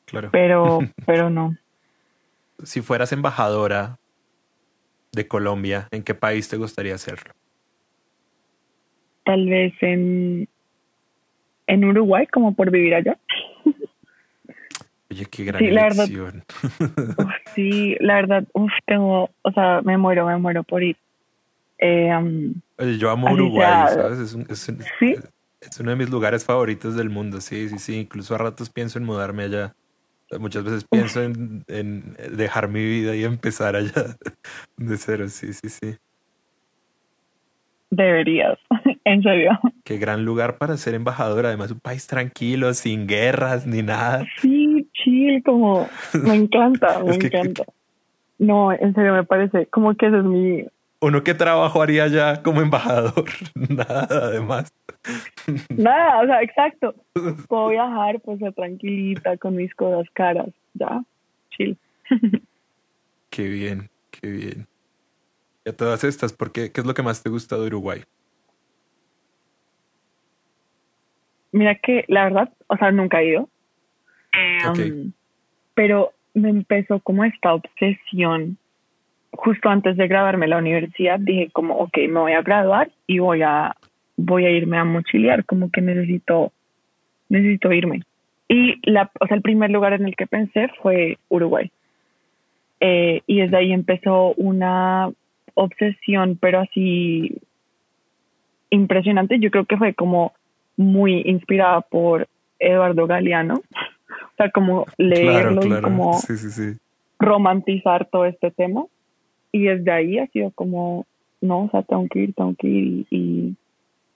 Claro. 0.05 0.29
pero, 0.31 0.79
pero 1.05 1.29
no. 1.29 1.55
Si 2.63 2.81
fueras 2.81 3.11
embajadora 3.11 3.97
de 5.11 5.27
Colombia, 5.27 5.87
¿en 5.91 6.03
qué 6.03 6.15
país 6.15 6.47
te 6.47 6.57
gustaría 6.57 6.95
hacerlo? 6.95 7.33
Tal 9.23 9.49
vez 9.49 9.73
en 9.81 10.47
en 11.67 11.83
Uruguay 11.83 12.25
como 12.27 12.55
por 12.55 12.71
vivir 12.71 12.95
allá. 12.95 13.17
Oye, 15.09 15.25
qué 15.25 15.43
gran 15.45 15.61
sí, 15.61 15.69
La 15.71 15.83
verdad, 15.83 16.07
sí, 17.55 17.95
la 17.99 18.15
verdad, 18.15 18.43
uf, 18.53 18.71
tengo, 18.85 19.29
o 19.41 19.51
sea, 19.51 19.81
me 19.81 19.97
muero, 19.97 20.25
me 20.25 20.37
muero 20.37 20.63
por 20.63 20.83
ir. 20.83 20.97
Eh, 21.79 22.11
Oye, 22.77 22.97
yo 22.97 23.09
amo 23.09 23.31
Uruguay, 23.31 23.85
¿sabes? 23.87 24.19
Es, 24.19 24.35
es, 24.49 24.73
¿Sí? 24.99 25.15
es, 25.61 25.79
uno 25.79 25.91
de 25.91 25.95
mis 25.95 26.09
lugares 26.09 26.43
favoritos 26.43 26.95
del 26.95 27.09
mundo, 27.09 27.39
sí, 27.39 27.69
sí, 27.69 27.79
sí. 27.79 27.99
Incluso 27.99 28.35
a 28.35 28.39
ratos 28.39 28.69
pienso 28.69 28.99
en 28.99 29.05
mudarme 29.05 29.43
allá. 29.43 29.73
Muchas 30.39 30.65
veces 30.65 30.85
pienso 30.89 31.23
en, 31.23 31.63
en, 31.67 32.17
dejar 32.35 32.67
mi 32.67 32.83
vida 32.83 33.15
y 33.15 33.23
empezar 33.23 33.77
allá 33.77 34.17
de 34.77 34.97
cero, 34.97 35.29
sí, 35.29 35.53
sí, 35.53 35.69
sí. 35.69 35.95
Deberías, 37.89 38.59
en 39.05 39.23
serio. 39.23 39.57
Qué 39.85 39.97
gran 39.97 40.25
lugar 40.25 40.57
para 40.57 40.75
ser 40.75 40.93
embajador, 40.93 41.45
además 41.45 41.71
un 41.71 41.79
país 41.79 42.05
tranquilo, 42.07 42.73
sin 42.73 43.07
guerras 43.07 43.65
ni 43.65 43.81
nada. 43.81 44.25
Sí, 44.41 44.56
chill, 45.07 45.41
como 45.43 45.87
me 46.13 46.35
encanta, 46.35 46.99
me 47.03 47.15
encanta. 47.15 47.63
No, 48.37 48.71
en 48.71 48.93
serio 48.93 49.13
me 49.13 49.23
parece 49.23 49.65
como 49.67 49.95
que 49.95 50.07
ese 50.07 50.17
es 50.17 50.23
mi, 50.23 50.65
uno 50.99 51.23
qué 51.23 51.35
trabajo 51.35 51.81
haría 51.81 52.07
ya 52.07 52.41
como 52.41 52.61
embajador, 52.61 53.25
nada 53.55 54.07
además. 54.09 54.73
Nada, 55.69 56.21
o 56.21 56.25
sea, 56.25 56.41
exacto. 56.41 56.95
Puedo 57.47 57.69
viajar, 57.69 58.19
pues 58.21 58.39
tranquilita 58.55 59.37
con 59.37 59.55
mis 59.55 59.73
cosas 59.75 60.07
caras, 60.13 60.49
ya, 60.73 61.03
chill. 61.51 61.77
Qué 63.29 63.47
bien, 63.47 63.89
qué 64.09 64.27
bien. 64.27 64.67
Y 65.65 65.69
a 65.69 65.75
todas 65.75 66.03
estas, 66.03 66.33
¿por 66.33 66.51
qué? 66.51 66.71
¿Qué 66.71 66.81
es 66.81 66.87
lo 66.87 66.93
que 66.93 67.03
más 67.03 67.21
te 67.21 67.29
gusta 67.29 67.57
de 67.57 67.67
Uruguay? 67.67 68.03
Mira 71.51 71.75
que 71.75 72.05
la 72.07 72.23
verdad, 72.23 72.53
o 72.67 72.77
sea, 72.77 72.91
nunca 72.91 73.21
he 73.21 73.29
ido. 73.29 73.49
Em, 74.37 75.11
pero 75.73 76.11
me 76.33 76.49
empezó 76.49 76.99
como 76.99 77.23
esta 77.23 77.53
obsesión. 77.53 78.57
Justo 79.31 79.69
antes 79.69 79.97
de 79.97 80.07
graduarme 80.07 80.47
la 80.47 80.57
universidad, 80.57 81.19
dije 81.19 81.49
como, 81.51 81.75
ok, 81.75 81.97
me 82.09 82.19
voy 82.19 82.31
a 82.33 82.41
graduar 82.41 82.89
y 83.05 83.19
voy 83.19 83.41
a, 83.41 83.75
voy 84.15 84.45
a 84.45 84.51
irme 84.51 84.77
a 84.77 84.83
mochilear, 84.83 85.45
como 85.45 85.69
que 85.69 85.81
necesito, 85.81 86.51
necesito 87.29 87.71
irme. 87.71 88.01
Y 88.47 88.79
la, 88.89 89.11
o 89.19 89.27
sea, 89.27 89.35
el 89.35 89.43
primer 89.43 89.69
lugar 89.69 89.93
en 89.93 90.05
el 90.05 90.15
que 90.15 90.27
pensé 90.27 90.69
fue 90.81 91.17
Uruguay. 91.29 91.69
Eh, 92.79 93.21
y 93.27 93.41
desde 93.41 93.57
ahí 93.57 93.73
empezó 93.73 94.33
una 94.35 95.11
obsesión, 95.55 96.37
pero 96.39 96.59
así 96.61 97.35
impresionante. 98.69 99.39
Yo 99.39 99.51
creo 99.51 99.65
que 99.65 99.77
fue 99.77 99.93
como 99.93 100.33
muy 100.77 101.21
inspirada 101.25 101.81
por 101.81 102.27
Eduardo 102.59 103.07
Galeano. 103.07 103.61
O 104.37 104.43
sea, 104.43 104.51
como 104.51 104.85
leerlo 104.97 105.65
y 105.65 105.81
como 105.81 106.19
romantizar 107.17 108.07
todo 108.11 108.25
este 108.25 108.51
tema. 108.51 108.85
Y 109.51 109.63
desde 109.63 109.91
ahí 109.91 110.19
ha 110.19 110.27
sido 110.27 110.51
como, 110.51 111.07
no, 111.41 111.63
o 111.63 111.69
sea, 111.71 111.81
tengo 111.81 112.07
que 112.07 112.19
ir, 112.19 112.33
tengo 112.35 112.53
que 112.57 112.67
ir. 112.67 113.07
Y, 113.09 113.55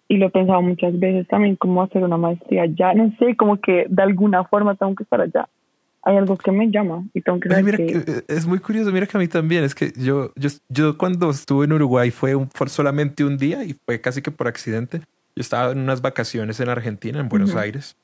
y, 0.07 0.17
lo 0.17 0.27
he 0.27 0.29
pensado 0.29 0.61
muchas 0.61 0.99
veces 0.99 1.27
también, 1.27 1.55
como 1.55 1.81
hacer 1.81 2.03
una 2.03 2.17
maestría 2.17 2.67
ya. 2.67 2.93
No 2.93 3.11
sé, 3.17 3.35
como 3.35 3.59
que 3.59 3.87
de 3.89 4.03
alguna 4.03 4.43
forma 4.43 4.75
tengo 4.75 4.93
que 4.93 5.03
estar 5.03 5.21
allá 5.21 5.47
hay 6.03 6.17
algo 6.17 6.35
que 6.37 6.51
me 6.51 6.69
llama 6.71 7.03
y 7.13 7.21
tengo 7.21 7.39
que 7.39 7.49
eh, 7.49 8.23
es 8.27 8.47
muy 8.47 8.59
curioso, 8.59 8.91
mira 8.91 9.05
que 9.05 9.17
a 9.17 9.19
mí 9.19 9.27
también, 9.27 9.63
es 9.63 9.75
que 9.75 9.93
yo, 9.95 10.31
yo, 10.35 10.49
yo 10.69 10.97
cuando 10.97 11.29
estuve 11.29 11.65
en 11.65 11.73
Uruguay 11.73 12.09
fue, 12.09 12.33
un, 12.33 12.49
fue 12.49 12.69
solamente 12.69 13.23
un 13.23 13.37
día 13.37 13.63
y 13.63 13.73
fue 13.85 14.01
casi 14.01 14.21
que 14.21 14.31
por 14.31 14.47
accidente. 14.47 15.01
Yo 15.35 15.41
estaba 15.41 15.71
en 15.71 15.79
unas 15.79 16.01
vacaciones 16.01 16.59
en 16.59 16.69
Argentina, 16.69 17.19
en 17.19 17.29
Buenos 17.29 17.55
Aires. 17.55 17.95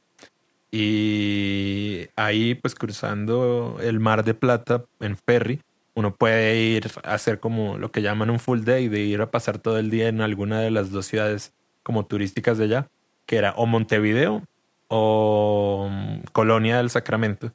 Y 0.72 2.08
ahí, 2.16 2.56
pues 2.56 2.76
cruzando 2.76 3.78
el 3.82 4.00
Mar 4.00 4.24
de 4.24 4.34
Plata 4.34 4.84
en 5.00 5.18
ferry, 5.18 5.62
uno 5.96 6.14
puede 6.14 6.58
ir 6.58 6.92
a 7.04 7.14
hacer 7.14 7.40
como 7.40 7.78
lo 7.78 7.92
que 7.92 8.02
llaman 8.02 8.30
un 8.30 8.40
full 8.40 8.62
day, 8.62 8.88
de 8.88 9.00
ir 9.00 9.22
a 9.22 9.32
pasar 9.32 9.58
todo 9.58 9.80
el 9.80 9.90
día 9.90 10.08
en 10.10 10.22
alguna 10.22 10.60
de 10.60 10.72
las 10.72 10.92
dos 10.92 11.08
ciudades 11.08 11.54
como 11.84 12.06
turísticas 12.06 12.58
de 12.58 12.66
allá, 12.66 12.88
que 13.26 13.38
era 13.38 13.54
o 13.56 13.66
Montevideo 13.66 14.44
o 14.90 15.90
mm, 15.90 16.20
Colonia 16.34 16.78
del 16.78 16.90
Sacramento. 16.90 17.52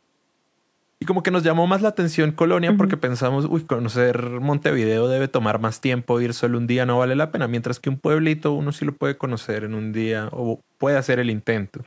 Y 0.98 1.04
como 1.04 1.22
que 1.22 1.32
nos 1.32 1.42
llamó 1.42 1.66
más 1.66 1.82
la 1.82 1.88
atención 1.88 2.30
Colonia 2.30 2.76
porque 2.76 2.96
pensamos, 2.96 3.46
uy, 3.48 3.62
conocer 3.62 4.22
Montevideo 4.40 5.08
debe 5.08 5.26
tomar 5.26 5.58
más 5.58 5.80
tiempo, 5.80 6.20
ir 6.20 6.32
solo 6.32 6.58
un 6.58 6.68
día 6.68 6.86
no 6.86 6.98
vale 6.98 7.16
la 7.16 7.32
pena, 7.32 7.48
mientras 7.48 7.80
que 7.80 7.90
un 7.90 7.98
pueblito 7.98 8.52
uno 8.52 8.70
sí 8.70 8.84
lo 8.84 8.92
puede 8.92 9.16
conocer 9.16 9.64
en 9.64 9.74
un 9.74 9.92
día 9.92 10.28
o 10.30 10.60
puede 10.78 10.96
hacer 10.96 11.18
el 11.18 11.30
intento. 11.30 11.84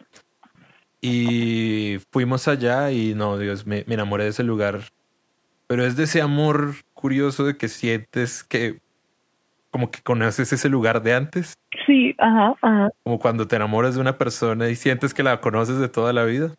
Y 1.08 2.00
fuimos 2.12 2.48
allá 2.48 2.92
y 2.92 3.14
no, 3.14 3.38
Dios, 3.38 3.68
me, 3.68 3.84
me 3.86 3.94
enamoré 3.94 4.24
de 4.24 4.32
ese 4.32 4.44
lugar. 4.44 4.80
Pero 5.68 5.86
es 5.86 5.96
de 5.96 6.06
ese 6.06 6.20
amor 6.20 6.74
curioso 6.96 7.46
de 7.46 7.58
que 7.58 7.68
sientes 7.68 8.44
que 8.44 8.80
como 9.70 9.92
que 9.92 10.02
conoces 10.02 10.52
ese 10.52 10.68
lugar 10.68 11.04
de 11.04 11.14
antes. 11.14 11.54
Sí, 11.86 12.16
ajá, 12.18 12.56
ajá. 12.62 12.90
Como 13.04 13.20
cuando 13.20 13.48
te 13.48 13.56
enamoras 13.56 13.94
de 13.94 14.02
una 14.02 14.18
persona 14.18 14.70
y 14.70 14.76
sientes 14.76 15.14
que 15.14 15.22
la 15.22 15.42
conoces 15.42 15.78
de 15.78 15.90
toda 15.90 16.12
la 16.12 16.24
vida. 16.24 16.56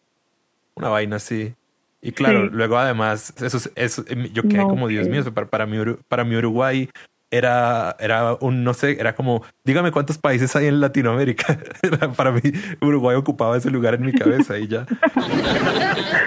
Una 0.76 0.90
vaina 0.90 1.16
así. 1.16 1.54
Y 2.00 2.12
claro, 2.12 2.46
luego 2.46 2.78
además, 2.78 3.34
eso, 3.42 3.70
eso 3.74 4.04
yo 4.32 4.42
quedé 4.44 4.62
como, 4.62 4.86
Dios 4.86 5.08
mío, 5.08 5.24
para, 5.34 5.48
para, 5.48 5.66
mi, 5.66 5.78
para 6.06 6.22
mi 6.22 6.36
Uruguay 6.36 6.88
era, 7.36 7.96
era 7.98 8.34
un, 8.40 8.64
no 8.64 8.74
sé, 8.74 8.98
era 8.98 9.14
como, 9.14 9.44
dígame 9.64 9.92
cuántos 9.92 10.18
países 10.18 10.54
hay 10.56 10.66
en 10.66 10.80
Latinoamérica. 10.80 11.58
para 12.16 12.32
mí, 12.32 12.40
Uruguay 12.80 13.16
ocupaba 13.16 13.56
ese 13.56 13.70
lugar 13.70 13.94
en 13.94 14.02
mi 14.02 14.12
cabeza 14.12 14.58
y 14.58 14.68
ya. 14.68 14.86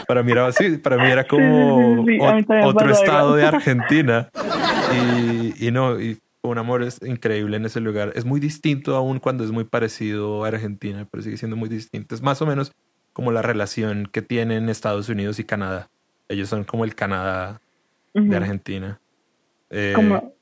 para 0.08 0.24
mí 0.24 0.32
era 0.32 0.48
así, 0.48 0.78
para 0.78 0.98
mí 0.98 1.10
era 1.10 1.26
como 1.26 2.06
otro 2.64 2.92
estado 2.92 3.36
de 3.36 3.46
Argentina. 3.46 4.30
Y, 4.92 5.68
y 5.68 5.72
no, 5.72 6.02
y 6.02 6.18
un 6.42 6.58
amor 6.58 6.84
es 6.84 7.00
increíble 7.04 7.58
en 7.58 7.66
ese 7.66 7.80
lugar. 7.80 8.12
Es 8.16 8.26
muy 8.26 8.40
distinto 8.40 8.96
aún 8.96 9.20
cuando 9.20 9.44
es 9.44 9.52
muy 9.52 9.66
parecido 9.66 10.46
a 10.46 10.48
Argentina, 10.48 11.08
pero 11.10 11.22
sigue 11.24 11.38
siendo 11.38 11.56
muy 11.56 11.70
distinto. 11.70 12.16
Es 12.16 12.22
más 12.22 12.42
o 12.42 12.46
menos 12.46 12.72
como 13.14 13.32
la 13.32 13.42
relación 13.42 14.08
que 14.12 14.22
tienen 14.22 14.70
Estados 14.70 15.10
Unidos 15.10 15.40
y 15.40 15.44
Canadá. 15.44 15.90
Ellos 16.28 16.50
son 16.50 16.64
como 16.64 16.86
el 16.86 16.96
Canadá 16.96 17.62
de 18.14 18.36
Argentina. 18.36 19.00
Eh, 19.70 19.94
como, 19.96 20.34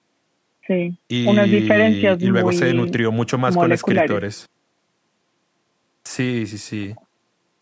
sí, 0.67 0.97
y, 1.07 1.27
unas 1.27 1.49
diferencias. 1.49 2.21
Y 2.21 2.27
luego 2.27 2.51
se 2.51 2.73
nutrió 2.73 3.11
mucho 3.11 3.37
más 3.37 3.55
con 3.55 3.71
escritores. 3.71 4.47
Sí, 6.03 6.45
sí, 6.47 6.57
sí. 6.57 6.95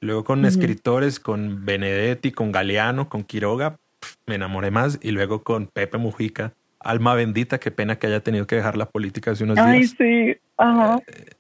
Luego 0.02 0.24
con 0.24 0.46
escritores, 0.46 1.20
con 1.20 1.66
Benedetti, 1.66 2.32
con 2.32 2.52
Galeano, 2.52 3.10
con 3.10 3.24
Quiroga, 3.24 3.78
me 4.28 4.36
enamoré 4.36 4.70
más. 4.70 5.00
Y 5.02 5.12
luego 5.12 5.42
con 5.44 5.68
Pepe 5.68 5.98
Mujica, 5.98 6.54
alma 6.80 7.16
bendita, 7.16 7.60
qué 7.60 7.72
pena 7.72 7.98
que 7.98 8.08
haya 8.08 8.20
tenido 8.20 8.46
que 8.46 8.56
dejar 8.56 8.78
la 8.78 8.86
política 8.86 9.32
hace 9.32 9.44
unos 9.44 9.56
días. 9.56 9.68
Ay, 9.68 9.88
sí, 9.88 10.38
ajá. 10.58 11.00
Eh, 11.08 11.32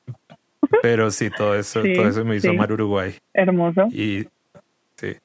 pero 0.81 1.11
sí, 1.11 1.29
todo 1.29 1.55
eso, 1.55 1.81
todo 1.81 2.07
eso 2.07 2.25
me 2.25 2.37
hizo 2.37 2.49
amar 2.49 2.71
Uruguay. 2.71 3.15
Hermoso. 3.33 3.87
Y 3.91 4.25
sí. 4.95 5.15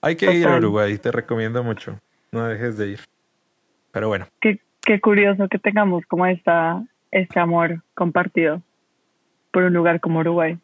Hay 0.00 0.16
que 0.16 0.32
ir 0.32 0.46
a 0.46 0.56
Uruguay, 0.56 0.96
te 0.98 1.10
recomiendo 1.10 1.62
mucho. 1.64 1.98
No 2.30 2.46
dejes 2.46 2.76
de 2.76 2.90
ir. 2.90 3.00
Pero 3.90 4.08
bueno. 4.08 4.28
Qué, 4.40 4.60
qué 4.86 5.00
curioso 5.00 5.48
que 5.48 5.58
tengamos 5.58 6.06
como 6.06 6.24
esta, 6.24 6.82
este 7.10 7.38
amor 7.38 7.82
compartido 7.94 8.62
por 9.50 9.64
un 9.64 9.74
lugar 9.74 10.00
como 10.00 10.20
Uruguay. 10.20 10.58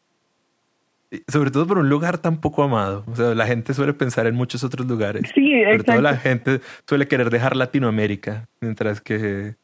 Sobre 1.28 1.50
todo 1.50 1.66
por 1.66 1.76
un 1.76 1.90
lugar 1.90 2.16
tan 2.18 2.40
poco 2.40 2.62
amado. 2.62 3.04
O 3.06 3.16
sea, 3.16 3.34
la 3.34 3.46
gente 3.46 3.74
suele 3.74 3.92
pensar 3.92 4.26
en 4.26 4.34
muchos 4.34 4.64
otros 4.64 4.86
lugares. 4.86 5.30
Sí, 5.34 5.52
exacto. 5.52 5.70
Sobre 5.72 5.84
todo 5.84 6.00
la 6.00 6.16
gente 6.16 6.60
suele 6.86 7.06
querer 7.06 7.28
dejar 7.28 7.54
Latinoamérica, 7.56 8.48
mientras 8.62 9.02
que 9.02 9.56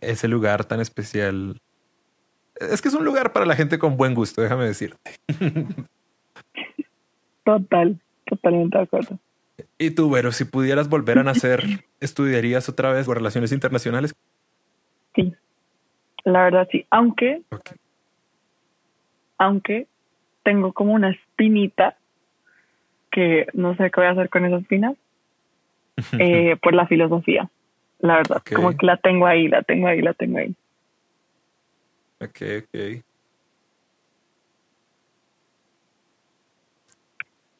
ese 0.00 0.28
lugar 0.28 0.64
tan 0.64 0.80
especial 0.80 1.60
es 2.60 2.82
que 2.82 2.88
es 2.88 2.94
un 2.94 3.04
lugar 3.04 3.32
para 3.32 3.46
la 3.46 3.54
gente 3.54 3.78
con 3.78 3.96
buen 3.96 4.14
gusto, 4.14 4.42
déjame 4.42 4.64
decirte. 4.64 4.98
Total, 7.44 8.00
totalmente 8.24 8.76
de 8.76 8.82
acuerdo. 8.82 9.20
¿Y 9.78 9.90
tú, 9.90 10.10
Vero, 10.10 10.32
si 10.32 10.44
pudieras 10.44 10.88
volver 10.88 11.18
a 11.18 11.22
nacer, 11.22 11.62
estudiarías 12.00 12.68
otra 12.68 12.92
vez 12.92 13.06
relaciones 13.06 13.52
internacionales? 13.52 14.14
Sí, 15.14 15.34
la 16.24 16.44
verdad 16.44 16.68
sí. 16.70 16.86
Aunque, 16.90 17.42
aunque 19.38 19.86
tengo 20.42 20.72
como 20.72 20.92
una 20.92 21.10
espinita 21.10 21.96
que 23.10 23.46
no 23.54 23.74
sé 23.76 23.90
qué 23.90 24.00
voy 24.00 24.06
a 24.06 24.10
hacer 24.10 24.28
con 24.28 24.44
esas 24.44 24.62
espinas, 24.62 24.96
eh, 26.18 26.56
por 26.62 26.74
la 26.74 26.86
filosofía, 26.86 27.48
la 28.00 28.16
verdad. 28.16 28.42
Como 28.54 28.76
que 28.76 28.84
la 28.84 28.98
tengo 28.98 29.26
ahí, 29.26 29.48
la 29.48 29.62
tengo 29.62 29.88
ahí, 29.88 30.02
la 30.02 30.12
tengo 30.12 30.38
ahí. 30.38 30.54
Ok, 32.20 32.42
ok. 32.62 33.04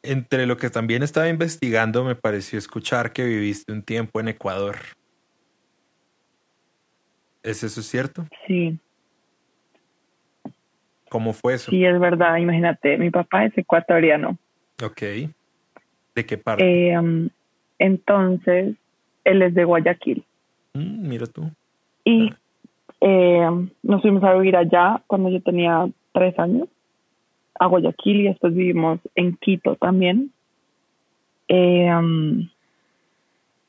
Entre 0.06 0.46
lo 0.46 0.56
que 0.56 0.70
también 0.70 1.02
estaba 1.02 1.28
investigando, 1.28 2.04
me 2.04 2.14
pareció 2.14 2.58
escuchar 2.58 3.12
que 3.12 3.24
viviste 3.24 3.72
un 3.72 3.82
tiempo 3.82 4.20
en 4.20 4.28
Ecuador. 4.28 4.76
¿Es 7.42 7.62
eso 7.62 7.82
cierto? 7.82 8.26
Sí. 8.46 8.78
¿Cómo 11.08 11.32
fue 11.32 11.54
eso? 11.54 11.70
Sí, 11.70 11.84
es 11.84 11.98
verdad. 11.98 12.36
Imagínate, 12.36 12.98
mi 12.98 13.10
papá 13.10 13.44
es 13.44 13.56
ecuatoriano. 13.56 14.38
Ok. 14.82 15.02
¿De 16.14 16.26
qué 16.26 16.38
parte? 16.38 16.90
Eh, 16.90 16.98
um, 16.98 17.28
entonces, 17.78 18.74
él 19.24 19.42
es 19.42 19.54
de 19.54 19.64
Guayaquil. 19.64 20.24
Mm, 20.74 21.08
mira 21.08 21.26
tú. 21.26 21.50
Y 22.04 22.30
ah. 22.30 22.38
Eh, 23.00 23.68
nos 23.82 24.02
fuimos 24.02 24.24
a 24.24 24.34
vivir 24.34 24.56
allá 24.56 25.02
cuando 25.06 25.28
yo 25.28 25.40
tenía 25.42 25.86
tres 26.12 26.38
años, 26.38 26.68
a 27.58 27.66
Guayaquil, 27.66 28.20
y 28.20 28.28
después 28.28 28.54
vivimos 28.54 29.00
en 29.14 29.36
Quito 29.36 29.76
también. 29.76 30.30
Eh, 31.48 31.94
um, 31.94 32.48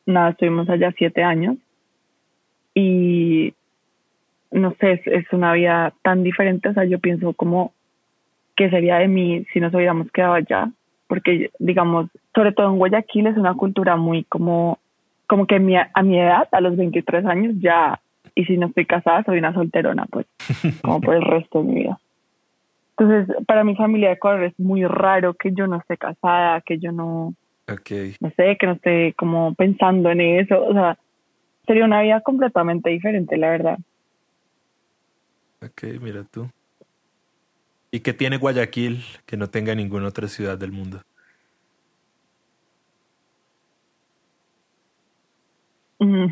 nada, 0.06 0.30
estuvimos 0.32 0.70
allá 0.70 0.94
siete 0.98 1.24
años 1.24 1.58
y 2.74 3.54
no 4.52 4.74
sé, 4.80 5.02
es, 5.06 5.32
una 5.34 5.54
vida 5.54 5.94
tan 6.02 6.24
diferente, 6.24 6.70
o 6.70 6.74
sea, 6.74 6.86
yo 6.86 7.00
pienso 7.00 7.34
como 7.34 7.74
que 8.56 8.70
sería 8.70 8.98
de 8.98 9.08
mí 9.08 9.46
si 9.52 9.60
nos 9.60 9.74
hubiéramos 9.74 10.12
quedado 10.12 10.34
allá, 10.34 10.72
porque 11.08 11.52
digamos, 11.60 12.10
sobre 12.34 12.54
todo 12.54 12.70
en 12.70 12.78
Guayaquil 12.78 13.28
es 13.28 13.38
una 13.38 13.54
cultura 13.54 13.96
muy 13.96 14.24
como 14.24 14.80
como 15.28 15.46
que 15.46 15.60
mi, 15.60 15.76
a 15.76 16.04
mi 16.04 16.20
edad, 16.20 16.48
a 16.52 16.62
los 16.62 16.78
23 16.78 17.26
años, 17.26 17.56
ya, 17.60 18.00
y 18.34 18.46
si 18.46 18.58
no 18.58 18.68
estoy 18.68 18.86
casada, 18.86 19.24
soy 19.24 19.40
una 19.40 19.54
solterona, 19.54 20.06
pues, 20.10 20.26
como 20.82 21.02
por 21.02 21.16
el 21.16 21.22
resto 21.22 21.62
de 21.62 21.66
mi 21.66 21.76
vida. 21.82 22.00
Entonces, 22.98 23.36
para 23.46 23.64
mi 23.64 23.76
familia 23.76 24.10
de 24.10 24.16
Ecuador 24.16 24.44
es 24.44 24.60
muy 24.60 24.84
raro 24.86 25.36
que 25.36 25.52
yo 25.54 25.68
no 25.68 25.78
esté 25.78 25.98
casada, 25.98 26.62
que 26.62 26.80
yo 26.80 26.92
no, 26.92 27.36
Ok. 27.72 27.92
no 28.20 28.32
sé, 28.36 28.58
que 28.58 28.66
no 28.66 28.74
esté 28.74 29.14
como 29.14 29.54
pensando 29.54 30.10
en 30.10 30.22
eso. 30.22 30.64
O 30.64 30.74
sea, 30.74 30.98
sería 31.68 31.86
una 31.86 32.02
vida 32.02 32.22
completamente 32.22 32.90
diferente, 32.90 33.38
la 33.38 33.50
verdad. 33.52 33.78
Ok, 35.62 35.84
mira 36.02 36.24
tú. 36.24 36.50
¿Y 37.92 38.00
qué 38.00 38.14
tiene 38.14 38.38
Guayaquil 38.38 39.04
que 39.26 39.38
no 39.38 39.48
tenga 39.48 39.76
ninguna 39.76 40.08
otra 40.08 40.28
ciudad 40.28 40.58
del 40.58 40.72
mundo? 40.72 41.02
Mm. 46.00 46.28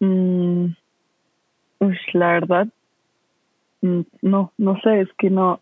Mm. 0.00 0.76
Ush, 1.80 2.14
la 2.14 2.32
verdad, 2.32 2.68
no, 4.22 4.52
no 4.56 4.80
sé, 4.80 5.00
es 5.00 5.08
que 5.18 5.30
no, 5.30 5.60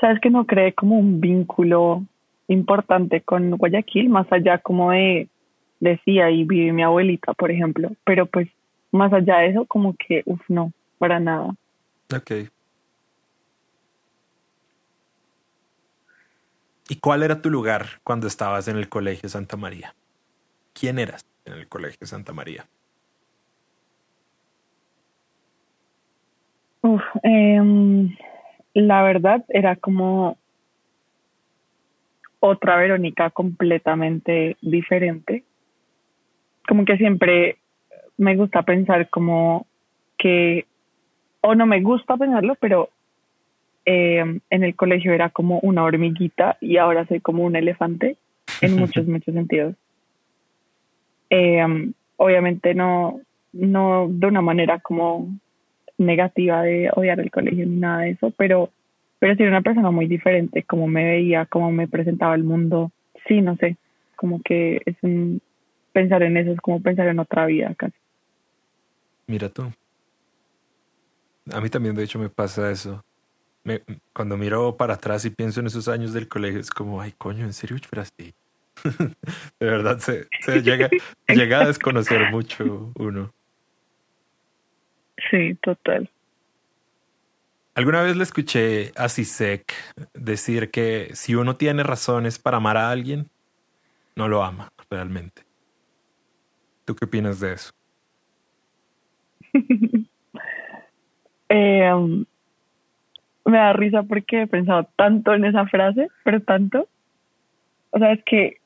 sabes 0.00 0.20
que 0.20 0.30
no 0.30 0.46
creé 0.46 0.72
como 0.74 0.98
un 0.98 1.20
vínculo 1.20 2.04
importante 2.48 3.20
con 3.20 3.50
Guayaquil, 3.50 4.08
más 4.08 4.26
allá 4.32 4.58
como 4.58 4.90
de, 4.92 5.28
decía, 5.80 6.26
ahí 6.26 6.44
vive 6.44 6.72
mi 6.72 6.82
abuelita, 6.82 7.34
por 7.34 7.50
ejemplo, 7.50 7.90
pero 8.04 8.26
pues 8.26 8.48
más 8.90 9.12
allá 9.12 9.38
de 9.38 9.48
eso, 9.48 9.66
como 9.66 9.94
que, 9.94 10.22
uff, 10.24 10.40
no, 10.48 10.72
para 10.98 11.20
nada. 11.20 11.54
Ok. 12.14 12.32
¿Y 16.90 16.96
cuál 16.96 17.22
era 17.22 17.42
tu 17.42 17.50
lugar 17.50 17.86
cuando 18.02 18.26
estabas 18.26 18.66
en 18.66 18.76
el 18.76 18.88
Colegio 18.88 19.28
Santa 19.28 19.58
María? 19.58 19.94
¿Quién 20.72 20.98
eras 20.98 21.26
en 21.44 21.52
el 21.52 21.68
Colegio 21.68 22.06
Santa 22.06 22.32
María? 22.32 22.66
Uf, 26.80 27.02
em, 27.22 28.14
la 28.74 29.02
verdad 29.02 29.44
era 29.48 29.76
como 29.76 30.38
otra 32.40 32.76
Verónica 32.76 33.30
completamente 33.30 34.56
diferente. 34.60 35.44
Como 36.66 36.84
que 36.84 36.96
siempre 36.96 37.56
me 38.16 38.36
gusta 38.36 38.62
pensar 38.62 39.08
como 39.08 39.66
que, 40.16 40.66
o 41.40 41.54
no 41.54 41.66
me 41.66 41.80
gusta 41.80 42.16
pensarlo, 42.16 42.56
pero 42.60 42.90
em, 43.84 44.40
en 44.50 44.64
el 44.64 44.76
colegio 44.76 45.12
era 45.12 45.30
como 45.30 45.58
una 45.60 45.84
hormiguita 45.84 46.58
y 46.60 46.76
ahora 46.76 47.06
soy 47.06 47.20
como 47.20 47.44
un 47.44 47.56
elefante 47.56 48.16
en 48.60 48.76
muchos, 48.78 49.06
muchos 49.06 49.34
sentidos. 49.34 49.74
Em, 51.30 51.92
obviamente 52.16 52.74
no, 52.74 53.20
no 53.52 54.06
de 54.08 54.26
una 54.26 54.42
manera 54.42 54.78
como 54.78 55.28
negativa 55.98 56.62
de 56.62 56.90
odiar 56.94 57.20
el 57.20 57.30
colegio 57.30 57.66
ni 57.66 57.76
nada 57.76 58.02
de 58.02 58.10
eso, 58.10 58.32
pero, 58.36 58.70
pero 59.18 59.34
sí 59.34 59.42
era 59.42 59.50
una 59.50 59.62
persona 59.62 59.90
muy 59.90 60.06
diferente, 60.06 60.62
como 60.62 60.86
me 60.86 61.04
veía, 61.04 61.46
cómo 61.46 61.70
me 61.70 61.88
presentaba 61.88 62.34
el 62.34 62.44
mundo. 62.44 62.92
Sí, 63.26 63.40
no 63.40 63.56
sé, 63.56 63.76
como 64.16 64.40
que 64.42 64.80
es 64.86 64.96
un, 65.02 65.42
pensar 65.92 66.22
en 66.22 66.36
eso 66.36 66.52
es 66.52 66.60
como 66.60 66.80
pensar 66.80 67.08
en 67.08 67.18
otra 67.18 67.46
vida 67.46 67.74
casi. 67.76 67.96
Mira 69.26 69.48
tú. 69.48 69.70
A 71.52 71.60
mí 71.60 71.68
también, 71.68 71.94
de 71.94 72.04
hecho, 72.04 72.18
me 72.18 72.28
pasa 72.28 72.70
eso. 72.70 73.04
Cuando 74.14 74.36
miro 74.36 74.76
para 74.76 74.94
atrás 74.94 75.24
y 75.24 75.30
pienso 75.30 75.60
en 75.60 75.66
esos 75.66 75.88
años 75.88 76.12
del 76.12 76.28
colegio, 76.28 76.60
es 76.60 76.70
como, 76.70 77.00
ay, 77.00 77.12
coño, 77.18 77.44
¿en 77.44 77.52
serio 77.52 77.76
yo 77.76 78.00
así? 78.00 78.32
De 79.60 79.66
verdad, 79.66 79.98
se, 79.98 80.26
se 80.40 80.62
llega 80.62 81.60
a 81.60 81.66
desconocer 81.66 82.30
mucho 82.30 82.92
uno. 82.94 83.32
Sí, 85.30 85.54
total. 85.62 86.10
Alguna 87.74 88.02
vez 88.02 88.16
le 88.16 88.24
escuché 88.24 88.92
a 88.96 89.08
Sisek 89.08 89.72
decir 90.12 90.70
que 90.70 91.10
si 91.12 91.34
uno 91.34 91.54
tiene 91.54 91.84
razones 91.84 92.38
para 92.38 92.56
amar 92.56 92.76
a 92.76 92.90
alguien, 92.90 93.28
no 94.16 94.26
lo 94.26 94.42
ama 94.42 94.72
realmente. 94.90 95.42
¿Tú 96.84 96.96
qué 96.96 97.04
opinas 97.04 97.40
de 97.40 97.52
eso? 97.52 97.72
Eh, 101.50 101.90
um, 101.94 102.26
me 103.46 103.56
da 103.56 103.72
risa 103.72 104.02
porque 104.02 104.42
he 104.42 104.46
pensado 104.46 104.86
tanto 104.96 105.32
en 105.32 105.46
esa 105.46 105.66
frase, 105.66 106.08
pero 106.22 106.42
tanto. 106.42 106.88
O 107.90 107.98
sea, 107.98 108.12
es 108.12 108.22
que 108.24 108.58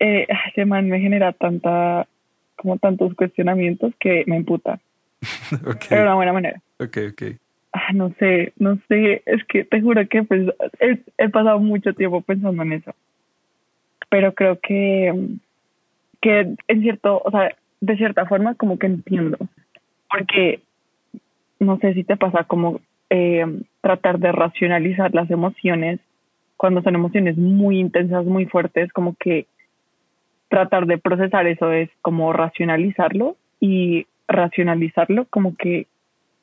eh, 0.00 0.26
ese 0.48 0.64
man 0.64 0.88
me 0.88 0.98
genera 0.98 1.32
tanta, 1.32 2.08
como 2.56 2.76
tantos 2.78 3.14
cuestionamientos 3.14 3.94
que 4.00 4.24
me 4.26 4.36
imputa, 4.36 4.80
Ok, 5.66 5.86
pero 5.88 6.02
de 6.02 6.06
una 6.06 6.14
buena 6.14 6.32
manera. 6.32 6.60
ok, 6.78 6.98
ok. 7.10 7.22
Ah, 7.72 7.92
no 7.92 8.14
sé, 8.20 8.52
no 8.56 8.78
sé, 8.88 9.22
es 9.26 9.44
que 9.46 9.64
te 9.64 9.80
juro 9.80 10.06
que 10.08 10.22
pues, 10.22 10.48
he, 10.78 10.98
he 11.18 11.28
pasado 11.28 11.58
mucho 11.58 11.92
tiempo 11.92 12.20
pensando 12.20 12.62
en 12.62 12.74
eso. 12.74 12.94
Pero 14.08 14.32
creo 14.32 14.60
que, 14.60 15.12
que 16.20 16.54
en 16.68 16.80
cierto, 16.82 17.20
o 17.24 17.30
sea, 17.32 17.50
de 17.80 17.96
cierta 17.96 18.26
forma 18.26 18.54
como 18.54 18.78
que 18.78 18.86
entiendo. 18.86 19.38
Porque 20.08 20.60
no 21.58 21.78
sé 21.78 21.94
si 21.94 22.04
te 22.04 22.16
pasa 22.16 22.44
como 22.44 22.80
eh, 23.10 23.44
tratar 23.80 24.18
de 24.18 24.32
racionalizar 24.32 25.12
las 25.14 25.30
emociones 25.30 26.00
cuando 26.56 26.82
son 26.82 26.94
emociones 26.94 27.36
muy 27.36 27.78
intensas, 27.78 28.24
muy 28.24 28.46
fuertes, 28.46 28.92
como 28.92 29.14
que 29.18 29.46
tratar 30.48 30.86
de 30.86 30.98
procesar 30.98 31.46
eso 31.46 31.72
es 31.72 31.90
como 32.00 32.32
racionalizarlo 32.32 33.36
y 33.60 34.06
racionalizarlo 34.28 35.26
como 35.26 35.56
que 35.56 35.86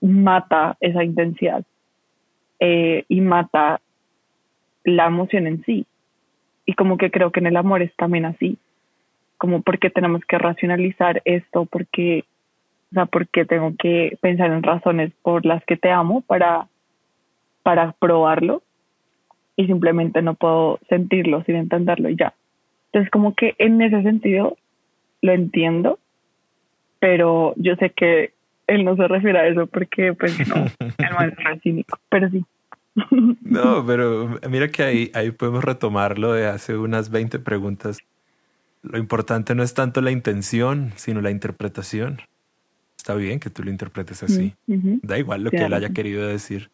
mata 0.01 0.77
esa 0.79 1.03
intensidad 1.03 1.63
eh, 2.59 3.05
y 3.07 3.21
mata 3.21 3.82
la 4.84 5.07
emoción 5.07 5.47
en 5.47 5.63
sí. 5.63 5.86
Y 6.65 6.73
como 6.73 6.97
que 6.97 7.11
creo 7.11 7.32
que 7.32 7.39
en 7.39 7.47
el 7.47 7.57
amor 7.57 7.82
es 7.82 7.93
también 7.95 8.25
así, 8.25 8.57
como 9.38 9.61
porque 9.61 9.89
tenemos 9.89 10.21
que 10.25 10.38
racionalizar 10.38 11.21
esto, 11.25 11.65
porque, 11.65 12.25
o 12.91 12.95
sea, 12.95 13.05
porque 13.05 13.45
tengo 13.45 13.73
que 13.77 14.17
pensar 14.21 14.51
en 14.51 14.63
razones 14.63 15.11
por 15.23 15.45
las 15.45 15.63
que 15.65 15.77
te 15.77 15.91
amo 15.91 16.21
para, 16.21 16.67
para 17.63 17.93
probarlo 17.93 18.61
y 19.55 19.65
simplemente 19.65 20.21
no 20.21 20.36
puedo 20.36 20.79
sentirlo 20.89 21.43
sin 21.43 21.55
entenderlo 21.55 22.09
y 22.09 22.15
ya. 22.15 22.34
Entonces 22.88 23.09
como 23.11 23.36
que 23.36 23.55
en 23.57 23.82
ese 23.82 24.01
sentido 24.03 24.57
lo 25.21 25.32
entiendo, 25.32 25.99
pero 27.02 27.54
yo 27.58 27.76
sé 27.78 27.89
que 27.89 28.32
él 28.68 28.86
no 28.86 28.95
se 28.95 29.08
refiere 29.08 29.39
a 29.39 29.47
eso 29.47 29.66
porque 29.68 30.14
pues 30.14 30.47
no, 30.47 30.56
él 30.80 31.36
no 31.43 31.52
es 31.52 31.62
cínico, 31.62 31.99
pero 32.10 32.30
sí. 32.30 32.45
No, 33.41 33.86
pero 33.86 34.39
mira 34.49 34.70
que 34.70 34.84
ahí, 34.84 35.12
ahí 35.14 35.32
podemos 35.32 35.64
retomar 35.64 36.20
lo 36.20 36.32
de 36.34 36.45
hace 36.47 36.78
unas 36.78 37.10
20 37.10 37.39
preguntas. 37.39 37.99
Lo 38.84 38.97
importante 38.97 39.56
no 39.56 39.64
es 39.64 39.74
tanto 39.74 39.99
la 40.02 40.12
intención, 40.12 40.93
sino 40.95 41.22
la 41.22 41.32
interpretación. 41.32 42.22
Está 42.97 43.16
bien 43.16 43.39
que 43.39 43.49
tú 43.49 43.64
lo 43.64 43.72
interpretes 43.72 44.22
así. 44.24 44.54
Ujú, 44.68 44.99
Da 45.02 45.18
igual 45.18 45.43
lo 45.43 45.52
que 45.52 45.66
él 45.66 45.74
haya 45.74 45.89
querido 45.89 46.28
decir. 46.28 46.70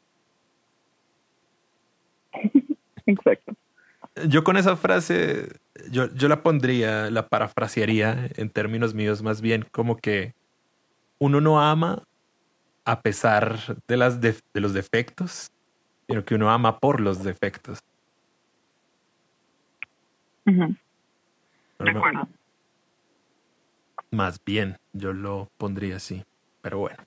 Exacto. 3.06 3.57
Yo 4.28 4.44
con 4.44 4.58
esa 4.58 4.76
frase, 4.76 5.50
yo, 5.92 6.14
yo 6.14 6.28
la 6.28 6.42
pondría, 6.44 7.12
la 7.12 7.28
parafrasearía 7.28 8.30
en 8.36 8.50
términos 8.50 8.94
míos 8.94 9.22
más 9.22 9.42
bien 9.42 9.66
como 9.72 9.98
que 9.98 10.32
uno 11.22 11.42
no 11.42 11.62
ama 11.62 12.04
a 12.86 13.02
pesar 13.02 13.78
de, 13.88 13.98
las 13.98 14.22
def- 14.22 14.40
de 14.56 14.62
los 14.62 14.74
defectos, 14.74 15.48
sino 16.10 16.24
que 16.24 16.36
uno 16.36 16.50
ama 16.50 16.80
por 16.80 17.02
los 17.02 17.24
defectos. 17.24 17.80
De 21.80 21.92
acuerdo. 21.92 22.28
más 24.14 24.38
bien, 24.46 24.78
yo 24.96 25.14
lo 25.14 25.50
pondría 25.60 25.98
así. 25.98 26.24
Pero 26.64 26.80
bueno. 26.80 27.04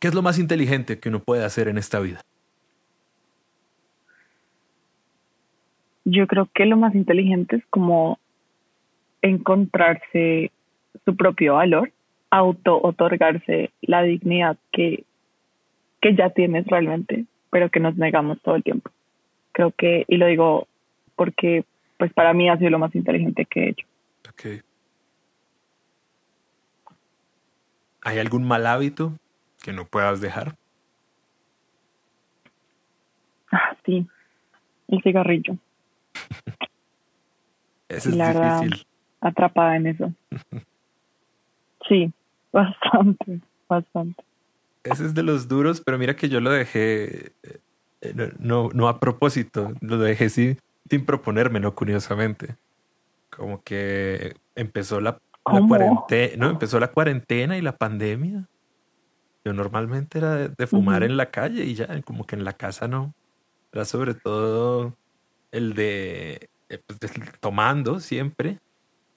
¿Qué 0.00 0.08
es 0.08 0.14
lo 0.14 0.22
más 0.22 0.38
inteligente 0.38 1.00
que 1.00 1.08
uno 1.08 1.22
puede 1.22 1.44
hacer 1.44 1.66
en 1.68 1.76
esta 1.76 1.98
vida? 1.98 2.20
Yo 6.10 6.26
creo 6.26 6.48
que 6.54 6.64
lo 6.64 6.78
más 6.78 6.94
inteligente 6.94 7.56
es 7.56 7.66
como 7.68 8.18
encontrarse 9.20 10.50
su 11.04 11.16
propio 11.16 11.54
valor, 11.54 11.92
auto 12.30 12.80
otorgarse 12.82 13.70
la 13.82 14.02
dignidad 14.02 14.56
que, 14.72 15.04
que 16.00 16.14
ya 16.14 16.30
tienes 16.30 16.66
realmente, 16.66 17.26
pero 17.50 17.68
que 17.68 17.80
nos 17.80 17.96
negamos 17.96 18.40
todo 18.40 18.54
el 18.54 18.62
tiempo. 18.62 18.90
Creo 19.52 19.70
que, 19.72 20.06
y 20.08 20.16
lo 20.16 20.26
digo 20.26 20.66
porque 21.14 21.66
pues 21.98 22.10
para 22.14 22.32
mí 22.32 22.48
ha 22.48 22.56
sido 22.56 22.70
lo 22.70 22.78
más 22.78 22.94
inteligente 22.94 23.44
que 23.44 23.60
he 23.60 23.68
hecho. 23.70 23.86
Ok. 24.30 24.64
¿Hay 28.00 28.18
algún 28.18 28.46
mal 28.46 28.66
hábito 28.66 29.12
que 29.62 29.74
no 29.74 29.84
puedas 29.84 30.22
dejar? 30.22 30.56
Ah, 33.52 33.76
sí, 33.84 34.06
el 34.88 35.02
cigarrillo. 35.02 35.58
Ese 37.88 38.10
es 38.10 38.16
La 38.16 38.32
verdad. 38.32 38.60
difícil. 38.62 38.86
atrapada 39.20 39.76
en 39.76 39.86
eso. 39.86 40.12
Sí, 41.88 42.12
bastante, 42.52 43.40
bastante. 43.66 44.22
Ese 44.84 45.06
es 45.06 45.14
de 45.14 45.22
los 45.22 45.48
duros, 45.48 45.80
pero 45.80 45.96
mira 45.96 46.16
que 46.16 46.28
yo 46.28 46.38
lo 46.38 46.50
dejé 46.50 47.32
eh, 48.00 48.32
no, 48.38 48.68
no, 48.72 48.88
a 48.88 49.00
propósito, 49.00 49.72
lo 49.80 49.98
dejé 49.98 50.28
sin, 50.28 50.58
sin 50.88 51.04
proponérmelo, 51.04 51.74
curiosamente. 51.74 52.56
Como 53.30 53.62
que 53.62 54.36
empezó 54.54 55.00
la, 55.00 55.18
cuarentena, 55.42 56.36
no, 56.36 56.50
empezó 56.50 56.78
la 56.78 56.88
cuarentena 56.88 57.56
y 57.58 57.62
la 57.62 57.76
pandemia. 57.76 58.48
Yo 59.44 59.52
normalmente 59.52 60.18
era 60.18 60.34
de, 60.34 60.48
de 60.48 60.66
fumar 60.66 61.02
en 61.02 61.16
la 61.16 61.30
calle 61.30 61.64
y 61.64 61.74
ya, 61.74 62.00
como 62.02 62.24
que 62.24 62.36
en 62.36 62.44
la 62.44 62.52
casa 62.52 62.88
no. 62.88 63.14
Era 63.72 63.84
sobre 63.84 64.14
todo 64.14 64.96
el 65.52 65.74
de, 65.74 66.48
eh, 66.70 66.80
pues, 66.86 67.00
de 67.00 67.08
tomando 67.40 68.00
siempre 68.00 68.58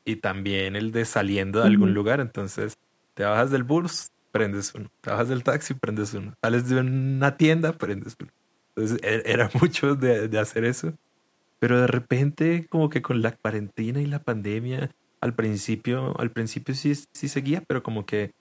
y 0.05 0.17
también 0.17 0.75
el 0.75 0.91
de 0.91 1.05
saliendo 1.05 1.59
de 1.61 1.67
algún 1.67 1.93
lugar. 1.93 2.19
Entonces, 2.19 2.73
te 3.15 3.23
bajas 3.23 3.51
del 3.51 3.63
bus, 3.63 4.07
prendes 4.34 4.73
uno. 4.75 4.88
Te 5.03 5.11
bajas 5.11 5.29
del 5.29 5.43
taxi, 5.43 5.73
prendes 5.73 6.13
uno. 6.13 6.34
Sales 6.43 6.69
de 6.69 6.79
una 6.79 7.38
tienda, 7.38 7.73
prendes 7.73 8.15
uno. 8.19 8.32
Entonces, 8.75 8.99
e- 9.03 9.23
era 9.32 9.49
mucho 9.61 9.95
de, 9.95 10.27
de 10.27 10.39
hacer 10.39 10.63
eso. 10.65 10.93
Pero 11.59 11.79
de 11.79 11.88
repente, 11.88 12.65
como 12.69 12.89
que 12.89 13.01
con 13.01 13.21
la 13.21 13.36
cuarentena 13.36 14.01
y 14.01 14.07
la 14.07 14.23
pandemia, 14.23 14.89
al 15.21 15.36
principio, 15.36 16.19
al 16.19 16.32
principio 16.32 16.73
sí, 16.73 16.95
sí 16.95 17.27
seguía, 17.27 17.61
pero 17.67 17.84
como 17.84 18.05
que 18.07 18.32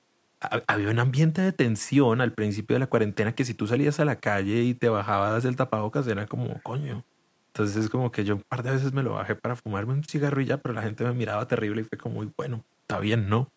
ha- 0.43 0.62
había 0.66 0.88
un 0.91 0.99
ambiente 0.99 1.43
de 1.43 1.53
tensión 1.53 2.22
al 2.22 2.32
principio 2.32 2.76
de 2.76 2.80
la 2.80 2.86
cuarentena 2.86 3.34
que 3.34 3.45
si 3.45 3.53
tú 3.53 3.66
salías 3.66 4.01
a 4.01 4.07
la 4.07 4.16
calle 4.20 4.62
y 4.62 4.72
te 4.72 4.88
bajabas 4.88 5.43
del 5.43 5.57
tapabocas 5.57 6.07
era 6.07 6.26
como, 6.26 6.62
coño. 6.62 7.05
Entonces 7.53 7.85
es 7.85 7.91
como 7.91 8.13
que 8.13 8.25
yo 8.25 8.37
un 8.37 8.43
par 8.43 8.63
de 8.63 8.71
veces 8.71 8.93
me 8.93 9.03
lo 9.03 9.15
bajé 9.15 9.35
para 9.35 9.57
fumarme 9.57 9.93
un 9.93 10.05
cigarro 10.05 10.41
y 10.41 10.47
ya, 10.47 10.59
pero 10.59 10.73
la 10.73 10.83
gente 10.83 11.03
me 11.05 11.13
miraba 11.13 11.47
terrible 11.49 11.83
y 11.83 11.85
fue 11.85 11.99
como, 11.99 12.17
muy 12.17 12.31
bueno, 12.37 12.65
está 12.83 13.01
bien, 13.01 13.29
¿no? 13.29 13.51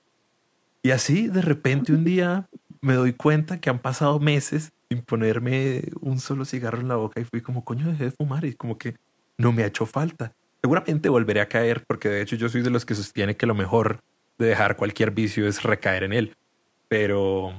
Y 0.81 0.91
así 0.91 1.27
de 1.27 1.41
repente 1.41 1.93
un 1.93 2.03
día 2.03 2.47
me 2.81 2.95
doy 2.95 3.13
cuenta 3.13 3.59
que 3.59 3.69
han 3.69 3.79
pasado 3.79 4.19
meses 4.19 4.73
sin 4.89 5.03
ponerme 5.03 5.83
un 6.01 6.19
solo 6.19 6.43
cigarro 6.43 6.79
en 6.79 6.87
la 6.87 6.95
boca 6.95 7.21
y 7.21 7.23
fui 7.23 7.41
como, 7.41 7.63
coño, 7.63 7.87
dejé 7.87 8.05
de 8.05 8.11
fumar 8.11 8.45
y 8.45 8.53
como 8.53 8.77
que 8.77 8.95
no 9.37 9.51
me 9.51 9.63
ha 9.63 9.67
hecho 9.67 9.85
falta. 9.85 10.33
Seguramente 10.61 11.07
volveré 11.09 11.41
a 11.41 11.47
caer 11.47 11.83
porque 11.87 12.09
de 12.09 12.21
hecho 12.21 12.35
yo 12.35 12.49
soy 12.49 12.63
de 12.63 12.71
los 12.71 12.85
que 12.85 12.95
sostiene 12.95 13.37
que 13.37 13.45
lo 13.45 13.53
mejor 13.53 14.01
de 14.39 14.47
dejar 14.47 14.75
cualquier 14.75 15.11
vicio 15.11 15.47
es 15.47 15.61
recaer 15.61 16.03
en 16.03 16.13
él. 16.13 16.35
Pero, 16.87 17.53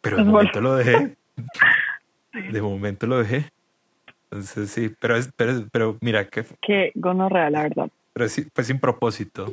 pero 0.00 0.16
de 0.16 0.24
momento 0.24 0.60
lo 0.60 0.74
dejé. 0.74 1.16
De 2.52 2.60
momento 2.60 3.06
lo 3.06 3.18
dejé. 3.18 3.50
Entonces 4.30 4.70
sí, 4.70 4.90
pero, 5.00 5.16
es, 5.16 5.30
pero, 5.36 5.52
pero 5.70 5.96
mira, 6.00 6.28
que 6.28 6.44
Qué 6.62 6.92
gonorrea, 6.94 7.48
la 7.50 7.62
verdad. 7.62 7.88
pero 8.12 8.28
sí, 8.28 8.44
fue 8.54 8.64
sin 8.64 8.78
propósito. 8.80 9.52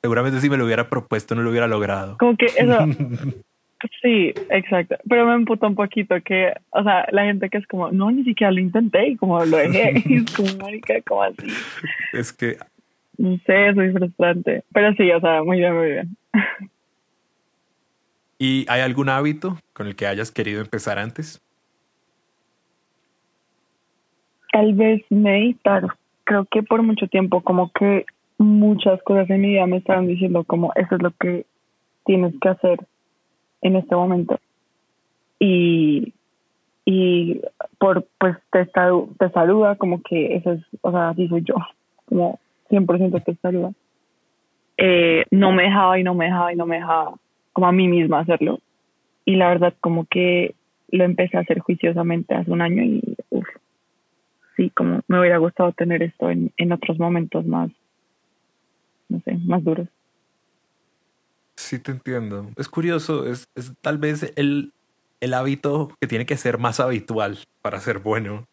Seguramente 0.00 0.40
si 0.40 0.48
me 0.50 0.56
lo 0.56 0.64
hubiera 0.64 0.88
propuesto 0.88 1.34
no 1.34 1.42
lo 1.42 1.50
hubiera 1.50 1.68
logrado. 1.68 2.16
Como 2.18 2.36
que 2.36 2.46
eso, 2.46 2.78
sí, 4.02 4.32
exacto. 4.50 4.96
Pero 5.08 5.26
me 5.26 5.34
emputa 5.34 5.66
un 5.66 5.74
poquito 5.74 6.16
que, 6.24 6.52
o 6.70 6.82
sea, 6.82 7.06
la 7.12 7.24
gente 7.24 7.48
que 7.50 7.58
es 7.58 7.66
como, 7.66 7.90
no, 7.92 8.10
ni 8.10 8.24
siquiera 8.24 8.50
lo 8.50 8.60
intenté 8.60 9.08
y 9.08 9.16
como 9.16 9.44
lo 9.44 9.56
dejé. 9.56 10.02
Y 10.06 10.16
es 10.16 10.32
como, 10.32 10.48
marica, 10.56 10.94
como 11.02 11.22
así. 11.22 11.46
es 12.12 12.32
que 12.32 12.56
No 13.18 13.38
sé, 13.46 13.68
es 13.68 13.76
muy 13.76 13.92
frustrante. 13.92 14.64
Pero 14.72 14.92
sí, 14.94 15.10
o 15.12 15.20
sea, 15.20 15.42
muy 15.44 15.58
bien, 15.58 15.74
muy 15.76 15.90
bien. 15.92 16.16
¿Y 18.38 18.66
hay 18.68 18.80
algún 18.80 19.08
hábito 19.08 19.58
con 19.72 19.86
el 19.86 19.94
que 19.94 20.06
hayas 20.06 20.32
querido 20.32 20.60
empezar 20.60 20.98
antes? 20.98 21.40
Tal 24.52 24.74
vez 24.74 25.02
meditar. 25.10 25.88
Creo 26.24 26.44
que 26.44 26.62
por 26.62 26.82
mucho 26.82 27.08
tiempo, 27.08 27.40
como 27.40 27.72
que 27.72 28.06
muchas 28.38 29.02
cosas 29.02 29.28
en 29.30 29.40
mi 29.40 29.48
vida 29.48 29.66
me 29.66 29.78
estaban 29.78 30.06
diciendo 30.06 30.44
como 30.44 30.72
eso 30.76 30.94
es 30.94 31.02
lo 31.02 31.10
que 31.12 31.46
tienes 32.04 32.34
que 32.40 32.48
hacer 32.48 32.78
en 33.62 33.76
este 33.76 33.96
momento. 33.96 34.38
Y, 35.38 36.12
y 36.84 37.40
por, 37.78 38.06
pues 38.18 38.36
te, 38.52 38.66
te 38.66 39.30
saluda 39.30 39.76
como 39.76 40.02
que 40.02 40.36
eso 40.36 40.52
es, 40.52 40.60
o 40.82 40.90
sea, 40.90 41.08
así 41.10 41.28
soy 41.28 41.42
yo, 41.42 41.54
como 42.06 42.38
100% 42.70 43.24
te 43.24 43.34
saluda. 43.36 43.72
Eh, 44.76 45.24
no 45.30 45.52
me 45.52 45.64
dejaba 45.64 45.98
y 45.98 46.04
no 46.04 46.14
me 46.14 46.26
dejaba 46.26 46.52
y 46.52 46.56
no 46.56 46.66
me 46.66 46.76
dejaba 46.76 47.14
como 47.52 47.66
a 47.66 47.72
mí 47.72 47.88
misma 47.88 48.20
hacerlo. 48.20 48.60
Y 49.24 49.36
la 49.36 49.48
verdad 49.48 49.74
como 49.80 50.04
que 50.06 50.54
lo 50.90 51.04
empecé 51.04 51.36
a 51.36 51.40
hacer 51.40 51.60
juiciosamente 51.60 52.34
hace 52.34 52.50
un 52.50 52.60
año 52.60 52.82
y 52.82 53.16
sí, 54.62 54.70
como 54.70 55.00
me 55.08 55.18
hubiera 55.18 55.38
gustado 55.38 55.72
tener 55.72 56.02
esto 56.02 56.30
en, 56.30 56.52
en 56.56 56.72
otros 56.72 56.98
momentos 56.98 57.44
más, 57.44 57.70
no 59.08 59.20
sé, 59.24 59.36
más 59.44 59.64
duros. 59.64 59.88
Sí, 61.56 61.78
te 61.78 61.90
entiendo. 61.90 62.48
Es 62.56 62.68
curioso, 62.68 63.26
es, 63.26 63.46
es 63.56 63.72
tal 63.80 63.98
vez 63.98 64.32
el, 64.36 64.72
el 65.20 65.34
hábito 65.34 65.90
que 66.00 66.06
tiene 66.06 66.26
que 66.26 66.36
ser 66.36 66.58
más 66.58 66.80
habitual 66.80 67.38
para 67.60 67.80
ser 67.80 67.98
bueno. 67.98 68.44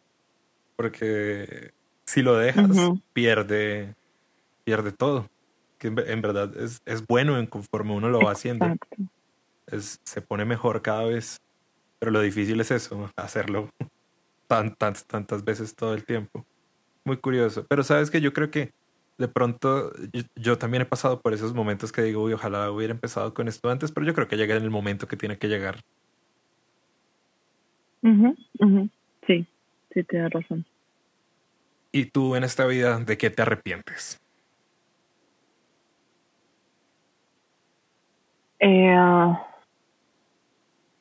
Porque 0.75 1.71
si 2.07 2.21
lo 2.21 2.37
dejas, 2.37 2.91
pierde, 3.13 3.93
pierde 4.65 4.91
todo. 4.91 5.27
Que 5.79 5.87
en, 5.87 5.99
en 5.99 6.21
verdad 6.21 6.55
es, 6.57 6.79
es 6.85 7.05
bueno 7.05 7.37
en 7.37 7.45
conforme 7.45 7.93
uno 7.93 8.09
lo 8.09 8.19
va 8.19 8.31
haciendo. 8.31 8.67
Es, 9.67 9.99
se 10.05 10.21
pone 10.21 10.45
mejor 10.45 10.81
cada 10.81 11.03
vez. 11.03 11.37
Pero 11.99 12.11
lo 12.11 12.21
difícil 12.21 12.59
es 12.61 12.71
eso, 12.71 13.09
hacerlo 13.17 13.69
tan, 14.49 14.75
tan, 14.75 14.93
tantas 15.07 15.43
veces 15.43 15.75
todo 15.75 15.93
el 15.93 16.05
tiempo. 16.05 16.45
Muy 17.05 17.17
curioso. 17.17 17.65
Pero 17.69 17.83
sabes 17.83 18.11
que 18.11 18.21
yo 18.21 18.33
creo 18.33 18.51
que 18.51 18.71
de 19.19 19.27
pronto 19.27 19.93
yo, 20.13 20.23
yo 20.35 20.57
también 20.57 20.81
he 20.83 20.85
pasado 20.85 21.21
por 21.21 21.33
esos 21.33 21.53
momentos 21.53 21.91
que 21.91 22.01
digo, 22.01 22.23
uy, 22.23 22.33
ojalá 22.33 22.71
hubiera 22.71 22.93
empezado 22.93 23.33
con 23.33 23.47
esto 23.47 23.69
antes, 23.69 23.91
pero 23.91 24.05
yo 24.05 24.13
creo 24.13 24.27
que 24.27 24.37
llega 24.37 24.55
en 24.55 24.63
el 24.63 24.69
momento 24.69 25.07
que 25.07 25.17
tiene 25.17 25.37
que 25.37 25.47
llegar. 25.47 25.79
Ujú. 28.01 28.35
Sí, 29.27 29.45
sí, 29.93 30.03
tienes 30.03 30.31
razón. 30.31 30.65
¿Y 31.91 32.05
tú 32.05 32.35
en 32.35 32.43
esta 32.43 32.65
vida 32.65 32.99
de 32.99 33.17
qué 33.17 33.29
te 33.29 33.41
arrepientes? 33.41 34.17
Eh, 38.59 38.95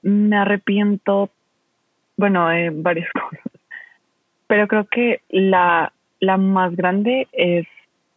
me 0.02 0.36
arrepiento, 0.36 1.30
bueno, 2.18 2.48
de 2.48 2.68
varias 2.70 3.10
cosas, 3.12 3.40
pero 4.46 4.68
creo 4.68 4.86
que 4.86 5.22
la, 5.30 5.92
la 6.20 6.36
más 6.36 6.76
grande 6.76 7.26
es, 7.32 7.66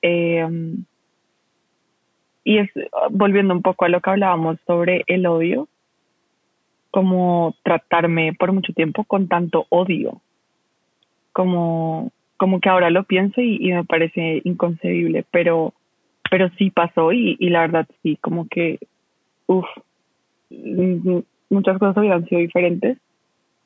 eh, 0.01 0.45
y 2.43 2.57
es 2.57 2.69
volviendo 3.11 3.53
un 3.53 3.61
poco 3.61 3.85
a 3.85 3.89
lo 3.89 4.01
que 4.01 4.09
hablábamos 4.09 4.57
sobre 4.67 5.03
el 5.07 5.25
odio, 5.25 5.69
como 6.89 7.55
tratarme 7.63 8.33
por 8.33 8.51
mucho 8.51 8.73
tiempo 8.73 9.05
con 9.05 9.29
tanto 9.29 9.65
odio, 9.69 10.19
como, 11.31 12.11
como 12.35 12.59
que 12.59 12.67
ahora 12.67 12.89
lo 12.89 13.05
pienso 13.05 13.39
y, 13.39 13.57
y 13.61 13.71
me 13.71 13.85
parece 13.85 14.41
inconcebible, 14.43 15.23
pero, 15.31 15.73
pero 16.29 16.49
sí 16.57 16.69
pasó 16.69 17.13
y, 17.13 17.37
y 17.39 17.49
la 17.49 17.61
verdad 17.61 17.87
sí, 18.03 18.17
como 18.17 18.47
que 18.49 18.79
uf, 19.45 19.65
mm, 20.49 21.19
muchas 21.49 21.77
cosas 21.77 21.97
hubieran 21.97 22.25
sido 22.25 22.41
diferentes, 22.41 22.97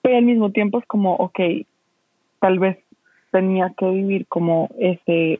pero 0.06 0.18
al 0.18 0.24
mismo 0.24 0.52
tiempo 0.52 0.78
es 0.78 0.86
como, 0.86 1.16
ok, 1.16 1.40
tal 2.40 2.60
vez 2.60 2.78
tenía 3.32 3.74
que 3.76 3.90
vivir 3.90 4.28
como 4.28 4.70
ese 4.78 5.40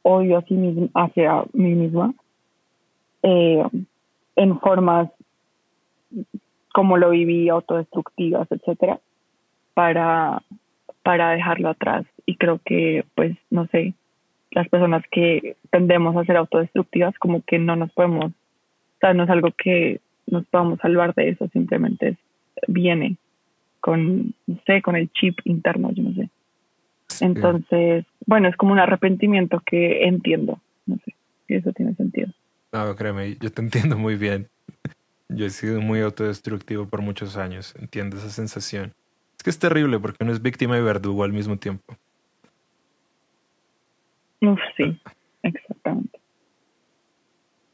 odio 0.00 0.38
hacia 0.38 0.56
mí, 0.56 0.90
hacia 0.94 1.44
mí 1.52 1.74
misma 1.74 2.14
eh, 3.22 3.62
en 4.36 4.60
formas 4.60 5.10
como 6.72 6.96
lo 6.96 7.10
viví, 7.10 7.50
autodestructivas, 7.50 8.50
etcétera, 8.50 8.98
para, 9.74 10.42
para 11.02 11.32
dejarlo 11.32 11.68
atrás. 11.68 12.06
Y 12.24 12.36
creo 12.36 12.60
que, 12.64 13.04
pues, 13.14 13.36
no 13.50 13.66
sé, 13.66 13.92
las 14.52 14.70
personas 14.70 15.04
que 15.10 15.56
tendemos 15.70 16.16
a 16.16 16.24
ser 16.24 16.38
autodestructivas, 16.38 17.14
como 17.18 17.42
que 17.42 17.58
no 17.58 17.76
nos 17.76 17.92
podemos 17.92 18.24
o 18.24 19.00
sea, 19.00 19.12
no 19.12 19.24
es 19.24 19.30
algo 19.30 19.50
que 19.50 20.00
nos 20.26 20.46
podamos 20.46 20.78
salvar 20.80 21.14
de 21.14 21.28
eso, 21.28 21.46
simplemente 21.48 22.16
viene 22.68 23.18
con, 23.80 24.34
no 24.46 24.60
sé, 24.66 24.82
con 24.82 24.96
el 24.96 25.10
chip 25.12 25.38
interno, 25.44 25.90
yo 25.92 26.02
no 26.02 26.14
sé. 26.14 26.30
Entonces, 27.20 28.04
bueno, 28.26 28.48
es 28.48 28.56
como 28.56 28.72
un 28.72 28.78
arrepentimiento 28.78 29.62
que 29.64 30.04
entiendo, 30.04 30.60
no 30.86 30.96
sé, 31.04 31.14
si 31.46 31.54
eso 31.54 31.72
tiene 31.72 31.94
sentido. 31.94 32.28
No, 32.72 32.94
créeme, 32.94 33.36
yo 33.40 33.50
te 33.50 33.62
entiendo 33.62 33.96
muy 33.96 34.16
bien. 34.16 34.48
Yo 35.28 35.46
he 35.46 35.50
sido 35.50 35.80
muy 35.80 36.00
autodestructivo 36.00 36.86
por 36.86 37.02
muchos 37.02 37.36
años. 37.36 37.74
Entiendo 37.78 38.16
esa 38.16 38.30
sensación. 38.30 38.94
Es 39.36 39.42
que 39.42 39.50
es 39.50 39.58
terrible 39.58 39.98
porque 39.98 40.24
uno 40.24 40.32
es 40.32 40.40
víctima 40.40 40.78
y 40.78 40.82
verdugo 40.82 41.22
al 41.22 41.32
mismo 41.32 41.58
tiempo. 41.58 41.96
Uf, 44.40 44.58
sí, 44.76 44.98
exactamente. 45.42 46.18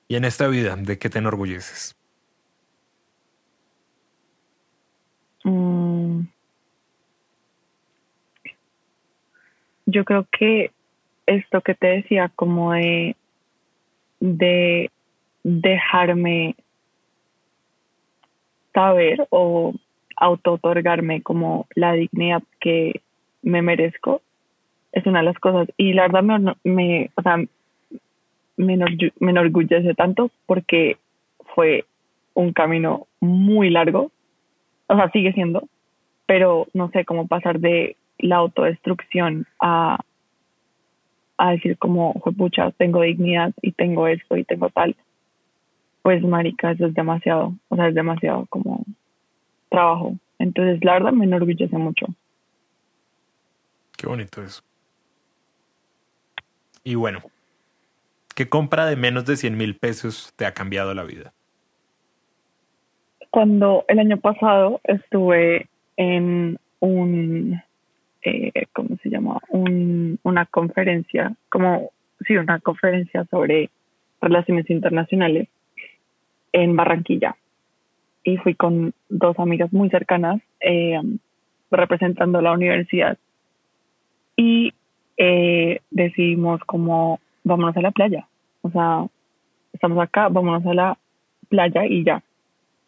Y 0.08 0.16
en 0.16 0.24
esta 0.24 0.48
vida, 0.48 0.76
¿de 0.76 0.98
qué 0.98 1.08
te 1.10 1.18
enorgulleces? 1.18 1.96
Mm, 5.44 6.22
yo 9.86 10.04
creo 10.04 10.26
que 10.30 10.70
esto 11.26 11.60
que 11.60 11.74
te 11.74 11.86
decía, 11.86 12.30
como 12.34 12.72
de, 12.72 13.16
de 14.20 14.90
dejarme 15.42 16.56
saber 18.72 19.26
o 19.30 19.74
auto-otorgarme 20.16 21.22
como 21.22 21.66
la 21.74 21.92
dignidad 21.92 22.42
que 22.60 23.00
me 23.42 23.62
merezco 23.62 24.22
es 24.92 25.06
una 25.06 25.20
de 25.20 25.26
las 25.26 25.38
cosas. 25.38 25.68
Y 25.76 25.92
la 25.92 26.08
verdad 26.08 26.22
me, 26.22 26.54
me, 26.64 27.10
o 27.16 27.22
sea, 27.22 27.36
me 28.56 28.78
enorgullece 29.20 29.94
tanto 29.94 30.30
porque 30.46 30.96
fue 31.54 31.84
un 32.34 32.52
camino 32.52 33.06
muy 33.20 33.70
largo, 33.70 34.10
o 34.86 34.96
sea, 34.96 35.10
sigue 35.10 35.32
siendo, 35.32 35.68
pero 36.26 36.66
no 36.72 36.90
sé 36.90 37.04
cómo 37.04 37.26
pasar 37.26 37.60
de 37.60 37.96
la 38.18 38.36
autodestrucción 38.36 39.46
a, 39.60 39.98
a 41.36 41.50
decir 41.50 41.78
como, 41.78 42.14
pucha, 42.36 42.70
tengo 42.72 43.02
dignidad 43.02 43.52
y 43.62 43.72
tengo 43.72 44.06
esto 44.06 44.36
y 44.36 44.44
tengo 44.44 44.70
tal. 44.70 44.96
Pues, 46.02 46.22
marica, 46.22 46.72
eso 46.72 46.86
es 46.86 46.94
demasiado, 46.94 47.54
o 47.68 47.76
sea, 47.76 47.88
es 47.88 47.94
demasiado 47.94 48.46
como 48.46 48.84
trabajo. 49.68 50.16
Entonces, 50.38 50.84
la 50.84 50.94
verdad 50.94 51.12
me 51.12 51.24
enorgullece 51.24 51.76
mucho. 51.78 52.06
Qué 53.96 54.06
bonito 54.06 54.42
eso. 54.42 54.62
Y 56.82 56.96
bueno, 56.96 57.22
¿qué 58.34 58.48
compra 58.48 58.84
de 58.84 58.96
menos 58.96 59.24
de 59.24 59.36
100 59.36 59.56
mil 59.56 59.76
pesos 59.76 60.34
te 60.36 60.44
ha 60.44 60.52
cambiado 60.52 60.92
la 60.92 61.04
vida? 61.04 61.32
Cuando 63.34 63.84
el 63.88 63.98
año 63.98 64.18
pasado 64.18 64.80
estuve 64.84 65.66
en 65.96 66.56
un, 66.78 67.60
eh, 68.22 68.66
¿cómo 68.72 68.90
se 69.02 69.10
llama? 69.10 69.40
Un, 69.48 70.20
una 70.22 70.46
conferencia, 70.46 71.34
como, 71.48 71.90
sí, 72.28 72.36
una 72.36 72.60
conferencia 72.60 73.24
sobre 73.32 73.70
relaciones 74.20 74.70
internacionales 74.70 75.48
en 76.52 76.76
Barranquilla. 76.76 77.34
Y 78.22 78.36
fui 78.36 78.54
con 78.54 78.94
dos 79.08 79.36
amigas 79.40 79.72
muy 79.72 79.90
cercanas 79.90 80.40
eh, 80.60 81.00
representando 81.72 82.40
la 82.40 82.52
universidad. 82.52 83.18
Y 84.36 84.74
eh, 85.16 85.80
decidimos 85.90 86.60
como, 86.66 87.18
vámonos 87.42 87.76
a 87.76 87.82
la 87.82 87.90
playa. 87.90 88.28
O 88.62 88.70
sea, 88.70 89.06
estamos 89.72 89.98
acá, 89.98 90.28
vámonos 90.28 90.64
a 90.66 90.74
la 90.74 90.98
playa 91.48 91.84
y 91.84 92.04
ya 92.04 92.22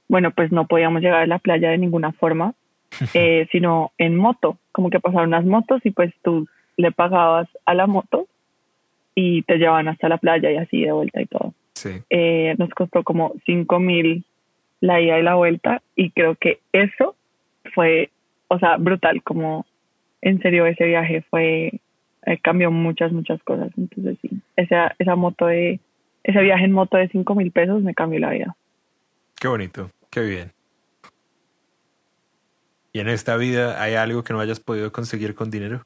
bueno, 0.09 0.31
pues 0.31 0.53
no 0.53 0.67
podíamos 0.67 1.03
llegar 1.03 1.23
a 1.23 1.27
la 1.27 1.39
playa 1.39 1.71
de 1.71 1.79
ninguna 1.79 2.13
forma, 2.13 2.55
eh, 3.15 3.49
sino 3.51 3.93
en 3.99 4.17
moto, 4.17 4.59
como 4.73 4.91
que 4.91 5.01
pasaron 5.01 5.29
unas 5.29 5.45
motos 5.45 5.81
y 5.85 5.91
pues 5.91 6.13
tú 6.23 6.47
le 6.77 6.93
pagabas 6.93 7.49
a 7.65 7.75
la 7.75 7.87
moto 7.87 8.27
y 9.15 9.43
te 9.43 9.57
llevaban 9.57 9.89
hasta 9.89 10.09
la 10.09 10.19
playa 10.19 10.51
y 10.51 10.57
así 10.57 10.83
de 10.83 10.93
vuelta 10.93 11.21
y 11.21 11.27
todo. 11.27 11.55
Eh, 12.11 12.55
nos 12.59 12.71
costó 12.71 13.05
como 13.05 13.35
cinco 13.45 13.79
mil 13.79 14.25
la 14.81 15.01
ida 15.01 15.19
y 15.19 15.23
la 15.23 15.35
vuelta 15.35 15.83
y 15.95 16.11
creo 16.11 16.35
que 16.35 16.61
eso 16.73 17.15
fue, 17.75 18.11
o 18.49 18.59
sea, 18.59 18.77
brutal, 18.77 19.23
como 19.23 19.67
en 20.21 20.41
serio 20.41 20.67
ese 20.67 20.85
viaje 20.85 21.23
fue, 21.31 21.81
eh, 22.27 22.39
cambió 22.43 22.71
muchas, 22.71 23.13
muchas 23.13 23.43
cosas. 23.43 23.71
Entonces 23.77 24.19
sí, 24.21 24.31
esa, 24.57 24.95
esa 24.99 25.17
moto 25.17 25.47
de, 25.47 25.81
ese 26.25 26.41
viaje 26.41 26.65
en 26.65 26.73
moto 26.73 26.97
de 26.97 27.09
cinco 27.09 27.35
mil 27.35 27.51
pesos 27.53 27.83
me 27.83 27.95
cambió 27.95 28.19
la 28.21 28.31
vida. 28.31 28.57
Qué 29.41 29.49
bonito. 29.49 29.91
Qué 30.17 30.23
bien. 30.23 30.51
¿Y 32.91 33.01
en 33.01 33.11
esta 33.11 33.37
vida 33.37 33.83
hay 33.83 33.97
algo 33.97 34.25
que 34.25 34.33
no 34.33 34.41
hayas 34.41 34.61
podido 34.61 34.91
conseguir 34.91 35.35
con 35.35 35.51
dinero? 35.51 35.83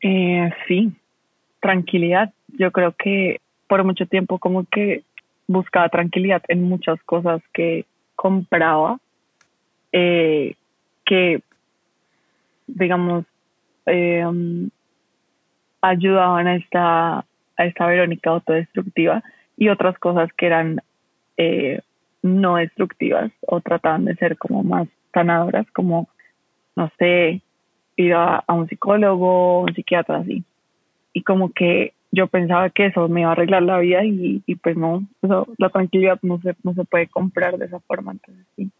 Eh, 0.00 0.50
sí, 0.68 0.92
tranquilidad. 1.58 2.32
Yo 2.56 2.70
creo 2.70 2.94
que 2.96 3.40
por 3.66 3.82
mucho 3.82 4.06
tiempo 4.06 4.38
como 4.38 4.64
que 4.66 5.02
buscaba 5.48 5.88
tranquilidad 5.88 6.44
en 6.46 6.62
muchas 6.62 7.02
cosas 7.02 7.42
que 7.52 7.86
compraba, 8.14 9.00
eh, 9.90 10.54
que 11.04 11.42
digamos 12.68 13.24
eh, 13.86 14.24
ayudaban 15.80 16.46
a 16.46 16.54
esta 16.54 17.26
a 17.56 17.64
esta 17.66 17.86
Verónica 17.86 18.30
autodestructiva 18.30 19.22
y 19.56 19.68
otras 19.68 19.98
cosas 19.98 20.30
que 20.36 20.46
eran 20.46 20.80
eh, 21.36 21.80
no 22.22 22.56
destructivas 22.56 23.30
o 23.46 23.60
trataban 23.60 24.04
de 24.04 24.16
ser 24.16 24.36
como 24.36 24.62
más 24.62 24.88
sanadoras, 25.12 25.66
como, 25.72 26.08
no 26.74 26.90
sé, 26.98 27.40
ir 27.96 28.14
a, 28.14 28.44
un 28.48 28.68
psicólogo, 28.68 29.62
un 29.62 29.74
psiquiatra, 29.74 30.18
así. 30.18 30.44
Y 31.12 31.22
como 31.22 31.52
que 31.52 31.94
yo 32.10 32.26
pensaba 32.26 32.70
que 32.70 32.86
eso 32.86 33.08
me 33.08 33.22
iba 33.22 33.30
a 33.30 33.32
arreglar 33.32 33.62
la 33.62 33.78
vida 33.78 34.04
y, 34.04 34.42
pues 34.62 34.76
no, 34.76 35.06
la 35.58 35.68
tranquilidad 35.70 36.18
no 36.22 36.40
se, 36.40 36.54
no 36.62 36.74
se 36.74 36.84
puede 36.84 37.08
comprar 37.08 37.56
de 37.58 37.66
esa 37.66 37.80
forma, 37.80 38.12
entonces 38.12 38.44
sí, 38.56 38.70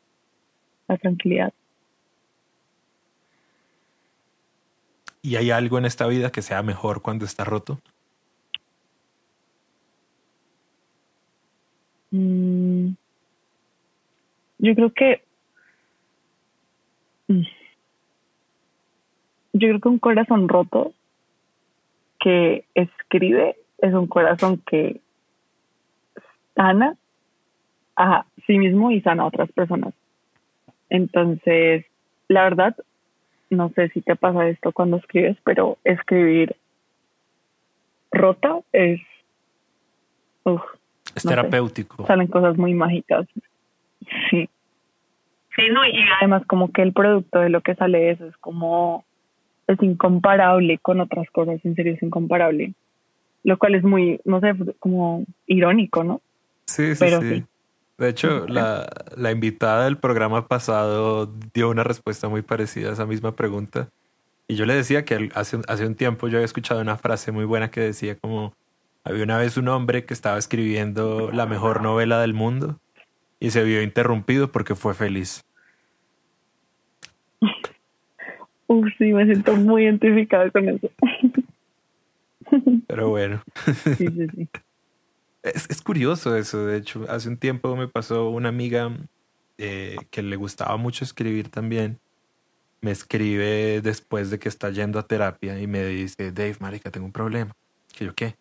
la 0.89 0.97
tranquilidad. 0.99 1.53
¿Y 5.23 5.37
hay 5.37 5.51
algo 5.51 5.79
en 5.79 5.87
esta 5.87 6.07
vida 6.07 6.31
que 6.31 6.43
sea 6.43 6.63
mejor 6.63 7.03
cuando 7.03 7.25
está 7.25 7.45
roto? 7.45 7.81
Mm, 12.17 12.95
yo 14.59 14.75
creo 14.75 14.93
que. 14.93 15.23
Mm, 17.29 17.43
yo 19.53 19.69
creo 19.69 19.81
que 19.81 19.89
un 19.89 19.99
corazón 19.99 20.49
roto 20.49 20.93
que 22.21 22.65
escribe 22.75 23.57
es 23.79 23.95
un 23.95 24.07
corazón 24.07 24.63
que 24.67 25.01
sana 26.55 26.97
a 27.97 28.27
sí 28.47 28.59
mismo 28.59 28.91
y 28.91 29.01
sana 29.01 29.23
a 29.23 29.27
otras 29.27 29.51
personas. 29.53 29.95
Entonces, 30.89 31.85
la 32.29 32.45
verdad, 32.45 32.77
no 33.51 33.71
sé 33.71 33.89
si 33.91 34.01
te 34.03 34.17
pasa 34.17 34.49
esto 34.49 34.73
cuando 34.73 34.99
escribes, 34.99 35.37
pero 35.45 35.79
escribir 35.85 36.57
rota 38.13 38.61
es 38.73 39.01
es 41.17 41.23
terapéutico. 41.25 42.07
Salen 42.07 42.29
cosas 42.29 42.57
muy 42.57 42.75
mágicas. 42.75 43.27
Sí. 44.31 44.49
Sí, 45.57 45.63
no, 45.73 45.87
y 45.87 45.99
además 46.21 46.43
como 46.47 46.71
que 46.71 46.83
el 46.83 46.93
producto 46.93 47.41
de 47.41 47.49
lo 47.49 47.63
que 47.63 47.75
sale 47.75 48.11
eso 48.11 48.27
es 48.27 48.37
como, 48.37 49.05
es 49.67 49.83
incomparable 49.83 50.79
con 50.79 51.01
otras 51.01 51.29
cosas, 51.31 51.65
en 51.65 51.75
serio 51.75 51.95
es 51.95 52.03
incomparable. 52.03 52.75
Lo 53.43 53.59
cual 53.59 53.75
es 53.75 53.83
muy, 53.83 54.21
no 54.25 54.41
sé, 54.41 54.53
como 54.79 55.25
irónico, 55.47 56.05
¿no? 56.05 56.21
Sí, 56.67 56.95
sí, 56.95 57.07
sí. 57.21 57.45
De 57.97 58.09
hecho, 58.11 58.47
la, 58.47 58.87
la 59.17 59.33
invitada 59.33 59.85
del 59.85 59.97
programa 59.97 60.47
pasado 60.47 61.33
dio 61.55 61.71
una 61.71 61.85
respuesta 61.85 62.29
muy 62.29 62.43
parecida 62.43 62.91
a 62.91 62.93
esa 62.93 63.07
misma 63.07 63.33
pregunta. 63.33 63.89
Y 64.49 64.57
yo 64.57 64.67
le 64.67 64.75
decía 64.75 65.07
que 65.07 65.31
hace, 65.35 65.59
hace 65.67 65.87
un 65.87 65.95
tiempo 65.95 66.29
yo 66.29 66.37
había 66.37 66.45
escuchado 66.45 66.83
una 66.83 66.97
frase 66.99 67.33
muy 67.33 67.47
buena 67.47 67.71
que 67.71 67.81
decía 67.81 68.17
como, 68.19 68.53
había 69.07 69.23
una 69.23 69.39
vez 69.39 69.57
un 69.57 69.69
hombre 69.69 70.05
que 70.05 70.13
estaba 70.13 70.37
escribiendo 70.37 71.31
la 71.31 71.47
mejor 71.47 71.81
novela 71.81 72.21
del 72.21 72.35
mundo 72.35 72.81
y 73.39 73.51
se 73.51 73.63
vio 73.63 73.81
interrumpido 73.81 74.51
porque 74.51 74.75
fue 74.75 74.95
feliz. 74.95 75.45
Uf, 78.67 78.89
sí, 78.99 79.13
me 79.13 79.25
siento 79.27 79.55
muy 79.55 79.85
identificado 79.85 80.51
con 80.51 80.69
eso. 80.69 80.91
Pero 82.89 83.09
bueno. 83.11 83.43
Sí, 83.97 84.09
sí, 84.09 84.27
sí. 84.35 84.49
Es, 85.45 85.71
es, 85.71 85.81
curioso 85.83 86.37
eso, 86.37 86.67
de 86.67 86.79
hecho. 86.79 87.05
Hace 87.09 87.29
un 87.29 87.37
tiempo 87.37 87.77
me 87.77 87.87
pasó 87.87 88.31
una 88.31 88.49
amiga 88.49 88.91
eh, 89.57 89.99
que 90.11 90.23
le 90.23 90.35
gustaba 90.35 90.77
mucho 90.79 91.05
escribir 91.05 91.49
también. 91.49 92.01
Me 92.81 92.91
escribe 92.91 93.81
después 93.83 94.31
de 94.31 94.41
que 94.41 94.49
está 94.49 94.71
yendo 94.71 94.99
a 94.99 95.07
terapia 95.07 95.61
y 95.61 95.69
me 95.69 95.85
dice, 95.85 96.33
Dave, 96.33 96.57
marica, 96.59 96.91
tengo 96.91 97.07
un 97.07 97.13
problema. 97.13 97.55
Que 97.97 98.07
yo, 98.07 98.15
¿qué? 98.17 98.35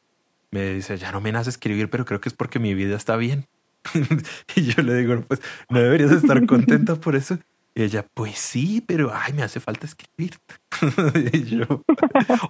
Me 0.52 0.74
dice, 0.74 0.98
ya 0.98 1.12
no 1.12 1.22
me 1.22 1.32
nace 1.32 1.50
escribir, 1.50 1.90
pero 1.90 2.06
creo 2.06 2.22
que 2.22 2.30
es 2.30 2.36
porque 2.36 2.60
mi 2.60 2.74
vida 2.74 2.96
está 2.96 3.18
bien. 3.18 3.46
y 4.56 4.64
yo 4.64 4.84
le 4.84 4.96
digo, 4.96 5.22
pues 5.28 5.42
no 5.70 5.80
deberías 5.80 6.12
estar 6.12 6.46
contenta 6.46 6.96
por 6.96 7.16
eso. 7.16 7.38
Y 7.78 7.84
ella, 7.84 8.06
pues 8.14 8.38
sí, 8.38 8.82
pero 8.88 9.12
ay, 9.14 9.34
me 9.34 9.44
hace 9.44 9.60
falta 9.60 9.86
escribir. 9.86 10.36
y 11.34 11.44
yo, 11.44 11.84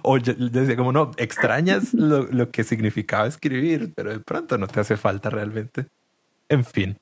o 0.02 0.18
yo 0.18 0.34
decía, 0.34 0.76
como 0.76 0.92
no, 0.92 1.10
extrañas 1.16 1.94
lo, 1.94 2.22
lo, 2.30 2.50
que 2.50 2.62
significaba 2.62 3.26
escribir, 3.26 3.92
pero 3.96 4.12
de 4.12 4.20
pronto 4.20 4.56
no 4.56 4.68
te 4.68 4.78
hace 4.78 4.96
falta 4.96 5.28
realmente. 5.28 5.86
En 6.48 6.64
fin. 6.64 6.96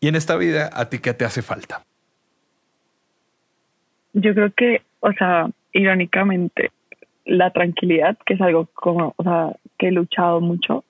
Y 0.00 0.08
en 0.08 0.16
esta 0.16 0.36
vida, 0.36 0.70
¿a 0.72 0.88
ti 0.88 0.98
qué 0.98 1.12
te 1.12 1.26
hace 1.26 1.42
falta? 1.42 1.84
Yo 4.14 4.34
creo 4.34 4.50
que, 4.52 4.82
o 5.00 5.12
sea, 5.12 5.50
irónicamente, 5.72 6.72
la 7.24 7.50
tranquilidad, 7.50 8.18
que 8.24 8.34
es 8.34 8.40
algo 8.40 8.68
como, 8.74 9.14
o 9.16 9.22
sea, 9.22 9.56
que 9.78 9.88
he 9.88 9.92
luchado 9.92 10.40
mucho, 10.40 10.84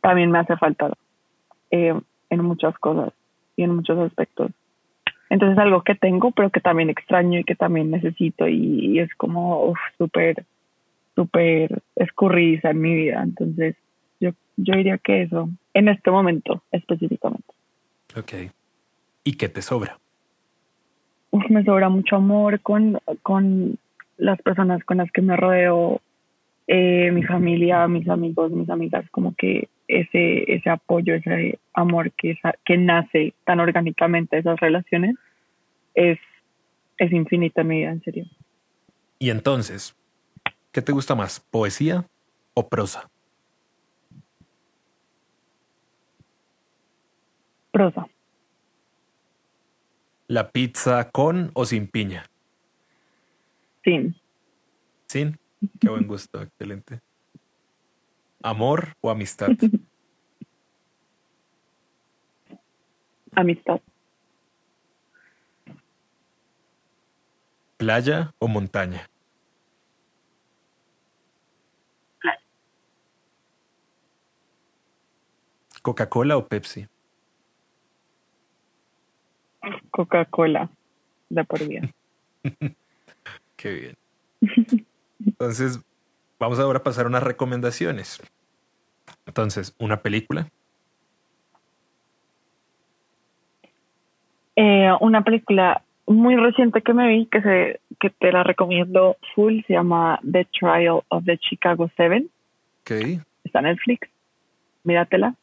también 0.00 0.30
me 0.30 0.38
hace 0.38 0.56
falta 0.56 0.92
eh, 1.70 1.94
en 2.30 2.44
muchas 2.44 2.76
cosas 2.78 3.12
y 3.56 3.62
en 3.62 3.74
muchos 3.74 3.98
aspectos. 3.98 4.50
Entonces 5.30 5.58
es 5.58 5.64
algo 5.64 5.82
que 5.82 5.94
tengo, 5.94 6.30
pero 6.30 6.50
que 6.50 6.60
también 6.60 6.90
extraño 6.90 7.40
y 7.40 7.44
que 7.44 7.56
también 7.56 7.90
necesito 7.90 8.46
y, 8.46 8.98
es 8.98 9.12
como 9.16 9.74
súper, 9.98 10.44
súper 11.14 11.82
escurridiza 11.96 12.70
en 12.70 12.80
mi 12.80 12.94
vida. 12.94 13.22
Entonces 13.22 13.76
yo, 14.20 14.30
yo 14.56 14.76
diría 14.76 14.98
que 14.98 15.22
eso, 15.22 15.48
en 15.72 15.88
este 15.88 16.10
momento 16.10 16.62
específicamente. 16.70 17.52
Ok. 18.16 18.52
¿Y 19.24 19.32
qué 19.36 19.48
te 19.48 19.62
sobra? 19.62 19.98
me 21.48 21.64
sobra 21.64 21.88
mucho 21.88 22.16
amor 22.16 22.60
con, 22.60 23.00
con 23.22 23.76
las 24.16 24.40
personas 24.42 24.84
con 24.84 24.98
las 24.98 25.10
que 25.10 25.22
me 25.22 25.36
rodeo, 25.36 26.00
eh, 26.66 27.10
mi 27.12 27.22
familia, 27.22 27.86
mis 27.88 28.08
amigos, 28.08 28.50
mis 28.52 28.70
amigas, 28.70 29.04
como 29.10 29.34
que 29.34 29.68
ese, 29.88 30.52
ese 30.52 30.70
apoyo, 30.70 31.14
ese 31.14 31.58
amor 31.74 32.12
que, 32.12 32.38
que 32.64 32.76
nace 32.78 33.34
tan 33.44 33.60
orgánicamente 33.60 34.36
de 34.36 34.40
esas 34.40 34.58
relaciones 34.60 35.16
es, 35.94 36.18
es 36.98 37.12
infinita 37.12 37.60
en 37.60 37.68
mi 37.68 37.78
vida, 37.80 37.90
en 37.90 38.02
serio. 38.02 38.26
Y 39.18 39.30
entonces, 39.30 39.96
¿qué 40.72 40.82
te 40.82 40.92
gusta 40.92 41.14
más, 41.14 41.40
poesía 41.40 42.06
o 42.54 42.68
prosa? 42.68 43.10
Prosa. 47.70 48.06
¿La 50.28 50.50
pizza 50.50 51.10
con 51.10 51.50
o 51.54 51.66
sin 51.66 51.88
piña? 51.88 52.24
Sin. 53.84 54.16
Sin. 55.06 55.38
Qué 55.78 55.88
buen 55.88 56.06
gusto, 56.06 56.40
excelente. 56.42 57.00
¿Amor 58.42 58.94
o 59.00 59.10
amistad? 59.10 59.48
Amistad. 63.36 63.80
¿Playa 67.76 68.32
o 68.38 68.48
montaña? 68.48 69.08
¿Coca-Cola 75.82 76.38
o 76.38 76.48
Pepsi? 76.48 76.86
Coca-Cola, 79.90 80.70
de 81.28 81.44
por 81.44 81.68
vida. 81.68 81.90
Qué 83.64 83.72
bien. 83.72 83.96
Entonces, 85.24 85.82
vamos 86.38 86.60
ahora 86.60 86.80
a 86.80 86.82
pasar 86.82 87.06
a 87.06 87.08
unas 87.08 87.22
recomendaciones. 87.22 88.22
Entonces, 89.24 89.74
¿una 89.78 90.02
película? 90.02 90.50
Eh, 94.54 94.90
una 95.00 95.24
película 95.24 95.82
muy 96.06 96.36
reciente 96.36 96.82
que 96.82 96.92
me 96.92 97.08
vi, 97.08 97.24
que, 97.24 97.40
se, 97.40 97.80
que 97.98 98.10
te 98.10 98.32
la 98.32 98.42
recomiendo 98.42 99.16
full, 99.34 99.62
se 99.66 99.72
llama 99.72 100.20
The 100.30 100.44
Trial 100.44 101.00
of 101.08 101.24
the 101.24 101.38
Chicago 101.38 101.90
Seven. 101.96 102.28
Ok. 102.82 102.90
Está 103.44 103.60
en 103.60 103.64
Netflix. 103.64 104.10
Míratela 104.82 105.34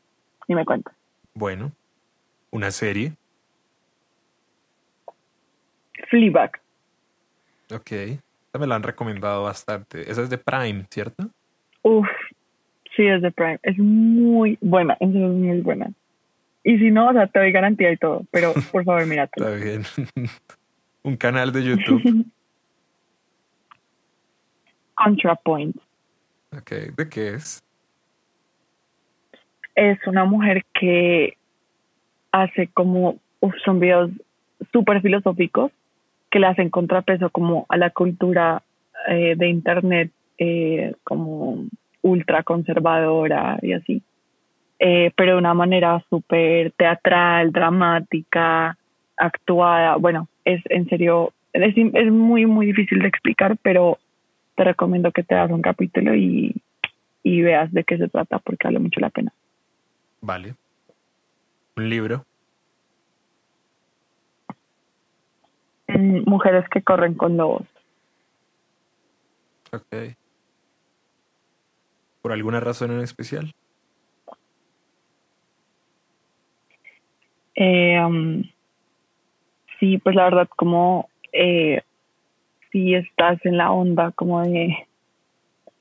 y 0.48 0.54
me 0.54 0.64
cuenta. 0.64 0.92
Bueno, 1.34 1.72
¿una 2.52 2.70
serie? 2.70 3.14
Fleabag. 6.08 6.62
Ok. 7.74 7.92
Esta 7.92 8.60
me 8.60 8.68
la 8.68 8.76
han 8.76 8.84
recomendado 8.84 9.44
bastante. 9.44 10.12
Esa 10.12 10.24
es 10.24 10.30
de 10.30 10.38
Prime, 10.38 10.86
¿cierto? 10.90 11.30
Uf, 11.84 12.08
sí, 12.96 13.06
es 13.08 13.22
de 13.22 13.32
Prime. 13.32 13.60
Es 13.64 13.78
muy 13.78 14.58
buena, 14.62 14.98
es 15.00 15.08
muy 15.08 15.62
buena. 15.62 15.92
Y 16.64 16.78
si 16.78 16.92
no, 16.92 17.10
o 17.10 17.14
sea, 17.14 17.28
te 17.28 17.40
doy 17.40 17.52
garantía 17.52 17.92
y 17.92 17.98
todo, 17.98 18.26
pero 18.30 18.54
por 18.72 18.84
favor, 18.84 19.06
mírate. 19.06 19.32
Está 19.38 19.52
bien. 19.56 19.84
Un 21.04 21.16
canal 21.16 21.52
de 21.52 21.64
YouTube. 21.64 22.26
ContraPoint. 24.96 25.78
Ok, 26.56 26.72
¿de 26.96 27.10
qué 27.10 27.30
es? 27.36 27.64
Es 29.74 29.98
una 30.06 30.26
mujer 30.26 30.66
que 30.78 31.38
hace 32.32 32.68
como, 32.68 33.18
uf, 33.40 33.54
son 33.64 33.80
videos 33.80 34.12
súper 34.72 35.02
filosóficos 35.02 35.72
que 36.32 36.40
le 36.40 36.48
hacen 36.48 36.70
contrapeso 36.70 37.30
como 37.30 37.66
a 37.70 37.78
la 37.78 37.90
cultura 37.92 38.64
eh, 39.08 39.36
de 39.38 39.48
Internet 39.50 40.12
eh, 40.38 40.94
como 41.04 41.66
ultra 42.02 42.42
conservadora 42.44 43.60
y 43.62 43.74
así, 43.74 44.02
eh, 44.80 45.12
pero 45.16 45.34
de 45.34 45.38
una 45.38 45.54
manera 45.54 46.04
súper 46.10 46.72
teatral, 46.72 47.52
dramática, 47.52 48.76
actuada. 49.18 49.98
Bueno, 49.98 50.28
es 50.46 50.62
en 50.70 50.88
serio, 50.90 51.34
es, 51.54 51.76
es 51.78 52.12
muy, 52.12 52.48
muy 52.48 52.68
difícil 52.68 53.00
de 53.00 53.08
explicar, 53.08 53.58
pero 53.62 54.00
te 54.56 54.64
recomiendo 54.64 55.12
que 55.12 55.24
te 55.24 55.36
hagas 55.36 55.52
un 55.52 55.62
capítulo 55.62 56.16
y, 56.16 56.56
y 57.24 57.42
veas 57.42 57.72
de 57.72 57.84
qué 57.84 57.98
se 57.98 58.08
trata 58.08 58.40
porque 58.40 58.68
vale 58.68 58.80
mucho 58.80 59.00
la 59.00 59.10
pena. 59.10 59.32
Vale. 60.22 60.56
¿Un 61.76 61.90
libro? 61.90 62.26
Mujeres 66.00 66.68
que 66.70 66.82
corren 66.82 67.14
con 67.14 67.38
lobos. 67.38 67.68
Ok. 69.72 70.16
¿Por 72.22 72.32
alguna 72.32 72.60
razón 72.60 72.92
en 72.92 73.00
especial? 73.00 73.54
Eh, 77.56 78.00
um, 78.04 78.44
sí, 79.80 79.98
pues 79.98 80.16
la 80.16 80.26
verdad, 80.26 80.50
como 80.56 81.10
eh, 81.32 81.82
si 82.72 82.96
estás 82.96 83.44
en 83.46 83.58
la 83.58 83.72
onda 83.72 84.12
como 84.12 84.42
de 84.42 84.88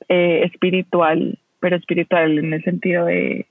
eh, 0.09 0.43
espiritual, 0.45 1.39
pero 1.61 1.77
espiritual 1.77 2.39
en 2.39 2.53
el 2.53 2.65
sentido 2.65 3.07
de, 3.07 3.47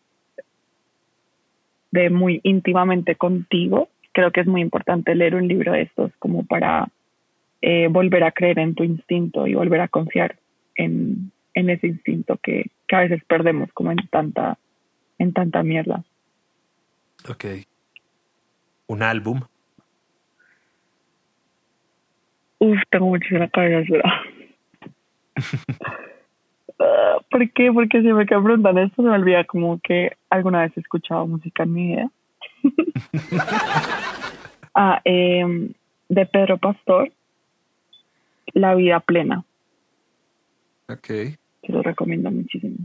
de 1.91 2.09
muy 2.09 2.41
íntimamente 2.43 3.15
contigo, 3.15 3.89
creo 4.11 4.31
que 4.31 4.41
es 4.41 4.47
muy 4.47 4.61
importante 4.61 5.15
leer 5.15 5.35
un 5.35 5.47
libro 5.47 5.73
de 5.73 5.83
estos 5.83 6.11
como 6.19 6.45
para 6.45 6.89
eh, 7.61 7.87
volver 7.89 8.23
a 8.23 8.31
creer 8.31 8.59
en 8.59 8.75
tu 8.75 8.83
instinto 8.83 9.47
y 9.47 9.53
volver 9.53 9.81
a 9.81 9.87
confiar 9.87 10.37
en, 10.75 11.31
en 11.53 11.69
ese 11.69 11.87
instinto 11.87 12.37
que, 12.41 12.71
que, 12.87 12.95
a 12.95 13.01
veces 13.01 13.23
perdemos 13.25 13.71
como 13.73 13.91
en 13.91 13.97
tanta, 14.09 14.57
en 15.17 15.33
tanta 15.33 15.61
mierda. 15.63 16.03
Ok. 17.29 17.45
¿Un 18.87 19.03
álbum? 19.03 19.41
Uf, 22.59 22.79
tengo 22.89 23.07
muchísima 23.07 23.47
cabeza. 23.49 23.93
uh, 26.79 27.23
¿Por 27.29 27.51
qué? 27.51 27.71
Porque 27.71 28.01
si 28.01 28.07
me 28.13 28.25
quedan 28.25 28.43
preguntando 28.43 28.81
esto, 28.81 29.01
se 29.01 29.09
me 29.09 29.15
olvida 29.15 29.43
como 29.43 29.79
que 29.79 30.17
alguna 30.29 30.61
vez 30.61 30.75
he 30.75 30.79
escuchado 30.79 31.27
música 31.27 31.63
en 31.63 31.73
mi 31.73 31.87
vida. 31.87 32.09
ah, 34.75 35.01
eh, 35.05 35.71
de 36.09 36.25
Pedro 36.25 36.57
Pastor, 36.57 37.11
La 38.53 38.75
vida 38.75 38.99
plena. 38.99 39.45
Ok. 40.87 41.07
Te 41.07 41.37
lo 41.67 41.83
recomiendo 41.83 42.31
muchísimo. 42.31 42.77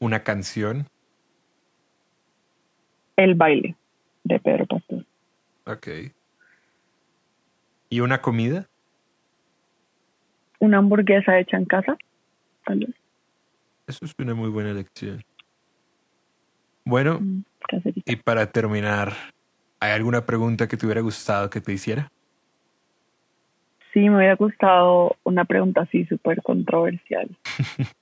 ¿Una 0.00 0.24
canción? 0.24 0.88
El 3.16 3.34
baile, 3.34 3.76
de 4.24 4.40
Pedro 4.40 4.66
Pastor. 4.66 5.06
Ok. 5.66 5.88
¿Y 7.90 8.00
una 8.00 8.20
comida? 8.20 8.68
Una 10.58 10.78
hamburguesa 10.78 11.38
hecha 11.38 11.56
en 11.56 11.64
casa, 11.64 11.96
Eso 13.86 14.04
es 14.04 14.14
una 14.18 14.34
muy 14.34 14.50
buena 14.50 14.70
elección. 14.70 15.22
Bueno, 16.84 17.20
mm. 17.20 17.44
Y 18.04 18.16
para 18.16 18.46
terminar, 18.46 19.12
¿hay 19.80 19.92
alguna 19.92 20.26
pregunta 20.26 20.68
que 20.68 20.76
te 20.76 20.86
hubiera 20.86 21.00
gustado 21.00 21.50
que 21.50 21.60
te 21.60 21.72
hiciera? 21.72 22.10
Sí, 23.92 24.08
me 24.08 24.16
hubiera 24.16 24.36
gustado 24.36 25.16
una 25.24 25.44
pregunta 25.44 25.82
así 25.82 26.04
súper 26.06 26.42
controversial. 26.42 27.28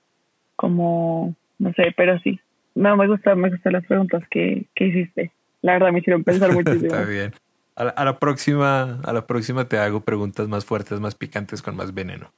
Como, 0.55 1.35
no 1.57 1.73
sé, 1.73 1.93
pero 1.95 2.19
sí. 2.19 2.39
No, 2.75 2.95
me 2.95 3.07
gustan, 3.07 3.39
me 3.39 3.49
gustan 3.49 3.73
las 3.73 3.85
preguntas 3.85 4.23
que, 4.29 4.67
que 4.75 4.87
hiciste. 4.87 5.31
La 5.61 5.73
verdad 5.73 5.91
me 5.91 5.99
hicieron 5.99 6.23
pensar 6.23 6.51
muchísimo. 6.53 6.93
Está 6.93 7.05
bien. 7.05 7.33
A 7.75 7.85
la, 7.85 7.89
a 7.91 8.05
la, 8.05 8.19
próxima, 8.19 8.99
a 9.01 9.13
la 9.13 9.25
próxima 9.25 9.67
te 9.67 9.77
hago 9.77 10.01
preguntas 10.01 10.47
más 10.47 10.65
fuertes, 10.65 10.99
más 10.99 11.15
picantes, 11.15 11.61
con 11.61 11.75
más 11.75 11.93
veneno. 11.93 12.31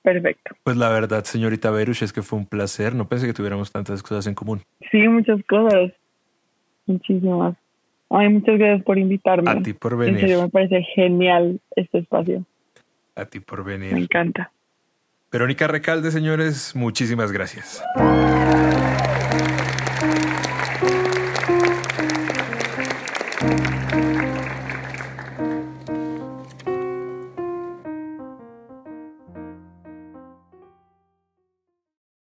Perfecto. 0.07 0.55
Pues 0.63 0.77
la 0.77 0.87
verdad, 0.87 1.25
señorita 1.25 1.69
Berush, 1.69 2.01
es 2.01 2.13
que 2.13 2.21
fue 2.21 2.39
un 2.39 2.45
placer. 2.45 2.95
No 2.95 3.09
pensé 3.09 3.27
que 3.27 3.33
tuviéramos 3.33 3.73
tantas 3.73 4.01
cosas 4.01 4.25
en 4.27 4.35
común. 4.35 4.61
Sí, 4.89 5.05
muchas 5.09 5.43
cosas. 5.49 5.91
Muchísimas. 6.85 7.57
Ay, 8.09 8.29
muchas 8.29 8.57
gracias 8.57 8.85
por 8.85 8.97
invitarme. 8.97 9.51
A 9.51 9.61
ti 9.61 9.73
por 9.73 9.97
venir. 9.97 10.15
En 10.15 10.21
serio, 10.21 10.43
me 10.43 10.47
parece 10.47 10.81
genial 10.95 11.59
este 11.75 11.97
espacio. 11.97 12.45
A 13.17 13.25
ti 13.25 13.41
por 13.41 13.65
venir. 13.65 13.91
Me 13.91 13.99
encanta. 13.99 14.49
Verónica 15.29 15.67
Recalde, 15.67 16.09
señores, 16.11 16.73
muchísimas 16.73 17.33
gracias. 17.33 17.83